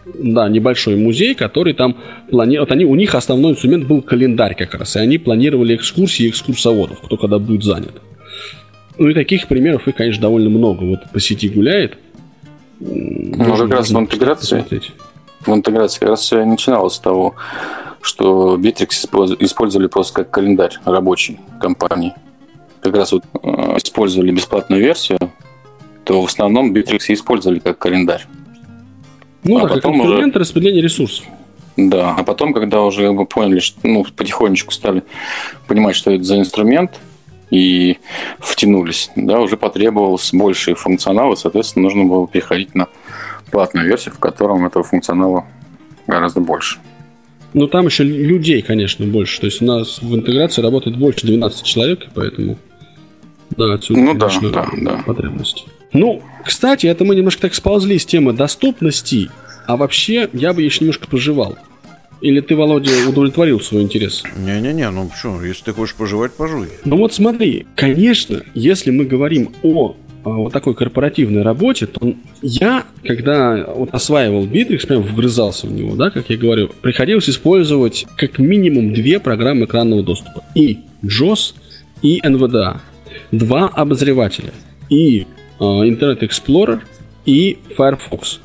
да, 0.06 0.48
небольшой 0.48 0.96
музей, 0.96 1.34
который 1.34 1.74
там 1.74 1.98
планируют. 2.30 2.72
Они, 2.72 2.86
у 2.86 2.96
них 2.96 3.16
основной 3.16 3.54
инструмент 3.54 3.86
был 3.86 4.02
календарь 4.02 4.56
как 4.56 4.76
раз, 4.76 4.96
и 4.96 5.00
они 5.00 5.18
планировали 5.18 5.76
экскурсии 5.76 6.30
экскурсоводов, 6.30 7.02
кто 7.02 7.18
когда 7.18 7.40
будет 7.40 7.64
занят. 7.64 8.02
Ну 8.98 9.10
и 9.10 9.14
таких 9.14 9.48
примеров 9.48 9.88
их, 9.88 9.96
конечно, 9.96 10.22
довольно 10.22 10.50
много. 10.50 10.84
Вот 10.84 11.00
по 11.12 11.20
сети 11.20 11.50
гуляет. 11.50 11.98
Ну, 12.80 13.58
как 13.58 13.72
раз 13.72 13.90
в 13.90 14.00
интеграции. 14.00 14.58
Посмотреть 14.58 14.92
в 15.46 15.54
интеграции 15.54 16.00
как 16.00 16.10
раз 16.10 16.22
все 16.22 16.44
начиналось 16.46 16.96
с 16.96 17.00
того, 17.00 17.36
что 18.02 18.56
Bittrex 18.58 19.38
использовали 19.40 19.88
просто 19.88 20.14
как 20.14 20.32
календарь 20.32 20.78
рабочий 20.86 21.40
компании. 21.60 22.14
Как 22.82 22.96
раз 22.96 23.12
вот 23.12 23.24
э, 23.42 23.78
использовали 23.78 24.32
бесплатную 24.32 24.82
версию, 24.82 25.18
то 26.04 26.22
в 26.22 26.26
основном 26.26 26.72
Bittrex 26.72 27.06
использовали 27.10 27.60
как 27.60 27.80
календарь. 27.80 28.26
Ну, 29.44 29.58
а 29.58 29.68
да, 29.68 29.76
потом 29.76 29.94
как 29.94 30.02
инструмент 30.02 30.36
уже... 30.36 30.40
распределения 30.40 30.82
ресурсов. 30.82 31.26
Да, 31.78 32.16
а 32.18 32.24
потом, 32.24 32.54
когда 32.54 32.82
уже 32.82 33.12
мы 33.12 33.26
поняли, 33.26 33.60
что, 33.60 33.80
ну, 33.84 34.06
потихонечку 34.16 34.72
стали 34.72 35.04
понимать, 35.68 35.96
что 35.96 36.12
это 36.12 36.24
за 36.24 36.40
инструмент, 36.40 36.92
и 37.50 37.98
втянулись, 38.40 39.12
да, 39.16 39.40
уже 39.40 39.58
потребовалось 39.58 40.32
больше 40.34 40.76
функционала, 40.76 41.36
соответственно, 41.36 41.84
нужно 41.84 42.06
было 42.06 42.28
переходить 42.28 42.74
на 42.76 42.88
платную 43.52 43.88
версию, 43.88 44.14
в 44.16 44.20
котором 44.20 44.66
этого 44.66 44.84
функционала 44.84 45.46
гораздо 46.08 46.40
больше. 46.40 46.80
Ну, 47.54 47.68
там 47.68 47.86
еще 47.86 48.04
людей, 48.04 48.62
конечно, 48.62 49.06
больше. 49.06 49.40
То 49.40 49.46
есть 49.46 49.62
у 49.62 49.66
нас 49.66 50.02
в 50.02 50.14
интеграции 50.14 50.62
работает 50.62 50.98
больше 50.98 51.26
12 51.26 51.64
человек, 51.64 52.08
поэтому 52.14 52.58
да, 53.56 53.74
отсюда, 53.74 54.02
ну, 54.02 54.18
конечно, 54.18 54.50
да, 54.50 54.68
да, 54.74 54.92
да. 54.92 55.04
потребности. 55.06 55.64
Ну, 55.94 56.22
кстати, 56.44 56.88
это 56.88 57.06
мы 57.06 57.16
немножко 57.16 57.44
так 57.44 57.56
сползли 57.56 57.98
с 57.98 58.06
темы 58.06 58.34
доступности, 58.34 59.30
а 59.68 59.78
вообще 59.78 60.30
я 60.34 60.54
бы 60.54 60.62
еще 60.62 60.80
немножко 60.82 61.08
пожевал. 61.08 61.58
Или 62.22 62.40
ты, 62.40 62.56
Володя, 62.56 62.92
удовлетворил 63.08 63.60
свой 63.62 63.84
интерес? 63.84 64.24
Не-не-не, 64.36 64.90
ну 64.90 65.08
почему? 65.08 65.42
Если 65.42 65.66
ты 65.66 65.74
хочешь 65.74 65.96
пожевать, 65.96 66.34
пожуй. 66.34 66.70
Ну 66.84 66.98
вот 66.98 67.14
смотри, 67.14 67.68
конечно, 67.76 68.42
если 68.54 68.92
мы 68.92 69.06
говорим 69.06 69.54
о 69.64 69.96
вот 70.30 70.54
такой 70.54 70.74
корпоративной 70.74 71.44
работе, 71.44 71.86
то 71.86 72.16
я, 72.42 72.84
когда 73.04 73.66
вот 73.68 73.90
осваивал 73.94 74.46
Bittrex, 74.46 74.88
прям 74.88 75.04
вгрызался 75.04 75.68
в 75.68 75.72
него, 75.72 75.96
да, 75.96 76.10
как 76.10 76.30
я 76.30 76.38
говорю, 76.38 76.72
приходилось 76.82 77.30
использовать 77.30 78.06
как 78.18 78.40
минимум 78.40 78.94
две 78.94 79.20
программы 79.20 79.66
экранного 79.66 80.04
доступа. 80.04 80.44
И 80.56 80.80
JOS, 81.04 81.54
и 82.02 82.20
NVDA. 82.22 82.78
Два 83.32 83.68
обозревателя. 83.68 84.52
И 84.90 85.28
э, 85.60 85.64
Internet 85.64 86.20
Explorer, 86.22 86.80
и 87.26 87.58
Firefox. 87.76 88.40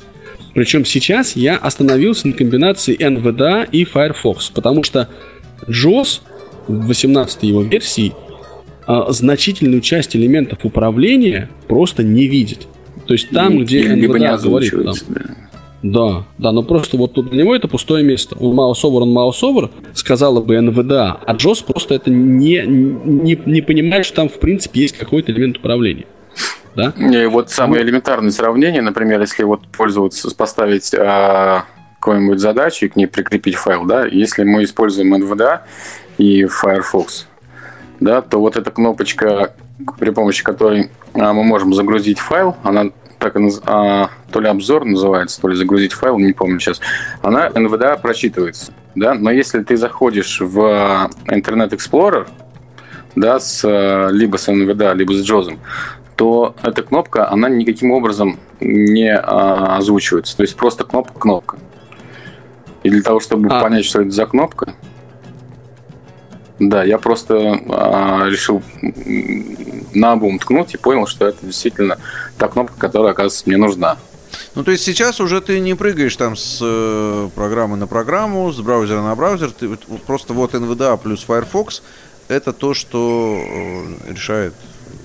Причем 0.53 0.85
сейчас 0.85 1.35
я 1.35 1.57
остановился 1.57 2.27
на 2.27 2.33
комбинации 2.33 2.97
NVDA 2.97 3.67
и 3.71 3.85
Firefox, 3.85 4.49
потому 4.49 4.83
что 4.83 5.07
JOS 5.67 6.21
в 6.67 6.87
18 6.87 7.43
его 7.43 7.61
версии 7.61 8.13
а, 8.13 8.30
значительную 9.09 9.81
часть 9.81 10.15
элементов 10.15 10.59
управления 10.63 11.49
просто 11.67 12.03
не 12.03 12.27
видит. 12.27 12.67
То 13.05 13.13
есть 13.13 13.29
там, 13.29 13.59
где 13.59 13.81
Либо 13.81 14.17
NVDA 14.17 14.41
говорит, 14.41 14.71
там, 14.71 14.93
да. 15.09 15.21
Да, 15.83 16.25
да, 16.37 16.51
но 16.51 16.61
просто 16.61 16.95
вот 16.95 17.13
тут 17.13 17.31
для 17.31 17.39
него 17.43 17.55
это 17.55 17.67
пустое 17.67 18.03
место. 18.03 18.35
Он 18.39 18.59
over, 18.59 19.01
он 19.01 19.17
over, 19.17 19.71
сказала 19.95 20.39
бы 20.39 20.55
NVDA, 20.55 21.17
а 21.25 21.33
JOS 21.33 21.65
просто 21.65 21.95
это 21.95 22.11
не, 22.11 22.63
не, 22.67 23.39
не 23.45 23.61
понимает, 23.61 24.05
что 24.05 24.17
там 24.17 24.29
в 24.29 24.39
принципе 24.39 24.81
есть 24.81 24.97
какой-то 24.97 25.31
элемент 25.31 25.57
управления. 25.57 26.05
Да? 26.75 26.93
И 26.97 27.25
вот 27.25 27.49
самое 27.49 27.83
элементарное 27.83 28.31
сравнение, 28.31 28.81
например, 28.81 29.19
если 29.21 29.43
вот 29.43 29.67
пользоваться, 29.67 30.33
поставить 30.35 30.93
а, 30.93 31.65
какую-нибудь 31.99 32.39
задачу 32.39 32.85
и 32.85 32.89
к 32.89 32.95
ней 32.95 33.07
прикрепить 33.07 33.55
файл, 33.55 33.85
да, 33.85 34.05
если 34.05 34.43
мы 34.43 34.63
используем 34.63 35.13
NVDA 35.15 35.61
и 36.17 36.45
Firefox, 36.45 37.27
да, 38.01 38.21
то 38.21 38.39
вот 38.39 38.57
эта 38.57 38.71
кнопочка, 38.71 39.53
при 39.99 40.09
помощи 40.09 40.43
которой 40.43 40.89
а, 41.13 41.31
мы 41.31 41.43
можем 41.43 41.73
загрузить 41.73 42.19
файл, 42.19 42.57
она 42.63 42.87
так 43.19 43.39
и 43.39 43.49
а, 43.65 44.09
то 44.31 44.41
ли 44.41 44.47
обзор 44.47 44.83
называется, 44.83 45.39
то 45.39 45.47
ли 45.47 45.55
загрузить 45.55 45.93
файл, 45.93 46.17
не 46.17 46.33
помню 46.33 46.59
сейчас, 46.59 46.81
она 47.21 47.47
NVDA 47.47 48.01
прочитывается. 48.01 48.73
Да? 48.95 49.13
Но 49.13 49.31
если 49.31 49.63
ты 49.63 49.77
заходишь 49.77 50.41
в 50.41 51.09
Internet 51.27 51.69
Explorer, 51.69 52.27
да, 53.15 53.39
с, 53.39 53.63
либо 54.11 54.37
с 54.37 54.49
NVDA, 54.49 54.95
либо 54.95 55.13
с 55.13 55.29
JOS, 55.29 55.57
то 56.15 56.55
эта 56.63 56.81
кнопка, 56.81 57.29
она 57.29 57.49
никаким 57.49 57.91
образом 57.91 58.39
не 58.59 59.13
а, 59.13 59.77
озвучивается. 59.77 60.35
То 60.35 60.43
есть 60.43 60.55
просто 60.55 60.85
кнопка-кнопка. 60.85 61.59
И 62.83 62.89
для 62.89 63.03
того, 63.03 63.19
чтобы 63.19 63.49
а. 63.49 63.61
понять, 63.61 63.85
что 63.85 64.01
это 64.01 64.09
за 64.09 64.25
кнопка, 64.25 64.73
да, 66.69 66.83
я 66.83 66.99
просто 66.99 67.59
а, 67.69 68.25
решил 68.27 68.61
на 69.93 70.11
обум 70.11 70.37
ткнуть 70.37 70.73
и 70.75 70.77
понял, 70.77 71.07
что 71.07 71.27
это 71.27 71.45
действительно 71.45 71.97
та 72.37 72.47
кнопка, 72.47 72.77
которая, 72.77 73.13
оказывается, 73.13 73.43
мне 73.47 73.57
нужна. 73.57 73.97
Ну, 74.53 74.63
то 74.63 74.71
есть 74.71 74.83
сейчас 74.83 75.19
уже 75.19 75.41
ты 75.41 75.59
не 75.59 75.73
прыгаешь 75.73 76.15
там 76.15 76.35
с 76.35 76.59
э, 76.61 77.29
программы 77.35 77.77
на 77.77 77.87
программу, 77.87 78.51
с 78.51 78.59
браузера 78.59 79.01
на 79.01 79.15
браузер, 79.15 79.51
ты 79.51 79.69
просто 80.05 80.33
вот 80.33 80.53
NVDA 80.53 80.97
плюс 80.97 81.25
Firefox 81.27 81.81
это 82.27 82.53
то, 82.53 82.73
что 82.73 83.41
э, 83.43 84.13
решает 84.13 84.53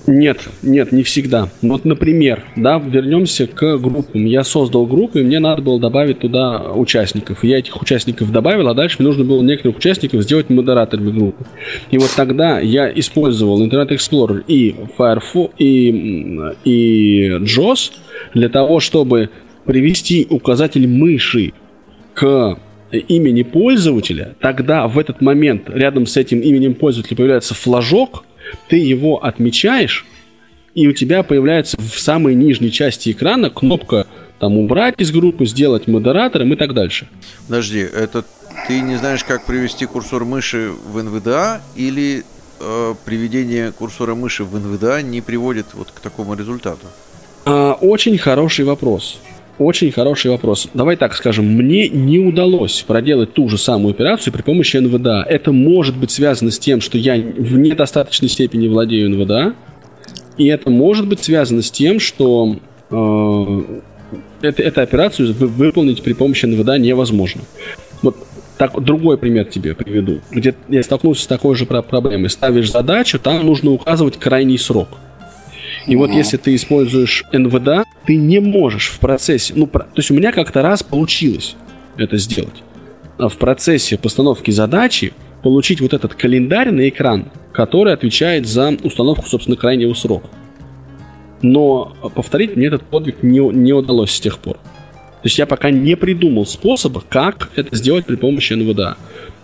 нет, 0.06 0.48
нет, 0.62 0.92
не 0.92 1.02
всегда. 1.02 1.48
Вот, 1.62 1.84
например, 1.84 2.44
да, 2.54 2.78
вернемся 2.78 3.46
к 3.46 3.78
группам. 3.78 4.24
Я 4.24 4.44
создал 4.44 4.86
группу, 4.86 5.18
и 5.18 5.22
мне 5.22 5.40
надо 5.40 5.62
было 5.62 5.80
добавить 5.80 6.20
туда 6.20 6.72
участников. 6.72 7.42
Я 7.42 7.58
этих 7.58 7.80
участников 7.80 8.30
добавил, 8.30 8.68
а 8.68 8.74
дальше 8.74 8.96
мне 8.98 9.08
нужно 9.08 9.24
было 9.24 9.42
некоторых 9.42 9.78
участников 9.78 10.22
сделать 10.22 10.48
модераторами 10.48 11.10
группы. 11.10 11.44
И 11.90 11.98
вот 11.98 12.10
тогда 12.16 12.60
я 12.60 12.88
использовал 12.88 13.64
Internet 13.66 13.88
Explorer 13.88 14.44
и 14.46 14.76
Firefox, 14.96 15.54
и, 15.58 16.38
и 16.64 17.28
JOS 17.40 17.92
для 18.34 18.48
того, 18.48 18.80
чтобы 18.80 19.30
привести 19.64 20.26
указатель 20.30 20.86
мыши 20.86 21.52
к 22.14 22.58
имени 22.92 23.42
пользователя, 23.42 24.36
тогда 24.40 24.86
в 24.86 24.98
этот 24.98 25.20
момент 25.20 25.68
рядом 25.68 26.06
с 26.06 26.16
этим 26.16 26.40
именем 26.40 26.74
пользователя 26.74 27.16
появляется 27.16 27.54
флажок, 27.54 28.24
ты 28.68 28.76
его 28.76 29.24
отмечаешь, 29.24 30.06
и 30.74 30.86
у 30.88 30.92
тебя 30.92 31.22
появляется 31.22 31.76
в 31.78 31.98
самой 31.98 32.34
нижней 32.34 32.70
части 32.70 33.10
экрана 33.10 33.50
кнопка 33.50 34.06
там 34.38 34.58
убрать 34.58 34.94
из 34.98 35.10
группы, 35.10 35.46
сделать 35.46 35.86
модератором 35.86 36.52
и 36.52 36.56
так 36.56 36.74
дальше. 36.74 37.08
Подожди, 37.46 37.80
это 37.80 38.24
ты 38.68 38.80
не 38.80 38.96
знаешь, 38.96 39.24
как 39.24 39.46
привести 39.46 39.86
курсор 39.86 40.24
мыши 40.24 40.70
в 40.70 40.98
NVDA 40.98 41.60
или 41.76 42.24
э, 42.60 42.94
приведение 43.04 43.72
курсора 43.72 44.14
мыши 44.14 44.44
в 44.44 44.54
NVDA 44.56 45.02
не 45.02 45.20
приводит 45.20 45.66
вот 45.74 45.90
к 45.90 46.00
такому 46.00 46.34
результату? 46.34 46.86
А, 47.44 47.74
очень 47.74 48.18
хороший 48.18 48.64
вопрос. 48.64 49.20
Очень 49.58 49.90
хороший 49.90 50.30
вопрос. 50.30 50.68
Давай 50.74 50.96
так 50.96 51.14
скажем, 51.14 51.46
мне 51.46 51.88
не 51.88 52.18
удалось 52.18 52.82
проделать 52.86 53.32
ту 53.32 53.48
же 53.48 53.58
самую 53.58 53.92
операцию 53.92 54.32
при 54.32 54.42
помощи 54.42 54.76
НВДА. 54.76 55.24
Это 55.28 55.52
может 55.52 55.96
быть 55.96 56.10
связано 56.10 56.50
с 56.50 56.58
тем, 56.58 56.80
что 56.80 56.98
я 56.98 57.16
в 57.16 57.56
недостаточной 57.56 58.28
степени 58.28 58.68
владею 58.68 59.10
НВДА, 59.10 59.54
и 60.36 60.46
это 60.46 60.70
может 60.70 61.06
быть 61.06 61.20
связано 61.22 61.62
с 61.62 61.70
тем, 61.70 62.00
что 62.00 62.56
э, 62.90 63.80
это, 64.42 64.62
эту 64.62 64.80
операцию 64.82 65.34
выполнить 65.34 66.02
при 66.02 66.12
помощи 66.12 66.44
НВДА 66.44 66.78
невозможно. 66.78 67.40
Вот 68.02 68.16
так, 68.58 68.82
другой 68.82 69.16
пример 69.16 69.46
тебе 69.46 69.74
приведу, 69.74 70.20
где 70.30 70.54
я 70.68 70.82
столкнулся 70.82 71.22
с 71.24 71.26
такой 71.26 71.54
же 71.56 71.64
проблемой. 71.64 72.28
Ставишь 72.28 72.70
задачу, 72.70 73.18
там 73.18 73.44
нужно 73.44 73.70
указывать 73.70 74.18
крайний 74.18 74.58
срок– 74.58 74.88
и 75.86 75.96
вот 75.96 76.10
если 76.10 76.36
ты 76.36 76.54
используешь 76.54 77.24
НВД, 77.32 77.86
ты 78.06 78.16
не 78.16 78.40
можешь 78.40 78.88
в 78.88 78.98
процессе... 78.98 79.52
Ну, 79.56 79.66
то 79.66 79.86
есть 79.96 80.10
у 80.10 80.14
меня 80.14 80.32
как-то 80.32 80.62
раз 80.62 80.82
получилось 80.82 81.56
это 81.96 82.16
сделать. 82.16 82.62
А 83.18 83.28
в 83.28 83.36
процессе 83.36 83.96
постановки 83.96 84.50
задачи 84.50 85.12
получить 85.42 85.80
вот 85.80 85.92
этот 85.92 86.14
календарь 86.14 86.70
на 86.70 86.88
экран, 86.88 87.26
который 87.52 87.92
отвечает 87.92 88.46
за 88.46 88.76
установку, 88.82 89.26
собственно, 89.26 89.56
крайнего 89.56 89.94
срока. 89.94 90.28
Но 91.42 91.94
повторить 92.14 92.56
мне 92.56 92.66
этот 92.66 92.82
подвиг 92.82 93.22
не, 93.22 93.38
не 93.38 93.72
удалось 93.72 94.10
с 94.10 94.20
тех 94.20 94.38
пор. 94.38 94.56
То 94.56 95.28
есть 95.28 95.38
я 95.38 95.46
пока 95.46 95.70
не 95.70 95.96
придумал 95.96 96.46
способа, 96.46 97.02
как 97.08 97.50
это 97.56 97.74
сделать 97.76 98.06
при 98.06 98.16
помощи 98.16 98.52
НВДА. 98.52 98.96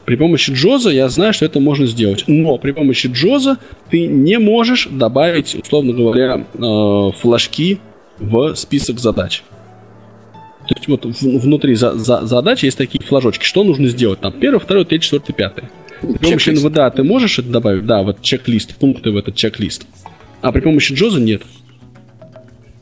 При 0.04 0.16
помощи 0.16 0.52
Джоза 0.52 0.90
я 0.90 1.08
знаю, 1.08 1.32
что 1.32 1.44
это 1.44 1.60
можно 1.60 1.86
сделать. 1.86 2.24
Но 2.26 2.58
при 2.58 2.72
помощи 2.72 3.08
Джоза 3.12 3.58
ты 3.90 4.06
не 4.06 4.38
можешь 4.38 4.88
добавить, 4.90 5.54
условно 5.54 5.92
говоря, 5.92 6.44
э, 6.54 7.10
флажки 7.18 7.78
в 8.18 8.54
список 8.54 8.98
задач. 8.98 9.42
То 10.68 10.74
есть 10.76 10.88
вот 10.88 11.04
внутри 11.04 11.74
за, 11.74 11.94
за, 11.94 12.24
задачи 12.26 12.66
есть 12.66 12.78
такие 12.78 13.02
флажочки. 13.04 13.44
Что 13.44 13.64
нужно 13.64 13.88
сделать? 13.88 14.20
Там 14.20 14.32
первый, 14.32 14.60
второй, 14.60 14.84
третий, 14.84 15.04
четвертый, 15.04 15.32
пятый. 15.32 15.64
При 16.00 16.18
помощи 16.18 16.50
НВДА 16.50 16.90
ты 16.90 17.02
можешь 17.04 17.38
это 17.38 17.48
добавить? 17.48 17.86
Да, 17.86 18.02
вот 18.02 18.22
чек-лист, 18.22 18.74
пункты 18.76 19.10
в 19.10 19.16
этот 19.16 19.36
чек-лист. 19.36 19.86
А 20.40 20.50
при 20.50 20.60
помощи 20.60 20.94
Джоза 20.94 21.20
нет. 21.20 21.42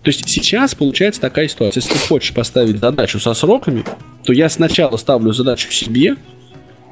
То 0.03 0.09
есть 0.09 0.27
сейчас 0.29 0.75
получается 0.75 1.21
такая 1.21 1.49
ситуация. 1.49 1.83
Если 1.83 1.93
ты 1.93 2.09
хочешь 2.09 2.33
поставить 2.33 2.79
задачу 2.79 3.21
со 3.21 3.35
сроками, 3.35 3.85
то 4.25 4.33
я 4.33 4.49
сначала 4.49 4.97
ставлю 4.97 5.33
задачу 5.33 5.71
себе, 5.71 6.17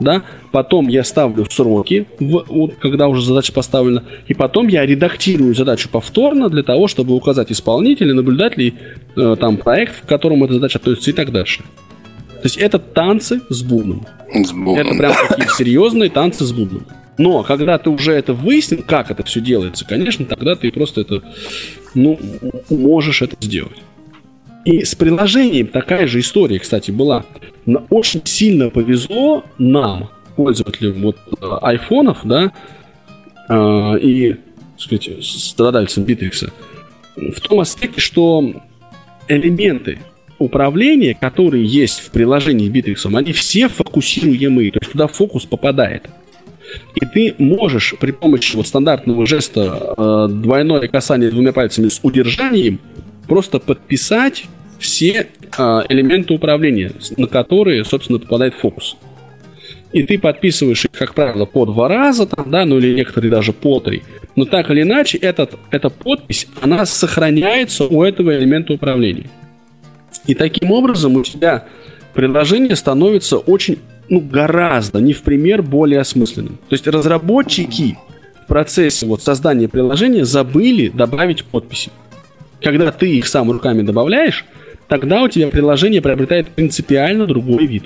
да, 0.01 0.23
потом 0.53 0.89
я 0.89 1.05
ставлю 1.05 1.47
сроки, 1.51 2.07
в, 2.19 2.69
когда 2.81 3.09
уже 3.09 3.25
задача 3.25 3.53
поставлена, 3.53 4.05
и 4.27 4.35
потом 4.35 4.69
я 4.69 4.87
редактирую 4.87 5.55
задачу 5.55 5.89
повторно 5.91 6.49
для 6.49 6.63
того, 6.63 6.89
чтобы 6.89 7.15
указать 7.15 7.51
исполнителя, 7.51 8.15
наблюдателей, 8.15 8.75
э, 9.17 9.37
там 9.39 9.57
проект, 9.57 10.03
к 10.03 10.07
которому 10.07 10.45
эта 10.45 10.55
задача 10.55 10.79
относится 10.79 11.11
и 11.11 11.15
так 11.15 11.33
дальше. 11.33 11.63
То 12.39 12.45
есть 12.45 12.57
это 12.57 12.79
танцы 12.79 13.41
с 13.49 13.63
бубном. 13.63 14.07
С 14.33 14.53
бубном. 14.53 14.77
Это 14.77 14.95
прям 14.97 15.13
такие 15.29 15.49
серьезные 15.49 16.09
танцы 16.09 16.45
с 16.45 16.53
бубном. 16.53 16.87
Но 17.19 17.43
когда 17.43 17.77
ты 17.79 17.91
уже 17.91 18.13
это 18.13 18.33
выяснил, 18.33 18.85
как 18.87 19.11
это 19.11 19.25
все 19.25 19.41
делается, 19.41 19.85
конечно, 19.85 20.25
тогда 20.25 20.55
ты 20.55 20.71
просто 20.71 21.01
это, 21.01 21.23
ну, 21.95 22.19
можешь 22.71 23.23
это 23.23 23.37
сделать. 23.41 23.79
И 24.65 24.85
с 24.85 24.95
приложением 24.95 25.69
такая 25.69 26.07
же 26.07 26.21
история, 26.21 26.59
кстати, 26.59 26.91
была. 26.91 27.25
Очень 27.91 28.23
сильно 28.25 28.71
повезло 28.71 29.45
нам, 29.59 30.11
пользователям 30.37 31.03
вот 31.03 31.17
э, 31.41 31.47
айфонов, 31.63 32.19
да, 32.25 32.53
э, 33.49 33.99
и, 34.01 34.33
так 34.33 34.81
сказать, 34.81 35.25
страдальцам 35.25 36.05
Битрикса, 36.05 36.53
в 37.17 37.41
том 37.41 37.61
аспекте, 37.61 38.01
что 38.01 38.53
элементы 39.29 39.99
управления, 40.39 41.15
которые 41.15 41.65
есть 41.65 42.01
в 42.01 42.11
приложении 42.11 42.71
Bittrex, 42.71 43.15
они 43.17 43.33
все 43.33 43.69
фокусируемые, 43.69 44.71
то 44.71 44.79
есть 44.81 44.93
туда 44.93 45.07
фокус 45.07 45.45
попадает. 45.45 46.09
И 46.95 47.07
ты 47.07 47.35
можешь 47.39 47.95
при 47.99 48.13
помощи 48.13 48.55
вот 48.55 48.67
стандартного 48.67 49.27
жеста 49.27 49.95
э, 49.97 50.29
двойное 50.31 50.87
касание 50.89 51.31
двумя 51.31 51.53
пальцами 51.53 51.89
с 51.89 52.01
удержанием 52.03 52.79
просто 53.29 53.59
подписать 53.61 54.47
все 54.79 55.29
э, 55.57 55.83
элементы 55.89 56.35
управления, 56.35 56.93
на 57.17 57.27
которые, 57.27 57.85
собственно, 57.85 58.19
попадает 58.19 58.55
фокус. 58.55 58.97
И 59.93 60.03
ты 60.03 60.19
подписываешь 60.19 60.85
их, 60.85 60.91
как 60.93 61.15
правило, 61.15 61.47
по 61.47 61.65
два 61.65 61.89
раза, 61.89 62.27
там, 62.27 62.51
да, 62.51 62.65
ну 62.65 62.79
или 62.79 62.95
некоторые 62.95 63.31
даже 63.31 63.53
по 63.53 63.81
три. 63.81 64.03
Но 64.37 64.45
так 64.45 64.71
или 64.71 64.83
иначе, 64.83 65.19
этот, 65.19 65.57
эта 65.71 65.89
подпись, 65.91 66.47
она 66.61 66.85
сохраняется 66.87 67.85
у 67.85 68.03
этого 68.03 68.37
элемента 68.37 68.73
управления. 68.73 69.29
И 70.27 70.35
таким 70.35 70.71
образом 70.71 71.17
у 71.17 71.23
тебя 71.23 71.65
приложение 72.15 72.77
становится 72.77 73.39
очень, 73.39 73.79
ну, 74.11 74.21
гораздо, 74.21 75.01
не 75.01 75.15
в 75.15 75.23
пример, 75.23 75.63
более 75.63 76.01
осмысленным. 76.01 76.59
То 76.69 76.75
есть 76.75 76.87
разработчики 76.87 77.97
в 78.45 78.47
процессе 78.47 79.07
вот 79.07 79.23
создания 79.23 79.69
приложения 79.69 80.25
забыли 80.25 80.89
добавить 80.89 81.45
подписи. 81.45 81.91
Когда 82.63 82.91
ты 82.91 83.17
их 83.17 83.27
сам 83.27 83.51
руками 83.51 83.83
добавляешь, 83.83 84.45
тогда 84.89 85.23
у 85.23 85.29
тебя 85.29 85.49
приложение 85.49 86.03
приобретает 86.03 86.49
принципиально 86.49 87.27
другой 87.27 87.67
вид. 87.67 87.85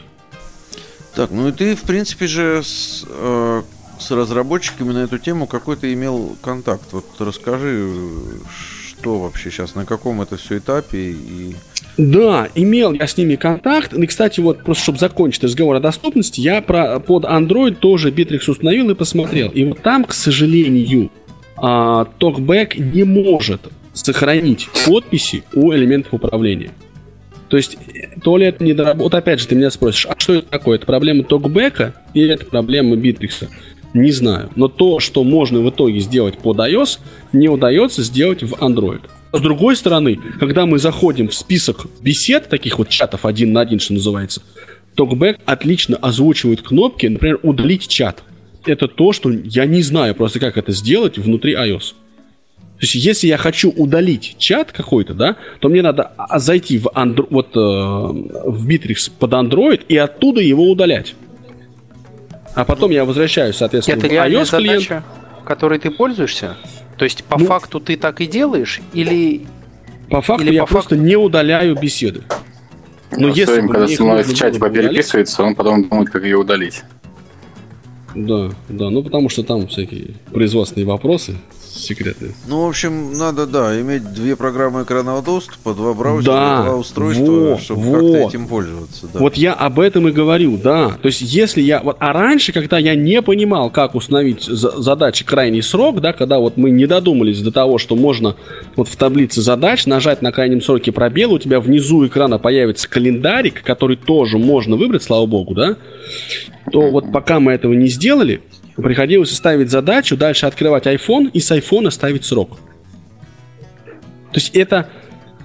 Так, 1.15 1.31
ну 1.31 1.49
и 1.49 1.53
ты, 1.53 1.77
в 1.77 1.83
принципе 1.83 2.27
же, 2.27 2.63
с, 2.63 3.05
э, 3.07 3.63
с 3.99 4.11
разработчиками 4.11 4.93
на 4.93 5.05
эту 5.05 5.19
тему 5.19 5.47
какой-то 5.47 5.93
имел 5.93 6.37
контакт. 6.41 6.93
Вот 6.93 7.05
расскажи, 7.19 7.93
что 9.03 9.19
вообще 9.19 9.51
сейчас, 9.51 9.75
на 9.75 9.85
каком 9.85 10.23
это 10.23 10.37
все 10.37 10.59
этапе 10.59 11.11
и... 11.11 11.55
Да, 11.99 12.49
имел 12.55 12.93
я 12.93 13.07
с 13.07 13.19
ними 13.19 13.37
контакт. 13.37 13.93
И, 13.93 14.07
кстати, 14.07 14.41
вот 14.41 14.65
просто 14.65 14.85
чтобы 14.85 14.99
закончить 14.99 15.45
разговор 15.45 15.77
о 15.77 15.81
доступности, 15.81 16.41
я 16.41 16.63
про, 16.63 16.99
под 17.01 17.25
Android 17.25 17.75
тоже 17.75 18.11
Bittrex 18.11 18.51
установил 18.51 18.89
и 18.89 18.95
посмотрел. 18.95 19.51
И 19.51 19.65
вот 19.65 19.83
там, 19.83 20.05
к 20.05 20.15
сожалению, 20.15 21.11
а, 21.57 22.07
TalkBack 22.19 22.81
не 22.81 23.05
может 23.05 23.61
сохранить 23.93 24.69
подписи 24.87 25.45
у 25.55 25.73
элементов 25.73 26.15
управления. 26.15 26.71
То 27.49 27.59
есть, 27.59 27.77
то 28.23 28.39
ли 28.39 28.47
это 28.47 28.65
не 28.65 28.73
доработано... 28.73 29.05
Вот 29.05 29.15
опять 29.15 29.41
же, 29.41 29.47
ты 29.47 29.55
меня 29.55 29.71
спросишь, 29.71 30.07
а 30.07 30.15
что 30.19 30.35
это 30.35 30.49
такое? 30.49 30.79
Это 30.79 30.87
проблема 30.87 31.23
токбека 31.23 31.95
или 32.15 32.33
это 32.33 32.47
проблема 32.47 32.97
битрикса? 32.97 33.49
Не 33.93 34.11
знаю. 34.11 34.51
Но 34.57 34.69
то, 34.69 35.01
что 35.01 35.23
можно 35.23 35.61
в 35.61 35.69
итоге 35.69 36.01
сделать 36.01 36.39
под 36.39 36.57
iOS, 36.59 36.99
не 37.35 37.49
удается 37.49 38.03
сделать 38.03 38.43
в 38.43 38.55
Android. 38.55 39.03
С 39.33 39.41
другой 39.41 39.77
стороны, 39.77 40.19
когда 40.41 40.65
мы 40.65 40.79
заходим 40.79 41.29
в 41.29 41.35
список 41.35 41.87
бесед, 42.01 42.49
таких 42.49 42.79
вот 42.79 42.89
чатов 42.89 43.27
один 43.27 43.53
на 43.53 43.61
один, 43.61 43.81
что 43.81 43.93
называется, 43.93 44.43
TalkBack 44.97 45.41
отлично 45.45 45.97
озвучивает 45.97 46.63
кнопки, 46.63 47.07
например, 47.07 47.39
удалить 47.43 47.87
чат. 47.87 48.23
Это 48.65 48.89
то, 48.89 49.13
что 49.13 49.31
я 49.31 49.67
не 49.67 49.83
знаю 49.83 50.15
просто, 50.15 50.39
как 50.39 50.57
это 50.57 50.73
сделать 50.73 51.19
внутри 51.19 51.55
iOS. 51.55 51.95
То 52.83 52.87
есть, 52.87 52.97
если 52.97 53.29
я 53.29 53.37
хочу 53.37 53.71
удалить 53.71 54.35
чат 54.39 54.73
какой-то, 54.73 55.15
да, 55.15 55.37
то 55.61 55.69
мне 55.69 55.83
надо 55.83 56.11
а, 56.17 56.41
зайти 56.41 56.79
в, 56.79 56.87
Andro- 56.87 57.29
вот, 57.31 57.51
э, 57.55 57.61
в 57.61 58.69
Bittrex 58.69 59.09
под 59.21 59.33
Android 59.35 59.85
и 59.87 59.97
оттуда 59.97 60.41
его 60.41 60.69
удалять. 60.69 61.15
А 62.57 62.65
потом 62.65 62.91
я 62.91 63.05
возвращаюсь, 63.05 63.55
соответственно, 63.55 63.99
Это 63.99 64.09
в 64.09 64.11
iOS 64.11 64.57
клиент. 64.57 64.83
задача, 64.83 65.05
которой 65.45 65.79
ты 65.79 65.93
пользуешься? 65.93 66.57
То 66.97 67.05
есть, 67.05 67.23
по 67.23 67.39
ну, 67.39 67.47
факту 67.47 67.79
ты 67.79 67.97
так 67.97 68.21
и 68.21 68.27
делаешь? 68.27 68.81
Или... 68.93 69.43
По 70.11 70.21
факту 70.21 70.45
или 70.45 70.55
я 70.55 70.63
по 70.63 70.67
просто 70.67 70.97
факту... 70.97 71.05
не 71.05 71.15
удаляю 71.15 71.77
беседы. 71.81 72.25
Но 73.13 73.29
ну, 73.29 73.33
если 73.33 73.61
когда 73.61 73.87
со 73.87 74.03
мной 74.03 74.25
в 74.25 74.35
чате 74.35 74.59
попереписывается, 74.59 75.45
он 75.45 75.55
потом 75.55 75.89
думает, 75.89 76.11
как 76.11 76.25
ее 76.25 76.37
удалить. 76.37 76.83
Да, 78.17 78.51
да, 78.69 78.91
ну 78.91 79.05
потому 79.05 79.29
что 79.29 79.45
там 79.45 79.69
всякие 79.69 80.17
производственные 80.33 80.85
вопросы 80.85 81.37
секретные. 81.75 82.33
Ну, 82.47 82.65
в 82.65 82.69
общем, 82.69 83.13
надо, 83.13 83.47
да, 83.47 83.81
иметь 83.81 84.13
две 84.13 84.37
программы 84.37 84.83
экранного 84.83 85.23
доступа, 85.23 85.75
два 85.75 85.95
браузера, 85.95 86.33
да, 86.33 86.63
два 86.63 86.77
устройства, 86.77 87.31
во, 87.31 87.59
чтобы 87.59 87.83
во. 87.83 87.93
как-то 87.93 88.29
этим 88.29 88.47
пользоваться. 88.47 89.09
Да. 89.13 89.19
Вот 89.19 89.35
я 89.37 89.53
об 89.55 89.81
этом 89.81 90.09
и 90.09 90.13
говорю, 90.13 90.57
да. 90.57 90.91
То 91.01 91.07
есть, 91.07 91.23
если 91.23 91.61
я... 91.61 91.81
Вот, 91.83 91.97
а 91.99 92.13
раньше, 92.13 92.53
когда 92.53 92.79
я 92.79 92.95
не 92.95 93.23
понимал, 93.23 93.71
как 93.71 93.95
установить 93.95 94.45
задачи 94.45 95.25
крайний 95.25 95.63
срок, 95.63 96.01
да, 96.01 96.13
когда 96.13 96.39
вот 96.39 96.57
мы 96.57 96.71
не 96.71 96.87
додумались 96.87 97.41
до 97.41 97.53
того, 97.53 97.79
что 97.79 97.97
можно 97.97 98.37
вот 98.77 98.89
в 98.89 98.97
таблице 98.97 99.41
задач 99.41 99.87
нажать 99.87 100.23
на 100.23 100.33
крайнем 100.33 100.61
сроке 100.61 100.93
пробел, 100.93 101.33
у 101.33 101.39
тебя 101.39 101.61
внизу 101.61 102.07
экрана 102.07 102.39
появится 102.39 102.89
календарик, 102.89 103.63
который 103.63 103.97
тоже 103.97 104.39
можно 104.39 104.77
выбрать, 104.77 105.03
слава 105.03 105.27
богу, 105.27 105.55
да, 105.55 105.77
то 106.71 106.91
вот 106.91 107.13
пока 107.13 107.41
мы 107.41 107.53
этого 107.53 107.73
не 107.73 107.89
сделали, 107.89 108.43
Приходилось 108.77 109.35
ставить 109.35 109.71
задачу, 109.71 110.17
дальше 110.17 110.47
открывать 110.47 110.87
iPhone 110.87 111.31
и 111.33 111.41
с 111.41 111.51
iPhone 111.51 111.91
ставить 111.91 112.25
срок. 112.25 112.59
То 114.33 114.39
есть 114.39 114.57
это, 114.57 114.89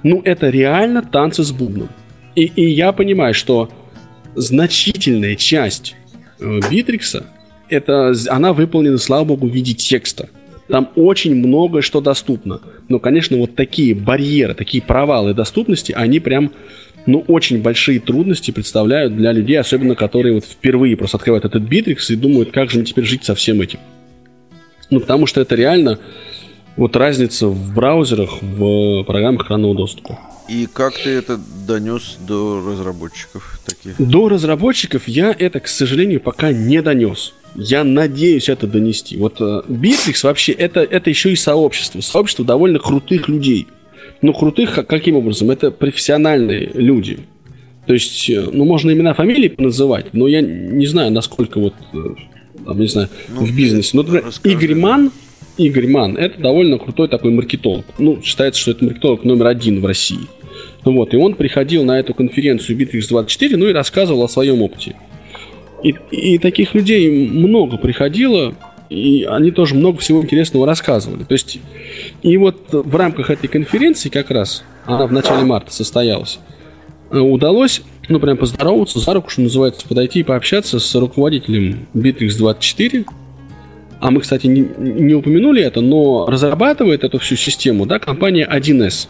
ну, 0.03 0.21
это 0.23 0.49
реально 0.49 1.01
танцы 1.01 1.43
с 1.43 1.51
бубном. 1.51 1.89
И, 2.35 2.43
и 2.43 2.69
я 2.69 2.91
понимаю, 2.93 3.33
что 3.33 3.69
значительная 4.35 5.35
часть 5.35 5.95
э, 6.39 6.59
Битрикса, 6.69 7.25
это, 7.69 8.13
она 8.29 8.53
выполнена, 8.53 8.97
слава 8.97 9.25
богу, 9.25 9.47
в 9.47 9.53
виде 9.53 9.73
текста. 9.73 10.29
Там 10.69 10.89
очень 10.95 11.35
много 11.35 11.81
что 11.81 12.01
доступно. 12.01 12.61
Но, 12.87 12.99
конечно, 12.99 13.37
вот 13.37 13.55
такие 13.55 13.95
барьеры, 13.95 14.53
такие 14.53 14.81
провалы 14.81 15.33
доступности, 15.33 15.91
они 15.91 16.19
прям 16.19 16.51
ну, 17.07 17.23
очень 17.27 17.61
большие 17.61 17.99
трудности 17.99 18.51
представляют 18.51 19.15
для 19.15 19.31
людей, 19.31 19.57
особенно 19.57 19.95
которые 19.95 20.35
вот 20.35 20.43
впервые 20.43 20.95
просто 20.95 21.17
открывают 21.17 21.45
этот 21.45 21.63
Bittrex 21.63 21.97
и 22.09 22.15
думают, 22.15 22.51
как 22.51 22.69
же 22.69 22.77
мне 22.77 22.85
теперь 22.85 23.05
жить 23.05 23.23
со 23.23 23.33
всем 23.33 23.61
этим. 23.61 23.79
Ну, 24.89 24.99
потому 24.99 25.25
что 25.25 25.41
это 25.41 25.55
реально 25.55 25.99
вот 26.75 26.95
разница 26.95 27.47
в 27.47 27.73
браузерах, 27.73 28.41
в 28.41 29.03
программах 29.03 29.45
экранного 29.45 29.73
доступа. 29.73 30.19
И 30.49 30.67
как 30.71 30.97
ты 30.97 31.09
это 31.09 31.39
донес 31.65 32.17
до 32.25 32.61
разработчиков 32.65 33.59
таких? 33.65 33.95
До 33.97 34.29
разработчиков 34.29 35.07
я 35.07 35.35
это, 35.37 35.59
к 35.59 35.67
сожалению, 35.67 36.21
пока 36.21 36.51
не 36.51 36.81
донес. 36.81 37.33
Я 37.55 37.83
надеюсь 37.83 38.49
это 38.49 38.67
донести. 38.67 39.17
Вот 39.17 39.41
uh, 39.41 39.65
Bittrex 39.67 40.23
вообще 40.23 40.51
это, 40.51 40.81
это 40.81 41.09
еще 41.09 41.31
и 41.31 41.35
сообщество. 41.35 42.01
Сообщество 42.01 42.45
довольно 42.45 42.79
крутых 42.79 43.27
людей. 43.27 43.67
Ну, 44.21 44.33
крутых 44.33 44.85
каким 44.87 45.15
образом? 45.15 45.51
Это 45.51 45.71
профессиональные 45.71 46.71
люди. 46.73 47.19
То 47.85 47.93
есть, 47.93 48.29
э, 48.29 48.45
ну, 48.51 48.65
можно 48.65 48.91
имена, 48.91 49.13
фамилии 49.13 49.53
называть, 49.57 50.13
но 50.13 50.27
я 50.27 50.41
не 50.41 50.85
знаю, 50.87 51.11
насколько 51.11 51.59
вот, 51.59 51.73
э, 51.93 51.97
там, 52.65 52.79
не 52.79 52.87
знаю, 52.87 53.09
ну, 53.29 53.45
в 53.45 53.55
бизнесе. 53.55 53.91
Ну, 53.93 54.03
например, 54.03 54.25
Игорь 54.43 54.75
Ман, 54.75 55.11
Игорь 55.57 55.87
Ман, 55.87 56.17
это 56.17 56.41
довольно 56.41 56.77
крутой 56.77 57.07
такой 57.07 57.31
маркетолог. 57.31 57.85
Ну, 57.97 58.21
считается, 58.21 58.59
что 58.59 58.71
это 58.71 58.83
маркетолог 58.83 59.23
номер 59.23 59.47
один 59.47 59.81
в 59.81 59.85
России. 59.85 60.27
Ну 60.85 60.93
вот, 60.93 61.13
и 61.13 61.17
он 61.17 61.35
приходил 61.35 61.83
на 61.83 61.99
эту 61.99 62.13
конференцию 62.13 62.77
Bittrex 62.77 63.07
24, 63.09 63.57
ну 63.57 63.67
и 63.67 63.73
рассказывал 63.73 64.23
о 64.23 64.29
своем 64.29 64.61
опыте. 64.61 64.95
И, 65.83 65.95
и 66.11 66.37
таких 66.39 66.73
людей 66.73 67.09
много 67.09 67.77
приходило, 67.77 68.55
и 68.89 69.23
они 69.23 69.51
тоже 69.51 69.75
много 69.75 69.99
всего 69.99 70.21
интересного 70.21 70.65
рассказывали. 70.65 71.23
То 71.23 71.33
есть, 71.33 71.59
и 72.21 72.37
вот 72.37 72.57
в 72.71 72.95
рамках 72.95 73.29
этой 73.29 73.47
конференции 73.47 74.09
как 74.09 74.31
раз, 74.31 74.63
она 74.85 75.05
в 75.07 75.11
начале 75.11 75.43
марта 75.43 75.73
состоялась, 75.73 76.39
э, 77.11 77.17
удалось, 77.17 77.81
ну, 78.07 78.19
прям 78.19 78.37
поздороваться, 78.37 78.99
за 78.99 79.13
руку, 79.13 79.29
что 79.29 79.41
называется, 79.41 79.87
подойти 79.87 80.21
и 80.21 80.23
пообщаться 80.23 80.79
с 80.79 80.95
руководителем 80.95 81.87
Bittrex 81.93 82.37
24, 82.37 83.05
а 83.99 84.11
мы, 84.11 84.21
кстати, 84.21 84.47
не, 84.47 84.65
не 84.77 85.15
упомянули 85.15 85.61
это, 85.61 85.81
но 85.81 86.27
разрабатывает 86.27 87.03
эту 87.03 87.19
всю 87.19 87.35
систему, 87.35 87.85
да, 87.85 87.99
компания 87.99 88.47
1С. 88.49 89.07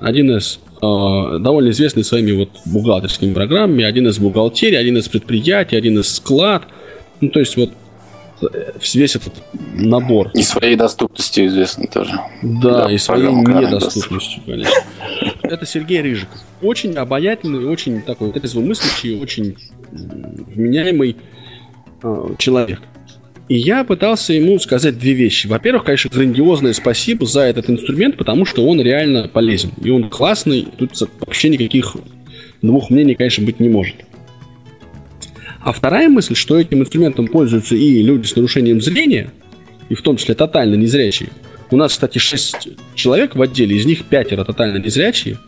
1С 0.00 0.58
э, 0.82 1.38
довольно 1.38 1.70
известный 1.70 2.04
своими 2.04 2.32
вот 2.32 2.48
бухгалтерскими 2.64 3.32
программами, 3.32 3.84
1С 3.84 4.20
бухгалтерия, 4.20 4.82
1С 4.82 5.10
предприятие, 5.10 5.80
1С 5.80 6.04
склад. 6.04 6.64
Ну, 7.20 7.28
то 7.28 7.40
есть 7.40 7.56
вот 7.56 7.70
весь 8.94 9.16
этот 9.16 9.34
набор. 9.74 10.30
И 10.34 10.42
своей 10.42 10.76
доступностью 10.76 11.46
известны 11.46 11.86
тоже. 11.86 12.12
Да, 12.42 12.86
да 12.86 12.92
и 12.92 12.98
своей 12.98 13.30
недоступностью, 13.30 14.42
конечно. 14.44 14.74
Это 15.42 15.66
Сергей 15.66 16.00
Рыжиков. 16.00 16.38
Очень 16.62 16.94
обаятельный, 16.94 17.66
очень 17.66 18.02
такой 18.02 18.32
трезвомыслящий, 18.32 19.20
очень 19.20 19.56
вменяемый 19.90 21.16
э, 22.02 22.26
человек. 22.38 22.80
И 23.48 23.56
я 23.56 23.84
пытался 23.84 24.32
ему 24.32 24.58
сказать 24.58 24.98
две 24.98 25.12
вещи. 25.12 25.46
Во-первых, 25.46 25.84
конечно, 25.84 26.10
грандиозное 26.10 26.72
спасибо 26.72 27.26
за 27.26 27.42
этот 27.42 27.68
инструмент, 27.68 28.16
потому 28.16 28.46
что 28.46 28.66
он 28.66 28.80
реально 28.80 29.28
полезен. 29.28 29.70
И 29.82 29.90
он 29.90 30.08
классный, 30.08 30.66
тут 30.78 30.92
вообще 31.20 31.50
никаких 31.50 31.94
двух 32.62 32.88
мнений, 32.88 33.14
конечно, 33.14 33.44
быть 33.44 33.60
не 33.60 33.68
может. 33.68 33.96
А 35.64 35.72
вторая 35.72 36.10
мысль, 36.10 36.34
что 36.34 36.60
этим 36.60 36.82
инструментом 36.82 37.26
пользуются 37.26 37.74
и 37.74 38.02
люди 38.02 38.26
с 38.26 38.36
нарушением 38.36 38.82
зрения, 38.82 39.32
и 39.88 39.94
в 39.94 40.02
том 40.02 40.18
числе 40.18 40.34
тотально 40.34 40.74
незрячие. 40.74 41.30
У 41.70 41.76
нас, 41.76 41.92
кстати, 41.92 42.18
6 42.18 42.68
человек 42.94 43.34
в 43.34 43.40
отделе, 43.40 43.74
из 43.74 43.86
них 43.86 44.04
пятеро 44.04 44.44
тотально 44.44 44.76
незрячие. 44.76 45.38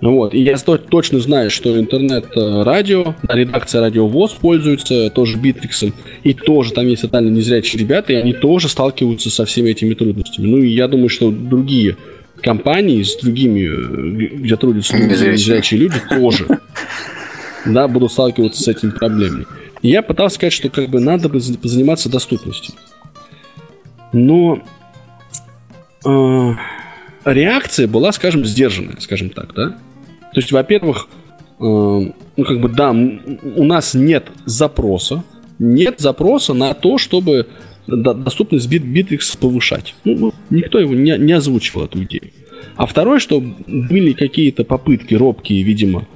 Вот. 0.00 0.32
И 0.34 0.42
я 0.42 0.56
точно 0.56 1.18
знаю, 1.18 1.50
что 1.50 1.78
интернет-радио, 1.78 3.16
редакция 3.28 3.80
радио 3.80 4.06
ВОЗ 4.06 4.32
пользуется 4.32 5.10
тоже 5.10 5.36
Битриксом, 5.38 5.92
и 6.22 6.34
тоже 6.34 6.72
там 6.72 6.86
есть 6.86 7.02
тотально 7.02 7.30
незрячие 7.30 7.80
ребята, 7.80 8.12
и 8.12 8.16
они 8.16 8.32
тоже 8.32 8.68
сталкиваются 8.68 9.28
со 9.30 9.44
всеми 9.44 9.70
этими 9.70 9.94
трудностями. 9.94 10.46
Ну 10.46 10.58
и 10.58 10.68
я 10.68 10.86
думаю, 10.86 11.08
что 11.08 11.32
другие 11.32 11.96
компании 12.40 13.02
с 13.02 13.16
другими, 13.16 14.36
где 14.36 14.56
трудятся 14.56 14.96
незрячие 14.96 15.80
люди, 15.80 15.96
тоже 16.08 16.46
да, 17.66 17.88
буду 17.88 18.08
сталкиваться 18.08 18.62
с 18.62 18.68
этими 18.68 18.90
проблемами. 18.90 19.46
И 19.82 19.88
я 19.88 20.02
пытался 20.02 20.36
сказать, 20.36 20.52
что 20.52 20.68
как 20.70 20.88
бы 20.88 21.00
надо 21.00 21.28
бы 21.28 21.40
заниматься 21.40 22.08
доступностью. 22.08 22.74
Но 24.12 24.62
э, 26.04 26.52
реакция 27.24 27.88
была, 27.88 28.12
скажем, 28.12 28.44
сдержанная, 28.44 28.96
скажем 29.00 29.30
так, 29.30 29.54
да. 29.54 29.70
То 29.70 30.40
есть, 30.40 30.52
во-первых, 30.52 31.08
э, 31.58 31.62
ну 31.62 32.44
как 32.44 32.60
бы 32.60 32.68
да, 32.68 32.90
у 32.90 33.64
нас 33.64 33.94
нет 33.94 34.28
запроса, 34.44 35.24
нет 35.58 36.00
запроса 36.00 36.54
на 36.54 36.74
то, 36.74 36.98
чтобы 36.98 37.48
доступность 37.86 38.68
бит 38.68 38.84
Bittrex 38.84 39.36
повышать. 39.38 39.94
Ну, 40.04 40.32
никто 40.50 40.78
его 40.78 40.94
не, 40.94 41.16
не 41.18 41.32
озвучивал 41.32 41.86
эту 41.86 42.02
идею. 42.04 42.30
А 42.76 42.86
второе, 42.86 43.18
что 43.18 43.40
были 43.40 44.12
какие-то 44.12 44.64
попытки 44.64 45.14
робкие, 45.14 45.62
видимо, 45.62 46.06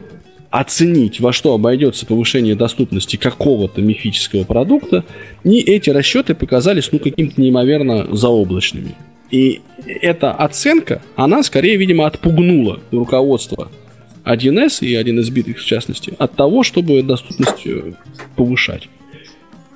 оценить, 0.59 1.21
во 1.21 1.33
что 1.33 1.53
обойдется 1.53 2.07
повышение 2.07 2.55
доступности 2.55 3.17
какого-то 3.17 3.83
мифического 3.83 4.45
продукта, 4.45 5.05
и 5.45 5.61
эти 5.61 5.91
расчеты 5.91 6.35
показались 6.35 6.91
ну, 6.93 6.99
каким-то 6.99 7.39
неимоверно 7.41 8.15
заоблачными. 8.17 8.95
И 9.31 9.61
эта 9.85 10.33
оценка, 10.33 11.03
она 11.15 11.43
скорее, 11.43 11.77
видимо, 11.77 12.07
отпугнула 12.07 12.81
руководство 12.91 13.71
1С 14.25 14.79
и 14.81 14.95
1С 14.95 15.31
битых 15.31 15.59
в 15.59 15.67
частности 15.67 16.15
от 16.19 16.35
того, 16.37 16.63
чтобы 16.63 17.03
доступность 17.03 17.67
э, 17.67 17.93
повышать. 18.35 18.89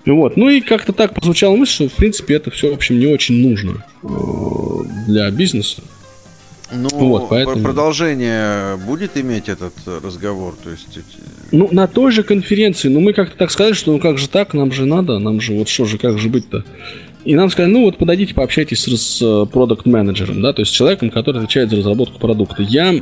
Вот. 0.06 0.38
Ну 0.38 0.48
и 0.48 0.62
как-то 0.62 0.94
так 0.94 1.14
прозвучала 1.14 1.56
мысль, 1.56 1.72
что 1.72 1.88
в 1.88 1.92
принципе 1.92 2.34
это 2.36 2.50
все, 2.50 2.70
в 2.70 2.74
общем, 2.74 2.98
не 2.98 3.06
очень 3.06 3.46
нужно 3.46 3.84
э, 4.02 4.08
для 5.08 5.30
бизнеса. 5.30 5.82
Ну, 6.72 6.88
вот, 6.90 7.28
поэтому... 7.28 7.62
продолжение 7.62 8.76
будет 8.76 9.16
иметь 9.16 9.48
этот 9.48 9.74
разговор? 9.86 10.54
То 10.62 10.70
есть... 10.70 10.98
Ну, 11.52 11.68
на 11.72 11.86
той 11.86 12.12
же 12.12 12.22
конференции, 12.22 12.88
ну, 12.88 13.00
мы 13.00 13.12
как-то 13.12 13.36
так 13.36 13.50
сказали, 13.50 13.74
что 13.74 13.92
ну 13.92 13.98
как 13.98 14.18
же 14.18 14.28
так, 14.28 14.54
нам 14.54 14.72
же 14.72 14.86
надо, 14.86 15.18
нам 15.18 15.40
же 15.40 15.54
вот 15.54 15.68
что 15.68 15.84
же, 15.84 15.98
как 15.98 16.18
же 16.18 16.28
быть-то? 16.28 16.64
И 17.24 17.34
нам 17.34 17.50
сказали, 17.50 17.72
ну 17.72 17.84
вот 17.84 17.98
подойдите, 17.98 18.34
пообщайтесь 18.34 18.84
с 18.84 19.46
продукт-менеджером, 19.52 20.40
да, 20.40 20.52
то 20.52 20.62
есть 20.62 20.72
человеком, 20.72 21.10
который 21.10 21.38
отвечает 21.38 21.68
за 21.70 21.76
разработку 21.76 22.18
продукта. 22.18 22.62
Я 22.62 22.94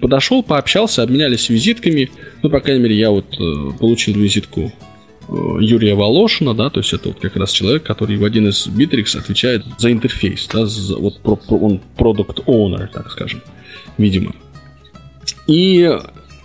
подошел, 0.00 0.42
пообщался, 0.42 1.02
обменялись 1.02 1.48
визитками, 1.48 2.10
ну, 2.42 2.50
по 2.50 2.60
крайней 2.60 2.82
мере, 2.82 2.96
я 2.96 3.10
вот 3.10 3.26
э, 3.38 3.78
получил 3.78 4.14
визитку 4.14 4.72
Юрия 5.28 5.94
Волошина, 5.94 6.54
да, 6.54 6.70
то 6.70 6.80
есть 6.80 6.92
это 6.92 7.08
вот 7.08 7.18
как 7.18 7.36
раз 7.36 7.50
человек, 7.50 7.82
который 7.82 8.16
в 8.16 8.24
один 8.24 8.48
из 8.48 8.68
Bittrex 8.68 9.18
отвечает 9.18 9.64
за 9.78 9.90
интерфейс, 9.90 10.48
да, 10.52 10.66
за, 10.66 10.96
вот 10.96 11.20
он 11.48 11.80
продукт 11.96 12.40
owner, 12.46 12.86
так 12.92 13.10
скажем, 13.10 13.42
видимо. 13.98 14.34
И 15.46 15.90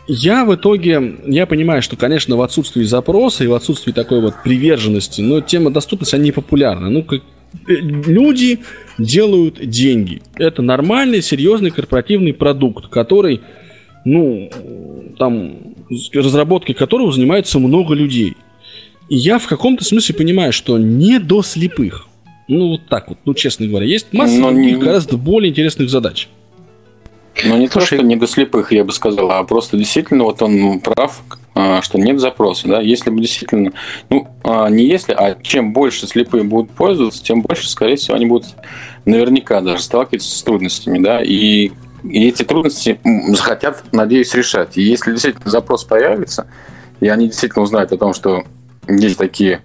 я 0.08 0.46
в 0.46 0.56
итоге, 0.56 1.20
я 1.26 1.46
понимаю, 1.46 1.82
что, 1.82 1.96
конечно, 1.96 2.36
в 2.36 2.42
отсутствии 2.42 2.84
запроса 2.84 3.44
и 3.44 3.48
в 3.48 3.54
отсутствии 3.54 3.92
такой 3.92 4.20
вот 4.20 4.34
приверженности, 4.44 5.22
но 5.22 5.42
тема 5.42 5.72
доступности, 5.72 6.16
она 6.16 6.24
не 6.24 6.32
популярна. 6.32 6.90
Ну, 6.90 7.04
как, 7.04 7.22
э, 7.68 7.74
люди 7.74 8.60
делают 8.98 9.60
деньги. 9.66 10.22
Это 10.36 10.62
нормальный, 10.62 11.22
серьезный 11.22 11.70
корпоративный 11.70 12.34
продукт, 12.34 12.88
который, 12.88 13.42
ну, 14.04 14.50
там, 15.20 15.76
разработкой 16.14 16.74
которого 16.74 17.12
занимается 17.12 17.60
много 17.60 17.94
людей. 17.94 18.36
Я 19.14 19.40
в 19.40 19.48
каком-то 19.48 19.84
смысле 19.84 20.16
понимаю, 20.16 20.54
что 20.54 20.78
не 20.78 21.20
до 21.20 21.44
слепых. 21.44 22.08
Ну, 22.48 22.70
вот 22.70 22.88
так 22.88 23.10
вот, 23.10 23.18
ну, 23.26 23.34
честно 23.34 23.68
говоря. 23.68 23.86
Есть 23.86 24.14
масса 24.14 24.40
Но 24.40 24.52
других, 24.52 24.78
не... 24.78 24.82
гораздо 24.82 25.18
более 25.18 25.52
интересных 25.52 25.90
задач. 25.90 26.30
Ну, 27.44 27.58
не 27.58 27.68
Слушай, 27.68 27.90
то, 27.90 27.96
что 27.98 28.06
не 28.06 28.16
до 28.16 28.26
слепых, 28.26 28.72
я 28.72 28.86
бы 28.86 28.94
сказал, 28.94 29.30
а 29.32 29.44
просто 29.44 29.76
действительно 29.76 30.24
вот 30.24 30.42
он 30.42 30.80
прав, 30.80 31.24
а, 31.56 31.82
что 31.82 32.00
нет 32.00 32.22
запроса, 32.22 32.70
да, 32.70 32.80
если 32.80 33.10
бы 33.10 33.20
действительно, 33.20 33.74
ну, 34.10 34.30
а, 34.46 34.70
не 34.70 34.86
если, 34.86 35.12
а 35.12 35.36
чем 35.42 35.74
больше 35.74 36.08
слепые 36.08 36.46
будут 36.46 36.72
пользоваться, 36.72 37.22
тем 37.22 37.42
больше, 37.42 37.70
скорее 37.70 37.98
всего, 37.98 38.16
они 38.16 38.28
будут 38.28 38.48
наверняка 39.04 39.60
даже 39.60 39.84
сталкиваться 39.84 40.38
с 40.38 40.42
трудностями, 40.42 41.00
да, 41.00 41.22
и, 41.22 41.72
и 42.06 42.28
эти 42.30 42.44
трудности 42.44 42.98
захотят, 43.28 43.84
надеюсь, 43.92 44.34
решать. 44.34 44.78
И 44.78 44.82
если 44.82 45.12
действительно 45.12 45.52
запрос 45.52 45.84
появится, 45.84 46.48
и 47.02 47.10
они 47.10 47.28
действительно 47.28 47.64
узнают 47.64 47.92
о 47.92 47.98
том, 47.98 48.14
что 48.14 48.46
есть 48.88 49.18
такие 49.18 49.62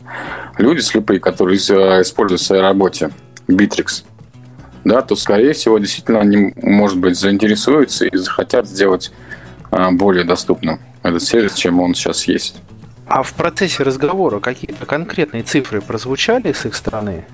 люди 0.59 0.81
слепые, 0.81 1.21
которые 1.21 1.57
используют 1.57 2.41
в 2.41 2.45
своей 2.45 2.63
работе 2.63 3.11
Bittrex, 3.49 4.05
да, 4.85 5.03
то, 5.03 5.17
скорее 5.17 5.53
всего, 5.53 5.79
действительно 5.79 6.21
они, 6.21 6.53
может 6.57 6.99
быть, 6.99 7.19
заинтересуются 7.19 8.07
и 8.07 8.17
захотят 8.17 8.69
сделать 8.69 9.13
а, 9.71 9.91
более 9.91 10.25
доступным 10.25 10.81
этот 11.03 11.23
сервис, 11.23 11.55
чем 11.55 11.81
он 11.81 11.95
сейчас 11.95 12.29
есть. 12.29 12.57
А 13.09 13.23
в 13.23 13.35
процессе 13.35 13.83
разговора 13.83 14.41
какие-то 14.41 14.87
конкретные 14.87 15.43
цифры 15.43 15.81
прозвучали 15.81 16.53
с 16.53 16.67
их 16.67 16.75
стороны? 16.75 17.25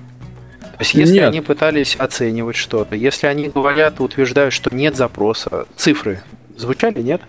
То 0.61 0.77
есть, 0.79 0.93
если 0.95 1.13
нет. 1.13 1.27
они 1.29 1.41
пытались 1.41 1.95
оценивать 1.95 2.55
что-то, 2.55 2.95
если 2.95 3.27
они 3.27 3.49
говорят, 3.49 3.99
утверждают, 3.99 4.53
что 4.53 4.73
нет 4.75 4.95
запроса, 4.95 5.67
цифры 5.75 6.21
звучали, 6.57 7.01
нет? 7.01 7.21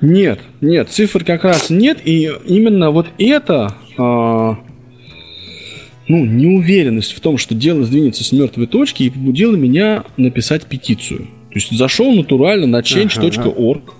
Нет, 0.00 0.40
нет, 0.60 0.90
цифр 0.90 1.24
как 1.24 1.44
раз 1.44 1.70
нет, 1.70 1.98
и 2.04 2.30
именно 2.46 2.90
вот 2.90 3.06
это, 3.18 3.74
а, 3.96 4.58
ну, 6.08 6.24
неуверенность 6.24 7.12
в 7.12 7.20
том, 7.20 7.38
что 7.38 7.54
дело 7.54 7.84
сдвинется 7.84 8.22
с 8.22 8.32
мертвой 8.32 8.66
точки, 8.66 9.04
и 9.04 9.10
побудила 9.10 9.56
меня 9.56 10.04
написать 10.16 10.66
петицию. 10.66 11.28
То 11.50 11.54
есть 11.54 11.70
зашел 11.70 12.14
натурально 12.14 12.66
на 12.66 12.80
change.org, 12.80 13.82
ага. 13.82 13.94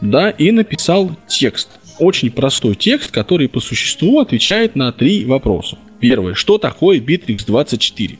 да, 0.00 0.30
и 0.30 0.52
написал 0.52 1.10
текст. 1.26 1.70
Очень 1.98 2.30
простой 2.30 2.76
текст, 2.76 3.10
который 3.10 3.48
по 3.48 3.60
существу 3.60 4.20
отвечает 4.20 4.76
на 4.76 4.92
три 4.92 5.24
вопроса. 5.24 5.76
Первое, 5.98 6.34
что 6.34 6.56
такое 6.56 6.98
Bittrex 6.98 7.44
24? 7.46 8.18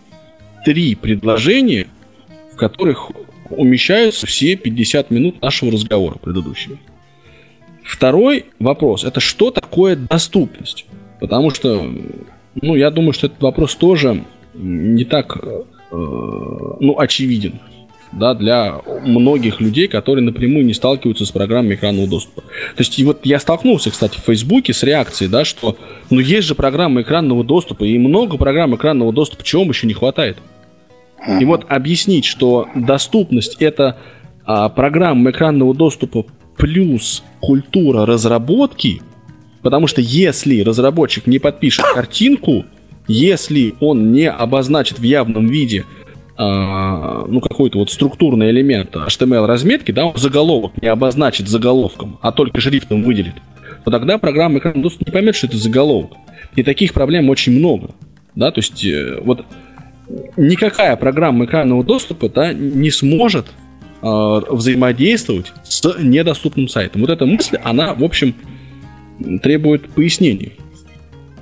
Три 0.66 0.94
предложения, 0.94 1.86
в 2.52 2.56
которых 2.56 3.10
умещаются 3.50 4.26
все 4.26 4.56
50 4.56 5.10
минут 5.10 5.42
нашего 5.42 5.72
разговора 5.72 6.18
предыдущего. 6.18 6.78
Второй 7.82 8.46
вопрос– 8.58 9.04
это 9.04 9.20
что 9.20 9.50
такое 9.50 9.96
доступность? 9.96 10.86
Потому 11.20 11.50
что, 11.50 11.92
ну, 12.54 12.76
я 12.76 12.90
думаю, 12.90 13.12
что 13.12 13.26
этот 13.26 13.42
вопрос 13.42 13.74
тоже 13.74 14.24
не 14.54 15.04
так, 15.04 15.36
э, 15.42 15.62
ну, 15.90 16.98
очевиден 16.98 17.60
да, 18.12 18.34
для 18.34 18.80
многих 19.04 19.60
людей, 19.60 19.86
которые 19.88 20.24
напрямую 20.24 20.64
не 20.64 20.74
сталкиваются 20.74 21.24
с 21.24 21.30
программой 21.30 21.74
экранного 21.74 22.08
доступа. 22.08 22.42
То 22.42 22.80
есть, 22.80 22.98
и 22.98 23.04
вот 23.04 23.20
я 23.24 23.38
столкнулся, 23.38 23.90
кстати, 23.90 24.18
в 24.18 24.22
Фейсбуке 24.22 24.72
с 24.72 24.82
реакцией, 24.82 25.30
да, 25.30 25.44
что, 25.44 25.76
ну, 26.10 26.20
есть 26.20 26.46
же 26.48 26.54
программа 26.54 27.02
экранного 27.02 27.44
доступа, 27.44 27.84
и 27.84 27.98
много 27.98 28.36
программ 28.36 28.74
экранного 28.74 29.12
доступа, 29.12 29.44
чего 29.44 29.62
вам 29.62 29.70
еще 29.70 29.86
не 29.86 29.94
хватает? 29.94 30.38
И 31.26 31.44
вот 31.44 31.66
объяснить, 31.68 32.24
что 32.24 32.68
доступность 32.74 33.56
это 33.60 33.98
а, 34.44 34.68
программа 34.68 35.30
экранного 35.30 35.74
доступа 35.74 36.24
плюс 36.56 37.22
культура 37.40 38.06
разработки, 38.06 39.02
потому 39.62 39.86
что 39.86 40.00
если 40.00 40.60
разработчик 40.60 41.26
не 41.26 41.38
подпишет 41.38 41.84
картинку, 41.84 42.64
если 43.06 43.74
он 43.80 44.12
не 44.12 44.30
обозначит 44.30 44.98
в 44.98 45.02
явном 45.02 45.46
виде 45.48 45.84
а, 46.36 47.26
ну, 47.28 47.40
какой-то 47.40 47.78
вот 47.78 47.90
структурный 47.90 48.50
элемент 48.50 48.94
HTML 48.94 49.46
разметки, 49.46 49.90
да, 49.90 50.06
он 50.06 50.16
заголовок 50.16 50.72
не 50.80 50.88
обозначит 50.88 51.48
заголовком, 51.48 52.18
а 52.22 52.32
только 52.32 52.60
шрифтом 52.60 53.02
выделит, 53.02 53.34
то 53.84 53.90
тогда 53.90 54.16
программа 54.16 54.58
экранного 54.58 54.84
доступа 54.84 55.08
не 55.10 55.12
поймет, 55.12 55.34
что 55.36 55.48
это 55.48 55.58
заголовок. 55.58 56.12
И 56.56 56.62
таких 56.62 56.94
проблем 56.94 57.28
очень 57.28 57.52
много. 57.52 57.90
Да, 58.34 58.50
то 58.50 58.60
есть 58.60 58.84
э, 58.84 59.20
вот 59.22 59.44
никакая 60.36 60.96
программа 60.96 61.44
экранного 61.44 61.84
доступа 61.84 62.28
да, 62.28 62.52
не 62.52 62.90
сможет 62.90 63.46
э, 64.02 64.40
взаимодействовать 64.50 65.52
с 65.64 65.96
недоступным 65.98 66.68
сайтом. 66.68 67.02
Вот 67.02 67.10
эта 67.10 67.26
мысль, 67.26 67.58
она, 67.62 67.94
в 67.94 68.04
общем, 68.04 68.34
требует 69.42 69.88
пояснений. 69.90 70.54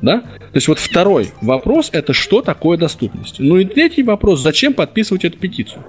Да? 0.00 0.20
То 0.20 0.54
есть 0.54 0.68
вот 0.68 0.78
второй 0.78 1.30
вопрос 1.40 1.90
это 1.92 2.12
что 2.12 2.40
такое 2.40 2.78
доступность. 2.78 3.36
Ну 3.38 3.56
и 3.56 3.64
третий 3.64 4.02
вопрос, 4.02 4.40
зачем 4.40 4.74
подписывать 4.74 5.24
эту 5.24 5.38
петицию? 5.38 5.84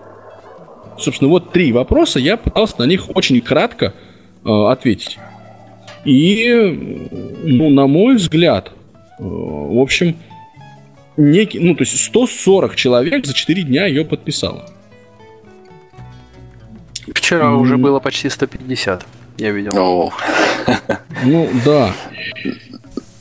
Собственно, 0.98 1.30
вот 1.30 1.52
три 1.52 1.72
вопроса, 1.72 2.20
я 2.20 2.36
пытался 2.36 2.76
на 2.80 2.84
них 2.84 3.16
очень 3.16 3.40
кратко 3.42 3.94
э, 4.44 4.50
ответить. 4.50 5.18
И, 6.06 7.08
ну, 7.44 7.70
на 7.70 7.88
мой 7.88 8.16
взгляд, 8.16 8.72
э, 9.20 9.24
в 9.24 9.80
общем, 9.80 10.16
некий, 11.20 11.60
ну, 11.60 11.76
то 11.76 11.84
есть 11.84 11.98
140 12.06 12.76
человек 12.76 13.26
за 13.26 13.34
4 13.34 13.64
дня 13.64 13.86
ее 13.86 14.06
подписало. 14.06 14.70
Вчера 17.14 17.46
mm. 17.46 17.58
уже 17.58 17.78
было 17.78 18.00
почти 18.00 18.30
150, 18.30 19.06
я 19.38 19.52
видел. 19.52 19.72
Oh. 19.74 20.12
Ну, 21.24 21.50
да. 21.66 21.94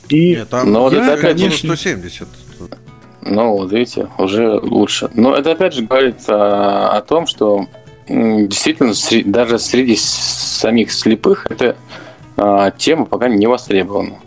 И 0.08 0.36
Нет, 0.36 0.48
там 0.48 0.72
Но 0.72 0.90
я, 0.90 1.02
это 1.02 1.14
опять 1.14 1.54
170. 1.54 2.28
Ну, 3.22 3.56
вот 3.56 3.72
видите, 3.72 4.08
уже 4.16 4.58
лучше. 4.58 5.10
Но 5.14 5.34
это 5.34 5.52
опять 5.52 5.74
же 5.74 5.82
говорит 5.82 6.16
а, 6.28 6.96
о 6.96 7.02
том, 7.02 7.26
что 7.26 7.66
действительно 8.08 8.92
даже 9.30 9.58
среди 9.58 9.96
самих 9.96 10.92
слепых 10.92 11.46
эта 11.50 11.76
а, 12.36 12.70
тема 12.70 13.04
пока 13.04 13.28
не 13.28 13.46
востребована. 13.46 14.18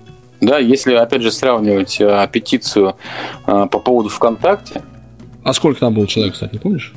Да, 0.42 0.58
если, 0.58 0.96
опять 0.96 1.22
же, 1.22 1.32
сравнивать 1.32 2.02
а, 2.02 2.26
петицию 2.28 2.96
а, 3.46 3.68
по 3.68 3.80
поводу 3.80 4.10
ВКонтакте. 4.10 4.82
А 5.44 5.54
сколько 5.54 5.80
там 5.80 5.94
было 5.94 6.08
человек, 6.08 6.34
кстати, 6.34 6.54
не 6.54 6.60
помнишь? 6.60 6.94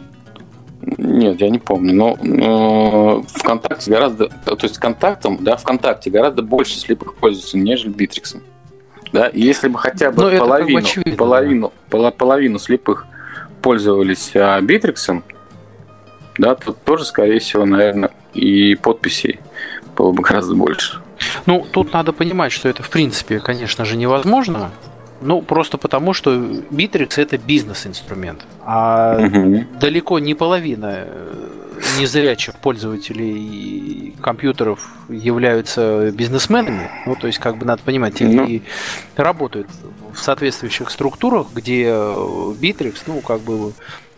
Нет, 0.99 1.41
я 1.41 1.51
не 1.51 1.59
помню. 1.59 1.95
Но 1.95 2.17
э, 2.21 3.23
ВКонтакте 3.39 3.91
гораздо, 3.91 4.29
то 4.29 4.59
есть 4.61 4.79
контактом, 4.79 5.39
да, 5.41 5.57
ВКонтакте 5.57 6.11
гораздо 6.11 6.43
больше 6.43 6.79
слепых 6.79 7.15
пользуются, 7.15 7.57
нежели 7.57 7.91
Битриксом. 7.91 8.43
Да, 9.13 9.29
и 9.29 9.41
если 9.41 9.69
бы 9.69 9.79
хотя 9.79 10.11
бы 10.11 10.31
Но 10.31 10.39
половину, 10.39 10.83
как 10.83 11.05
бы 11.05 11.13
половину, 11.13 11.73
да. 11.91 12.11
половину 12.11 12.59
слепых 12.59 13.07
пользовались 13.63 14.33
а, 14.35 14.61
Битриксом, 14.61 15.25
да, 16.37 16.55
то 16.55 16.73
тоже, 16.73 17.05
скорее 17.05 17.39
всего, 17.39 17.65
наверное, 17.65 18.11
и 18.35 18.75
подписей 18.75 19.41
было 19.97 20.13
бы 20.13 20.23
гораздо 20.23 20.55
больше. 20.55 21.01
Ну, 21.47 21.67
тут 21.71 21.93
надо 21.93 22.13
понимать, 22.13 22.53
что 22.53 22.69
это 22.69 22.83
в 22.83 22.91
принципе, 22.91 23.41
конечно 23.41 23.85
же, 23.85 23.97
невозможно. 23.97 24.71
Ну, 25.21 25.41
просто 25.41 25.79
потому, 25.79 26.13
что 26.13 26.35
Bittrex 26.35 27.15
это 27.17 27.39
бизнес-инструмент. 27.39 28.45
А 28.63 29.19
угу. 29.19 29.65
далеко 29.81 30.19
не 30.19 30.35
половина 30.35 31.07
э, 31.07 31.55
незрячих 31.99 32.57
пользователей 32.57 34.15
компьютеров 34.21 34.87
являются 35.09 36.11
бизнесменами. 36.11 36.91
Ну, 37.07 37.17
то 37.17 37.27
есть, 37.27 37.39
как 37.39 37.57
бы 37.57 37.65
надо 37.65 37.83
понимать, 37.83 38.21
и 38.21 38.25
ну. 38.25 38.61
работают 39.17 39.69
в 40.13 40.19
соответствующих 40.19 40.91
структурах, 40.91 41.49
где 41.55 41.87
Bittrex, 41.87 42.97
ну, 43.07 43.21
как 43.21 43.41
бы 43.41 43.73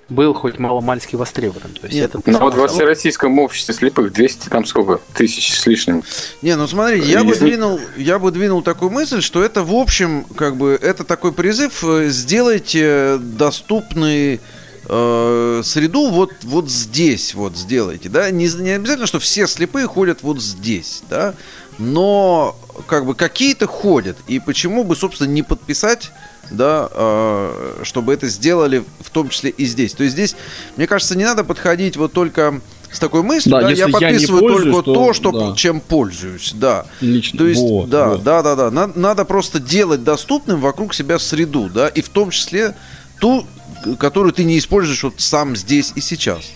был 0.08 0.34
хоть 0.34 0.58
мало-мальски 0.58 1.16
востребован. 1.16 1.72
То 1.72 1.86
есть 1.86 1.98
Нет, 1.98 2.14
это 2.14 2.30
ну, 2.30 2.38
вот 2.38 2.54
во 2.54 2.68
Всероссийском 2.68 3.38
обществе 3.38 3.74
слепых 3.74 4.12
200 4.12 4.48
там 4.48 4.64
сколько? 4.64 5.00
Тысяч 5.14 5.58
с 5.58 5.66
лишним. 5.66 6.02
Не, 6.42 6.56
ну 6.56 6.66
смотри, 6.66 7.00
я 7.00 7.24
бы, 7.24 7.34
двинул, 7.34 7.80
я 7.96 8.18
бы 8.18 8.30
двинул 8.30 8.62
такую 8.62 8.90
мысль, 8.90 9.20
что 9.20 9.42
это 9.42 9.64
в 9.64 9.74
общем, 9.74 10.24
как 10.36 10.56
бы, 10.56 10.78
это 10.80 11.04
такой 11.04 11.32
призыв 11.32 11.82
э, 11.82 12.08
сделайте 12.08 13.18
доступный 13.18 14.40
э, 14.88 15.60
среду 15.64 16.10
вот, 16.10 16.32
вот 16.42 16.70
здесь 16.70 17.34
вот 17.34 17.56
сделайте, 17.56 18.08
да, 18.08 18.30
не, 18.30 18.46
не 18.46 18.70
обязательно, 18.70 19.08
что 19.08 19.18
все 19.18 19.48
слепые 19.48 19.86
ходят 19.88 20.22
вот 20.22 20.40
здесь, 20.40 21.02
да, 21.10 21.34
но 21.78 22.56
как 22.86 23.06
бы 23.06 23.14
какие-то 23.14 23.66
ходят, 23.66 24.16
и 24.28 24.38
почему 24.38 24.84
бы, 24.84 24.94
собственно, 24.94 25.28
не 25.28 25.42
подписать 25.42 26.12
да, 26.50 26.88
э, 26.92 27.80
чтобы 27.82 28.14
это 28.14 28.28
сделали 28.28 28.84
в 29.00 29.10
том 29.10 29.28
числе 29.28 29.50
и 29.50 29.64
здесь. 29.64 29.92
То 29.92 30.04
есть 30.04 30.14
здесь, 30.14 30.36
мне 30.76 30.86
кажется, 30.86 31.16
не 31.16 31.24
надо 31.24 31.44
подходить 31.44 31.96
вот 31.96 32.12
только 32.12 32.60
с 32.90 32.98
такой 32.98 33.22
мыслью, 33.22 33.52
да, 33.52 33.62
да 33.62 33.70
я 33.70 33.88
подписываю 33.88 34.42
я 34.42 34.48
только 34.48 34.82
то, 34.82 34.94
то 34.94 35.12
что, 35.12 35.32
да. 35.32 35.56
чем 35.56 35.80
пользуюсь, 35.80 36.52
да. 36.54 36.86
Лично. 37.00 37.38
То 37.38 37.46
есть, 37.46 37.60
вот, 37.60 37.90
да, 37.90 38.10
вот. 38.10 38.22
да, 38.22 38.42
да, 38.42 38.56
да, 38.56 38.70
надо, 38.70 38.98
надо 38.98 39.24
просто 39.24 39.58
делать 39.58 40.04
доступным 40.04 40.60
вокруг 40.60 40.94
себя 40.94 41.18
среду, 41.18 41.68
да, 41.72 41.88
и 41.88 42.00
в 42.00 42.08
том 42.08 42.30
числе 42.30 42.74
ту, 43.20 43.46
которую 43.98 44.32
ты 44.32 44.44
не 44.44 44.58
используешь 44.58 45.02
вот 45.02 45.14
сам 45.18 45.56
здесь 45.56 45.92
и 45.94 46.00
сейчас. 46.00 46.50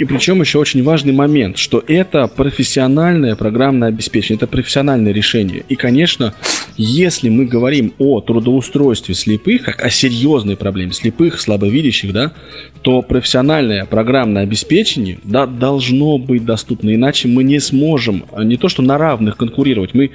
И 0.00 0.04
причем 0.06 0.40
еще 0.40 0.58
очень 0.58 0.82
важный 0.82 1.12
момент, 1.12 1.58
что 1.58 1.84
это 1.86 2.26
профессиональное 2.26 3.36
программное 3.36 3.88
обеспечение, 3.88 4.38
это 4.38 4.46
профессиональное 4.46 5.12
решение. 5.12 5.62
И, 5.68 5.76
конечно, 5.76 6.32
если 6.78 7.28
мы 7.28 7.44
говорим 7.44 7.92
о 7.98 8.22
трудоустройстве 8.22 9.14
слепых, 9.14 9.62
как 9.62 9.84
о 9.84 9.90
серьезной 9.90 10.56
проблеме 10.56 10.92
слепых, 10.92 11.38
слабовидящих, 11.38 12.14
да, 12.14 12.32
то 12.80 13.02
профессиональное 13.02 13.84
программное 13.84 14.44
обеспечение 14.44 15.18
да, 15.22 15.46
должно 15.46 16.16
быть 16.16 16.46
доступно, 16.46 16.94
иначе 16.94 17.28
мы 17.28 17.44
не 17.44 17.60
сможем 17.60 18.24
а, 18.32 18.42
не 18.42 18.56
то 18.56 18.70
что 18.70 18.80
на 18.80 18.96
равных 18.96 19.36
конкурировать, 19.36 19.92
мы 19.92 20.12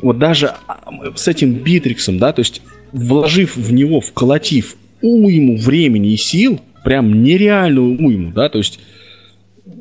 вот 0.00 0.18
даже 0.18 0.54
а, 0.66 0.80
с 1.16 1.28
этим 1.28 1.52
битриксом, 1.52 2.18
да, 2.18 2.32
то 2.32 2.40
есть 2.40 2.62
вложив 2.92 3.56
в 3.56 3.74
него, 3.74 4.00
вколотив 4.00 4.76
уйму 5.02 5.58
времени 5.58 6.14
и 6.14 6.16
сил, 6.16 6.62
прям 6.82 7.22
нереальную 7.22 8.02
уйму, 8.02 8.32
да, 8.32 8.48
то 8.48 8.56
есть 8.56 8.80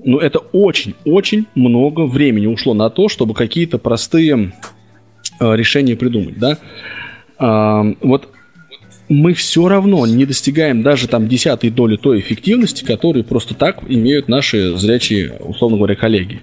ну, 0.08 0.20
это 0.20 0.40
очень-очень 0.40 1.48
много 1.54 2.06
времени 2.06 2.48
ушло 2.48 2.74
на 2.74 2.90
то, 2.90 3.10
чтобы 3.10 3.34
какие-то 3.34 3.78
простые 3.78 4.54
э, 5.42 5.56
решения 5.56 5.98
придумать, 5.98 6.40
да. 6.40 6.60
А, 7.38 7.84
вот 8.00 8.30
мы 9.10 9.34
все 9.34 9.68
равно 9.68 10.08
не 10.08 10.26
достигаем 10.26 10.82
даже 10.82 11.10
там 11.10 11.28
десятой 11.28 11.72
доли 11.72 11.98
той 11.98 12.22
эффективности, 12.22 12.86
которую 12.86 13.26
просто 13.26 13.54
так 13.54 13.84
имеют 13.86 14.30
наши 14.30 14.78
зрячие, 14.78 15.34
условно 15.42 15.76
говоря, 15.76 15.96
коллеги. 15.96 16.40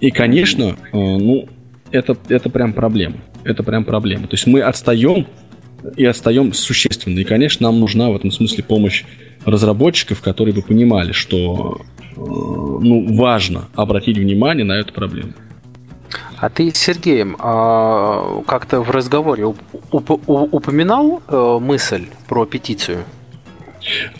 И, 0.00 0.10
конечно, 0.10 0.64
э, 0.64 0.76
ну, 0.92 1.48
это, 1.92 2.18
это 2.28 2.50
прям 2.50 2.74
проблема. 2.74 3.16
Это 3.44 3.62
прям 3.62 3.86
проблема. 3.86 4.26
То 4.26 4.34
есть 4.34 4.46
мы 4.46 4.60
отстаем 4.60 5.26
и 5.96 6.04
отстаем 6.04 6.52
существенно. 6.52 7.18
И, 7.18 7.24
конечно, 7.24 7.64
нам 7.70 7.80
нужна 7.80 8.10
в 8.10 8.16
этом 8.16 8.30
смысле 8.30 8.62
помощь 8.62 9.04
разработчиков, 9.44 10.20
которые 10.20 10.54
бы 10.54 10.62
понимали, 10.62 11.12
что 11.12 11.80
э, 12.00 12.20
ну, 12.20 13.14
важно 13.16 13.68
обратить 13.74 14.18
внимание 14.18 14.64
на 14.64 14.74
эту 14.74 14.92
проблему. 14.92 15.32
А 16.38 16.48
ты, 16.48 16.72
Сергей, 16.74 17.24
а, 17.38 18.42
как-то 18.46 18.80
в 18.80 18.90
разговоре 18.90 19.44
упоминал 19.92 21.22
э, 21.28 21.58
мысль 21.60 22.06
про 22.28 22.46
петицию? 22.46 23.04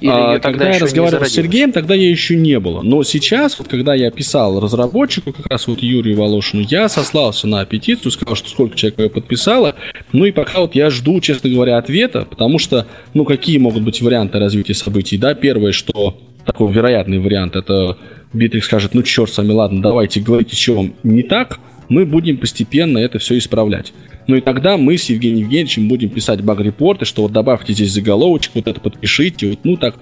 Или 0.01 0.11
а, 0.11 0.39
когда 0.39 0.71
я 0.71 0.79
разговаривал 0.79 1.25
с 1.25 1.31
Сергеем, 1.31 1.73
тогда 1.73 1.95
я 1.95 2.09
еще 2.09 2.37
не 2.37 2.59
было. 2.59 2.83
Но 2.83 3.03
сейчас, 3.03 3.59
вот 3.59 3.69
когда 3.69 3.95
я 3.95 4.11
писал 4.11 4.61
разработчику, 4.61 5.33
как 5.33 5.47
раз 5.47 5.67
вот 5.67 5.81
Юрию 5.81 6.17
Волошину, 6.17 6.63
я 6.69 6.89
сослался 6.89 7.47
на 7.47 7.65
петицию, 7.65 8.13
сказал, 8.13 8.37
что 8.37 8.49
сколько 8.49 8.77
человек 8.77 8.99
ее 8.99 9.11
подписало. 9.11 9.75
Ну 10.13 10.25
и 10.25 10.33
пока 10.33 10.61
вот 10.61 10.75
я 10.75 10.91
жду, 10.91 11.21
честно 11.21 11.51
говоря, 11.51 11.79
ответа, 11.79 12.27
потому 12.29 12.59
что, 12.59 12.87
ну, 13.15 13.25
какие 13.25 13.59
могут 13.59 13.83
быть 13.83 14.01
варианты 14.01 14.39
развития 14.39 14.75
событий? 14.75 15.19
Да, 15.19 15.35
первое, 15.35 15.73
что 15.73 16.19
такой 16.45 16.73
вероятный 16.73 17.19
вариант, 17.19 17.57
это 17.57 17.97
Битрикс 18.33 18.67
скажет, 18.67 18.95
ну, 18.95 19.03
черт 19.03 19.31
с 19.31 19.39
вами, 19.39 19.53
ладно, 19.53 19.83
давайте 19.83 20.21
говорите, 20.21 20.57
что 20.57 20.75
вам 20.75 20.95
не 21.03 21.23
так, 21.23 21.59
мы 21.89 22.07
будем 22.07 22.39
постепенно 22.39 22.99
это 22.99 23.19
все 23.19 23.37
исправлять. 23.37 23.93
Ну 24.31 24.37
и 24.37 24.41
тогда 24.41 24.77
мы 24.77 24.97
с 24.97 25.07
Евгением 25.07 25.47
Евгеньевичем 25.47 25.89
будем 25.89 26.09
писать 26.09 26.41
баг-репорты, 26.41 27.05
что 27.05 27.23
вот 27.23 27.33
добавьте 27.33 27.73
здесь 27.73 27.91
заголовочек, 27.91 28.53
вот 28.55 28.69
это 28.69 28.81
подпишите, 28.81 29.51
вот, 29.51 29.59
ну 29.65 29.77
так, 29.77 29.97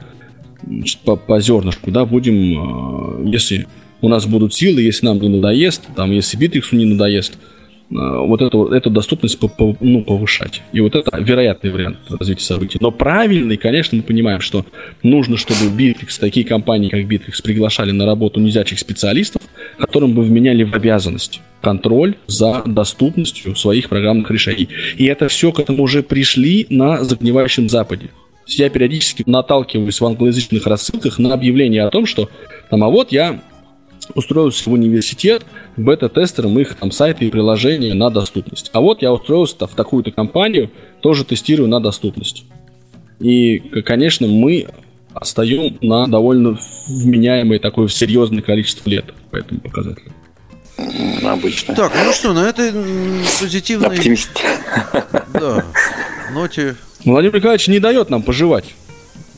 по, 1.07 1.17
по 1.17 1.41
зернышку, 1.41 1.91
да, 1.91 2.05
будем, 2.05 3.25
э, 3.25 3.31
если 3.31 3.67
у 4.03 4.09
нас 4.09 4.27
будут 4.27 4.53
силы, 4.53 4.83
если 4.83 5.07
нам 5.07 5.19
не 5.19 5.31
надоест, 5.31 5.85
там, 5.97 6.11
если 6.11 6.37
Битриксу 6.37 6.77
не 6.77 6.85
надоест, 6.85 7.39
вот 7.91 8.43
эту, 8.43 8.67
эту 8.67 8.91
доступность 8.91 9.39
ну, 9.81 10.03
повышать. 10.03 10.63
И 10.73 10.81
вот 10.81 10.95
это 10.95 11.17
вероятный 11.19 11.71
вариант 11.71 11.99
развития 12.11 12.45
событий. 12.45 12.79
Но 12.81 12.91
правильный, 12.91 13.57
конечно, 13.57 13.97
мы 13.97 14.03
понимаем, 14.03 14.41
что 14.41 14.67
нужно, 15.03 15.37
чтобы 15.37 15.71
Bittrex, 15.77 16.21
такие 16.21 16.45
компании, 16.45 16.89
как 16.89 17.01
Bittrex, 17.01 17.43
приглашали 17.43 17.93
на 17.93 18.05
работу 18.05 18.41
незячих 18.41 18.79
специалистов, 18.79 19.43
которым 19.79 20.13
бы 20.13 20.23
вменяли 20.23 20.65
в 20.65 20.75
обязанность 20.75 21.41
контроль 21.61 22.15
за 22.27 22.63
доступностью 22.67 23.57
своих 23.57 23.89
программных 23.89 24.31
решений. 24.31 24.69
И 24.97 25.07
это 25.07 25.29
все 25.29 25.51
к 25.51 25.59
этому 25.59 25.83
уже 25.83 26.03
пришли 26.03 26.67
на 26.69 27.03
загнивающем 27.05 27.69
Западе. 27.69 28.11
Я 28.47 28.71
периодически 28.71 29.25
наталкиваюсь 29.27 30.01
в 30.01 30.07
англоязычных 30.07 30.67
рассылках 30.67 31.19
на 31.19 31.35
объявление 31.35 31.85
о 31.85 31.91
том, 31.91 32.07
что 32.07 32.31
там, 32.71 32.83
а 32.83 32.89
вот 32.89 33.13
я 33.13 33.41
устроился 34.15 34.69
в 34.69 34.73
университет 34.73 35.45
бета-тестером 35.77 36.59
их 36.59 36.75
там 36.75 36.91
сайта 36.91 37.25
и 37.25 37.31
приложения 37.31 37.95
на 37.95 38.11
доступность. 38.11 38.71
А 38.73 38.81
вот 38.81 39.03
я 39.03 39.13
устроился 39.13 39.67
в 39.67 39.75
такую-то 39.75 40.11
компанию, 40.11 40.71
тоже 41.01 41.25
тестирую 41.25 41.69
на 41.69 41.81
доступность. 41.81 42.45
И, 43.21 43.59
конечно, 43.85 44.27
мы 44.27 44.67
отстаем 45.13 45.79
на 45.81 46.07
довольно 46.07 46.59
вменяемое 46.89 47.59
такое 47.59 47.89
серьезное 47.89 48.43
количество 48.43 48.89
лет 48.89 49.07
по 49.31 49.37
этому 49.37 49.61
показателю 49.61 50.13
обычно. 51.25 51.75
Так, 51.75 51.93
ну 52.05 52.13
что, 52.13 52.33
на 52.33 52.49
этой 52.49 52.73
позитивной... 53.41 53.89
Оптимист. 53.89 54.31
Да, 55.33 55.65
ноте... 56.33 56.77
Владимир 57.05 57.37
Николаевич 57.37 57.69
не 57.69 57.79
дает 57.79 58.11
нам 58.11 58.23
пожевать. 58.23 58.65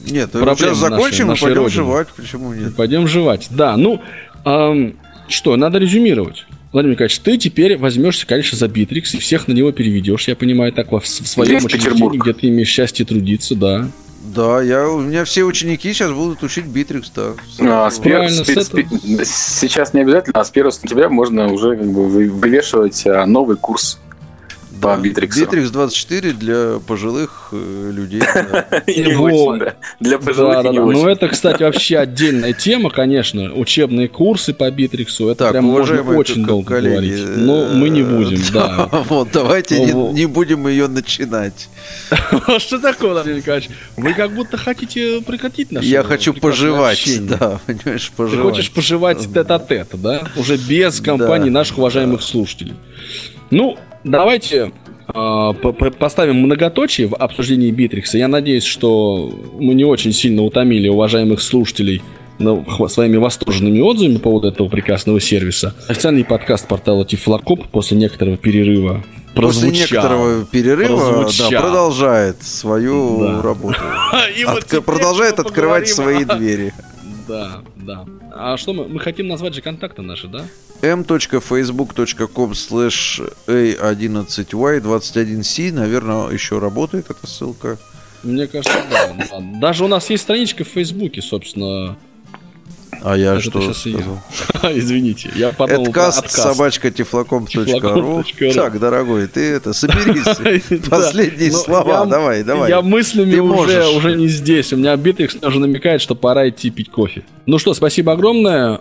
Нет, 0.00 0.30
сейчас 0.32 0.78
закончим 0.78 1.26
нашей, 1.26 1.42
и 1.42 1.44
пойдем 1.46 1.62
родины. 1.62 1.70
жевать. 1.70 2.08
Почему 2.16 2.54
нет? 2.54 2.74
Пойдем 2.74 3.06
жевать. 3.06 3.48
Да, 3.50 3.76
ну, 3.76 4.00
эм, 4.44 4.96
что, 5.28 5.56
надо 5.56 5.78
резюмировать. 5.78 6.46
Владимир 6.72 6.94
Николаевич, 6.94 7.18
ты 7.18 7.36
теперь 7.36 7.76
возьмешься, 7.76 8.26
конечно, 8.26 8.56
за 8.56 8.68
Битрикс 8.68 9.14
и 9.14 9.18
всех 9.18 9.48
на 9.48 9.52
него 9.52 9.72
переведешь, 9.72 10.28
я 10.28 10.36
понимаю, 10.36 10.72
так 10.72 10.92
в 10.92 11.04
своем 11.04 11.64
учреждении, 11.64 12.18
где 12.18 12.32
ты 12.32 12.48
имеешь 12.48 12.68
счастье 12.68 13.04
трудиться, 13.04 13.56
да. 13.56 13.88
Да, 14.22 14.62
я, 14.62 14.88
у 14.88 15.00
меня 15.00 15.24
все 15.24 15.42
ученики 15.42 15.92
сейчас 15.92 16.12
будут 16.12 16.42
учить 16.42 16.66
Битрикс, 16.66 17.10
да. 17.10 17.32
А, 17.58 17.90
с 17.90 17.98
пер... 17.98 18.30
с, 18.30 18.46
с, 18.46 19.60
сейчас 19.60 19.94
не 19.94 20.02
обязательно, 20.02 20.38
а 20.38 20.44
с 20.44 20.50
1 20.50 20.70
сентября 20.70 21.08
можно 21.08 21.50
уже 21.50 21.76
как 21.76 21.90
бы 21.90 22.06
вывешивать 22.06 23.06
а, 23.06 23.26
новый 23.26 23.56
курс 23.56 23.98
по 24.80 24.88
Битрикс. 24.96 25.28
Битрикс 25.28 25.70
24 25.70 26.32
для 26.32 26.78
пожилых 26.86 27.48
э, 27.52 27.90
людей. 27.92 28.20
Для 30.00 30.18
пожилых 30.18 30.64
не 30.72 30.78
Ну, 30.78 31.08
это, 31.08 31.28
кстати, 31.28 31.62
вообще 31.62 31.98
отдельная 31.98 32.52
тема, 32.52 32.90
конечно. 32.90 33.52
Учебные 33.54 34.08
курсы 34.08 34.52
по 34.54 34.70
Битриксу. 34.70 35.28
Это 35.28 35.50
прям 35.50 35.64
можно 35.64 36.02
очень 36.16 36.44
долго 36.44 36.80
говорить. 36.80 37.22
Но 37.36 37.66
мы 37.66 37.88
не 37.88 38.02
будем, 38.02 38.40
да. 38.52 38.88
Вот, 39.10 39.28
давайте 39.32 39.80
не 39.80 40.26
будем 40.26 40.66
ее 40.68 40.88
начинать. 40.88 41.68
Что 42.58 42.78
такое, 42.78 43.12
Владимир 43.12 43.38
Николаевич? 43.38 43.70
Вы 43.96 44.14
как 44.14 44.32
будто 44.32 44.56
хотите 44.56 45.20
прекратить 45.22 45.72
наше 45.72 45.86
Я 45.86 46.02
хочу 46.02 46.34
пожевать, 46.34 47.08
да, 47.26 47.60
понимаешь, 47.66 48.10
пожевать. 48.16 48.40
Ты 48.40 48.50
хочешь 48.50 48.70
пожевать 48.70 49.32
тет-а-тет, 49.32 49.88
да? 49.94 50.22
Уже 50.36 50.56
без 50.56 51.00
компании 51.00 51.50
наших 51.50 51.78
уважаемых 51.78 52.22
слушателей. 52.22 52.74
Ну, 53.50 53.78
Давайте 54.04 54.72
э, 55.12 55.52
поставим 55.98 56.36
многоточие 56.36 57.08
в 57.08 57.14
обсуждении 57.14 57.70
Битрикса. 57.70 58.18
Я 58.18 58.28
надеюсь, 58.28 58.64
что 58.64 59.32
мы 59.58 59.74
не 59.74 59.84
очень 59.84 60.12
сильно 60.12 60.42
утомили 60.42 60.88
уважаемых 60.88 61.42
слушателей 61.42 62.02
ну, 62.38 62.64
своими 62.88 63.18
восторженными 63.18 63.80
отзывами 63.80 64.14
по 64.14 64.22
поводу 64.22 64.48
этого 64.48 64.68
прекрасного 64.68 65.20
сервиса. 65.20 65.74
Официальный 65.88 66.24
подкаст 66.24 66.66
портала 66.66 67.04
Тифлокоп 67.04 67.68
после 67.68 67.98
некоторого 67.98 68.36
перерыва 68.36 69.04
После 69.34 69.70
некоторого 69.70 70.44
перерыва 70.44 71.30
да, 71.38 71.60
продолжает 71.60 72.42
свою 72.42 73.20
да. 73.20 73.42
работу. 73.42 73.78
От, 74.46 74.84
продолжает 74.84 75.38
открывать 75.38 75.88
свои 75.88 76.24
двери. 76.24 76.72
Да, 77.30 77.62
да. 77.76 78.06
А 78.32 78.56
что 78.56 78.72
мы? 78.72 78.88
Мы 78.88 78.98
хотим 78.98 79.28
назвать 79.28 79.54
же 79.54 79.62
контакты 79.62 80.02
наши, 80.02 80.26
да? 80.26 80.44
m.facebook.com 80.82 82.52
slash 82.52 83.20
a11y21c. 83.46 85.72
Наверное, 85.72 86.30
еще 86.30 86.58
работает 86.58 87.10
эта 87.10 87.26
ссылка. 87.26 87.78
Мне 88.24 88.48
кажется, 88.48 88.82
да. 88.90 89.14
Даже 89.60 89.84
у 89.84 89.88
нас 89.88 90.10
есть 90.10 90.24
страничка 90.24 90.64
в 90.64 90.68
Фейсбуке, 90.68 91.22
собственно, 91.22 91.96
а 93.02 93.16
я 93.16 93.34
Это 93.34 93.42
что 93.42 93.72
сказал? 93.72 94.20
Извините, 94.74 95.30
я 95.34 95.50
подумал 95.50 95.86
Эдкаст 95.86 96.30
собачка 96.30 96.90
тифлоком.ру 96.90 98.24
Так, 98.54 98.78
дорогой, 98.78 99.26
ты 99.26 99.40
это, 99.52 99.72
соберись. 99.72 100.80
Последние 100.88 101.52
слова, 101.52 102.06
давай, 102.06 102.44
давай. 102.44 102.70
Я 102.70 102.82
мыслями 102.82 103.38
уже, 103.38 103.88
уже 103.88 104.16
не 104.16 104.28
здесь. 104.28 104.72
У 104.72 104.76
меня 104.76 104.96
Битрикс 104.96 105.36
уже 105.42 105.58
намекает, 105.58 106.00
что 106.00 106.14
пора 106.14 106.48
идти 106.48 106.70
пить 106.70 106.90
кофе. 106.90 107.22
Ну 107.46 107.58
что, 107.58 107.74
спасибо 107.74 108.12
огромное. 108.12 108.80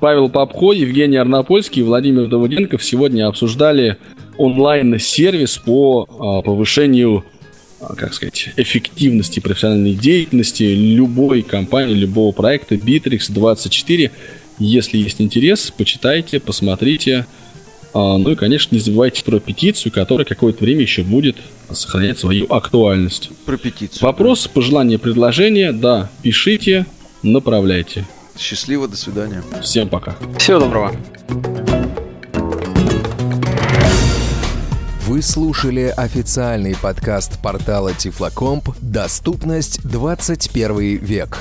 Павел 0.00 0.28
Попко, 0.28 0.72
Евгений 0.72 1.16
Арнопольский, 1.16 1.82
Владимир 1.82 2.26
Давыденков 2.26 2.84
сегодня 2.84 3.26
обсуждали 3.26 3.96
онлайн-сервис 4.36 5.58
по 5.58 6.06
а, 6.08 6.42
повышению 6.42 7.18
а, 7.18 7.31
как 7.96 8.14
сказать, 8.14 8.50
эффективности 8.56 9.40
профессиональной 9.40 9.94
деятельности 9.94 10.62
любой 10.62 11.42
компании, 11.42 11.94
любого 11.94 12.32
проекта 12.32 12.76
Bittrex 12.76 13.32
24. 13.32 14.10
Если 14.58 14.98
есть 14.98 15.20
интерес, 15.20 15.72
почитайте, 15.76 16.40
посмотрите. 16.40 17.26
А, 17.94 18.16
ну 18.16 18.30
и, 18.30 18.36
конечно, 18.36 18.74
не 18.74 18.80
забывайте 18.80 19.24
про 19.24 19.38
петицию, 19.38 19.92
которая 19.92 20.24
какое-то 20.24 20.64
время 20.64 20.82
еще 20.82 21.02
будет 21.02 21.36
сохранять 21.70 22.18
свою 22.18 22.46
актуальность. 22.52 23.30
Про 23.44 23.56
петицию. 23.56 24.02
Вопрос, 24.02 24.48
пожелания, 24.48 24.98
предложения, 24.98 25.72
да, 25.72 26.10
пишите, 26.22 26.86
направляйте. 27.22 28.06
Счастливо, 28.38 28.88
до 28.88 28.96
свидания. 28.96 29.42
Всем 29.62 29.88
пока. 29.88 30.16
Всего 30.38 30.60
доброго. 30.60 30.92
Вы 35.12 35.20
слушали 35.20 35.92
официальный 35.94 36.74
подкаст 36.74 37.38
портала 37.42 37.92
Тифлокомп 37.92 38.70
«Доступность 38.80 39.86
21 39.86 41.04
век» 41.04 41.36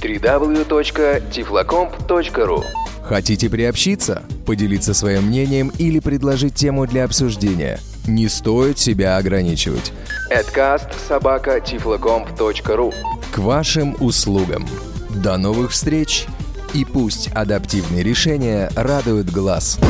www.tiflocomp.ru 0.00 2.64
Хотите 3.02 3.50
приобщиться, 3.50 4.22
поделиться 4.46 4.94
своим 4.94 5.24
мнением 5.24 5.72
или 5.78 5.98
предложить 5.98 6.54
тему 6.54 6.86
для 6.86 7.02
обсуждения? 7.02 7.80
Не 8.06 8.28
стоит 8.28 8.78
себя 8.78 9.16
ограничивать. 9.16 9.92
Adcast 10.30 10.86
собака 11.08 11.58
tiflocomp.ru 11.58 12.94
К 13.32 13.38
вашим 13.38 13.96
услугам. 13.98 14.64
До 15.10 15.36
новых 15.38 15.72
встреч 15.72 16.26
и 16.72 16.84
пусть 16.84 17.30
адаптивные 17.34 18.04
решения 18.04 18.70
радуют 18.76 19.30
глаз. 19.30 19.80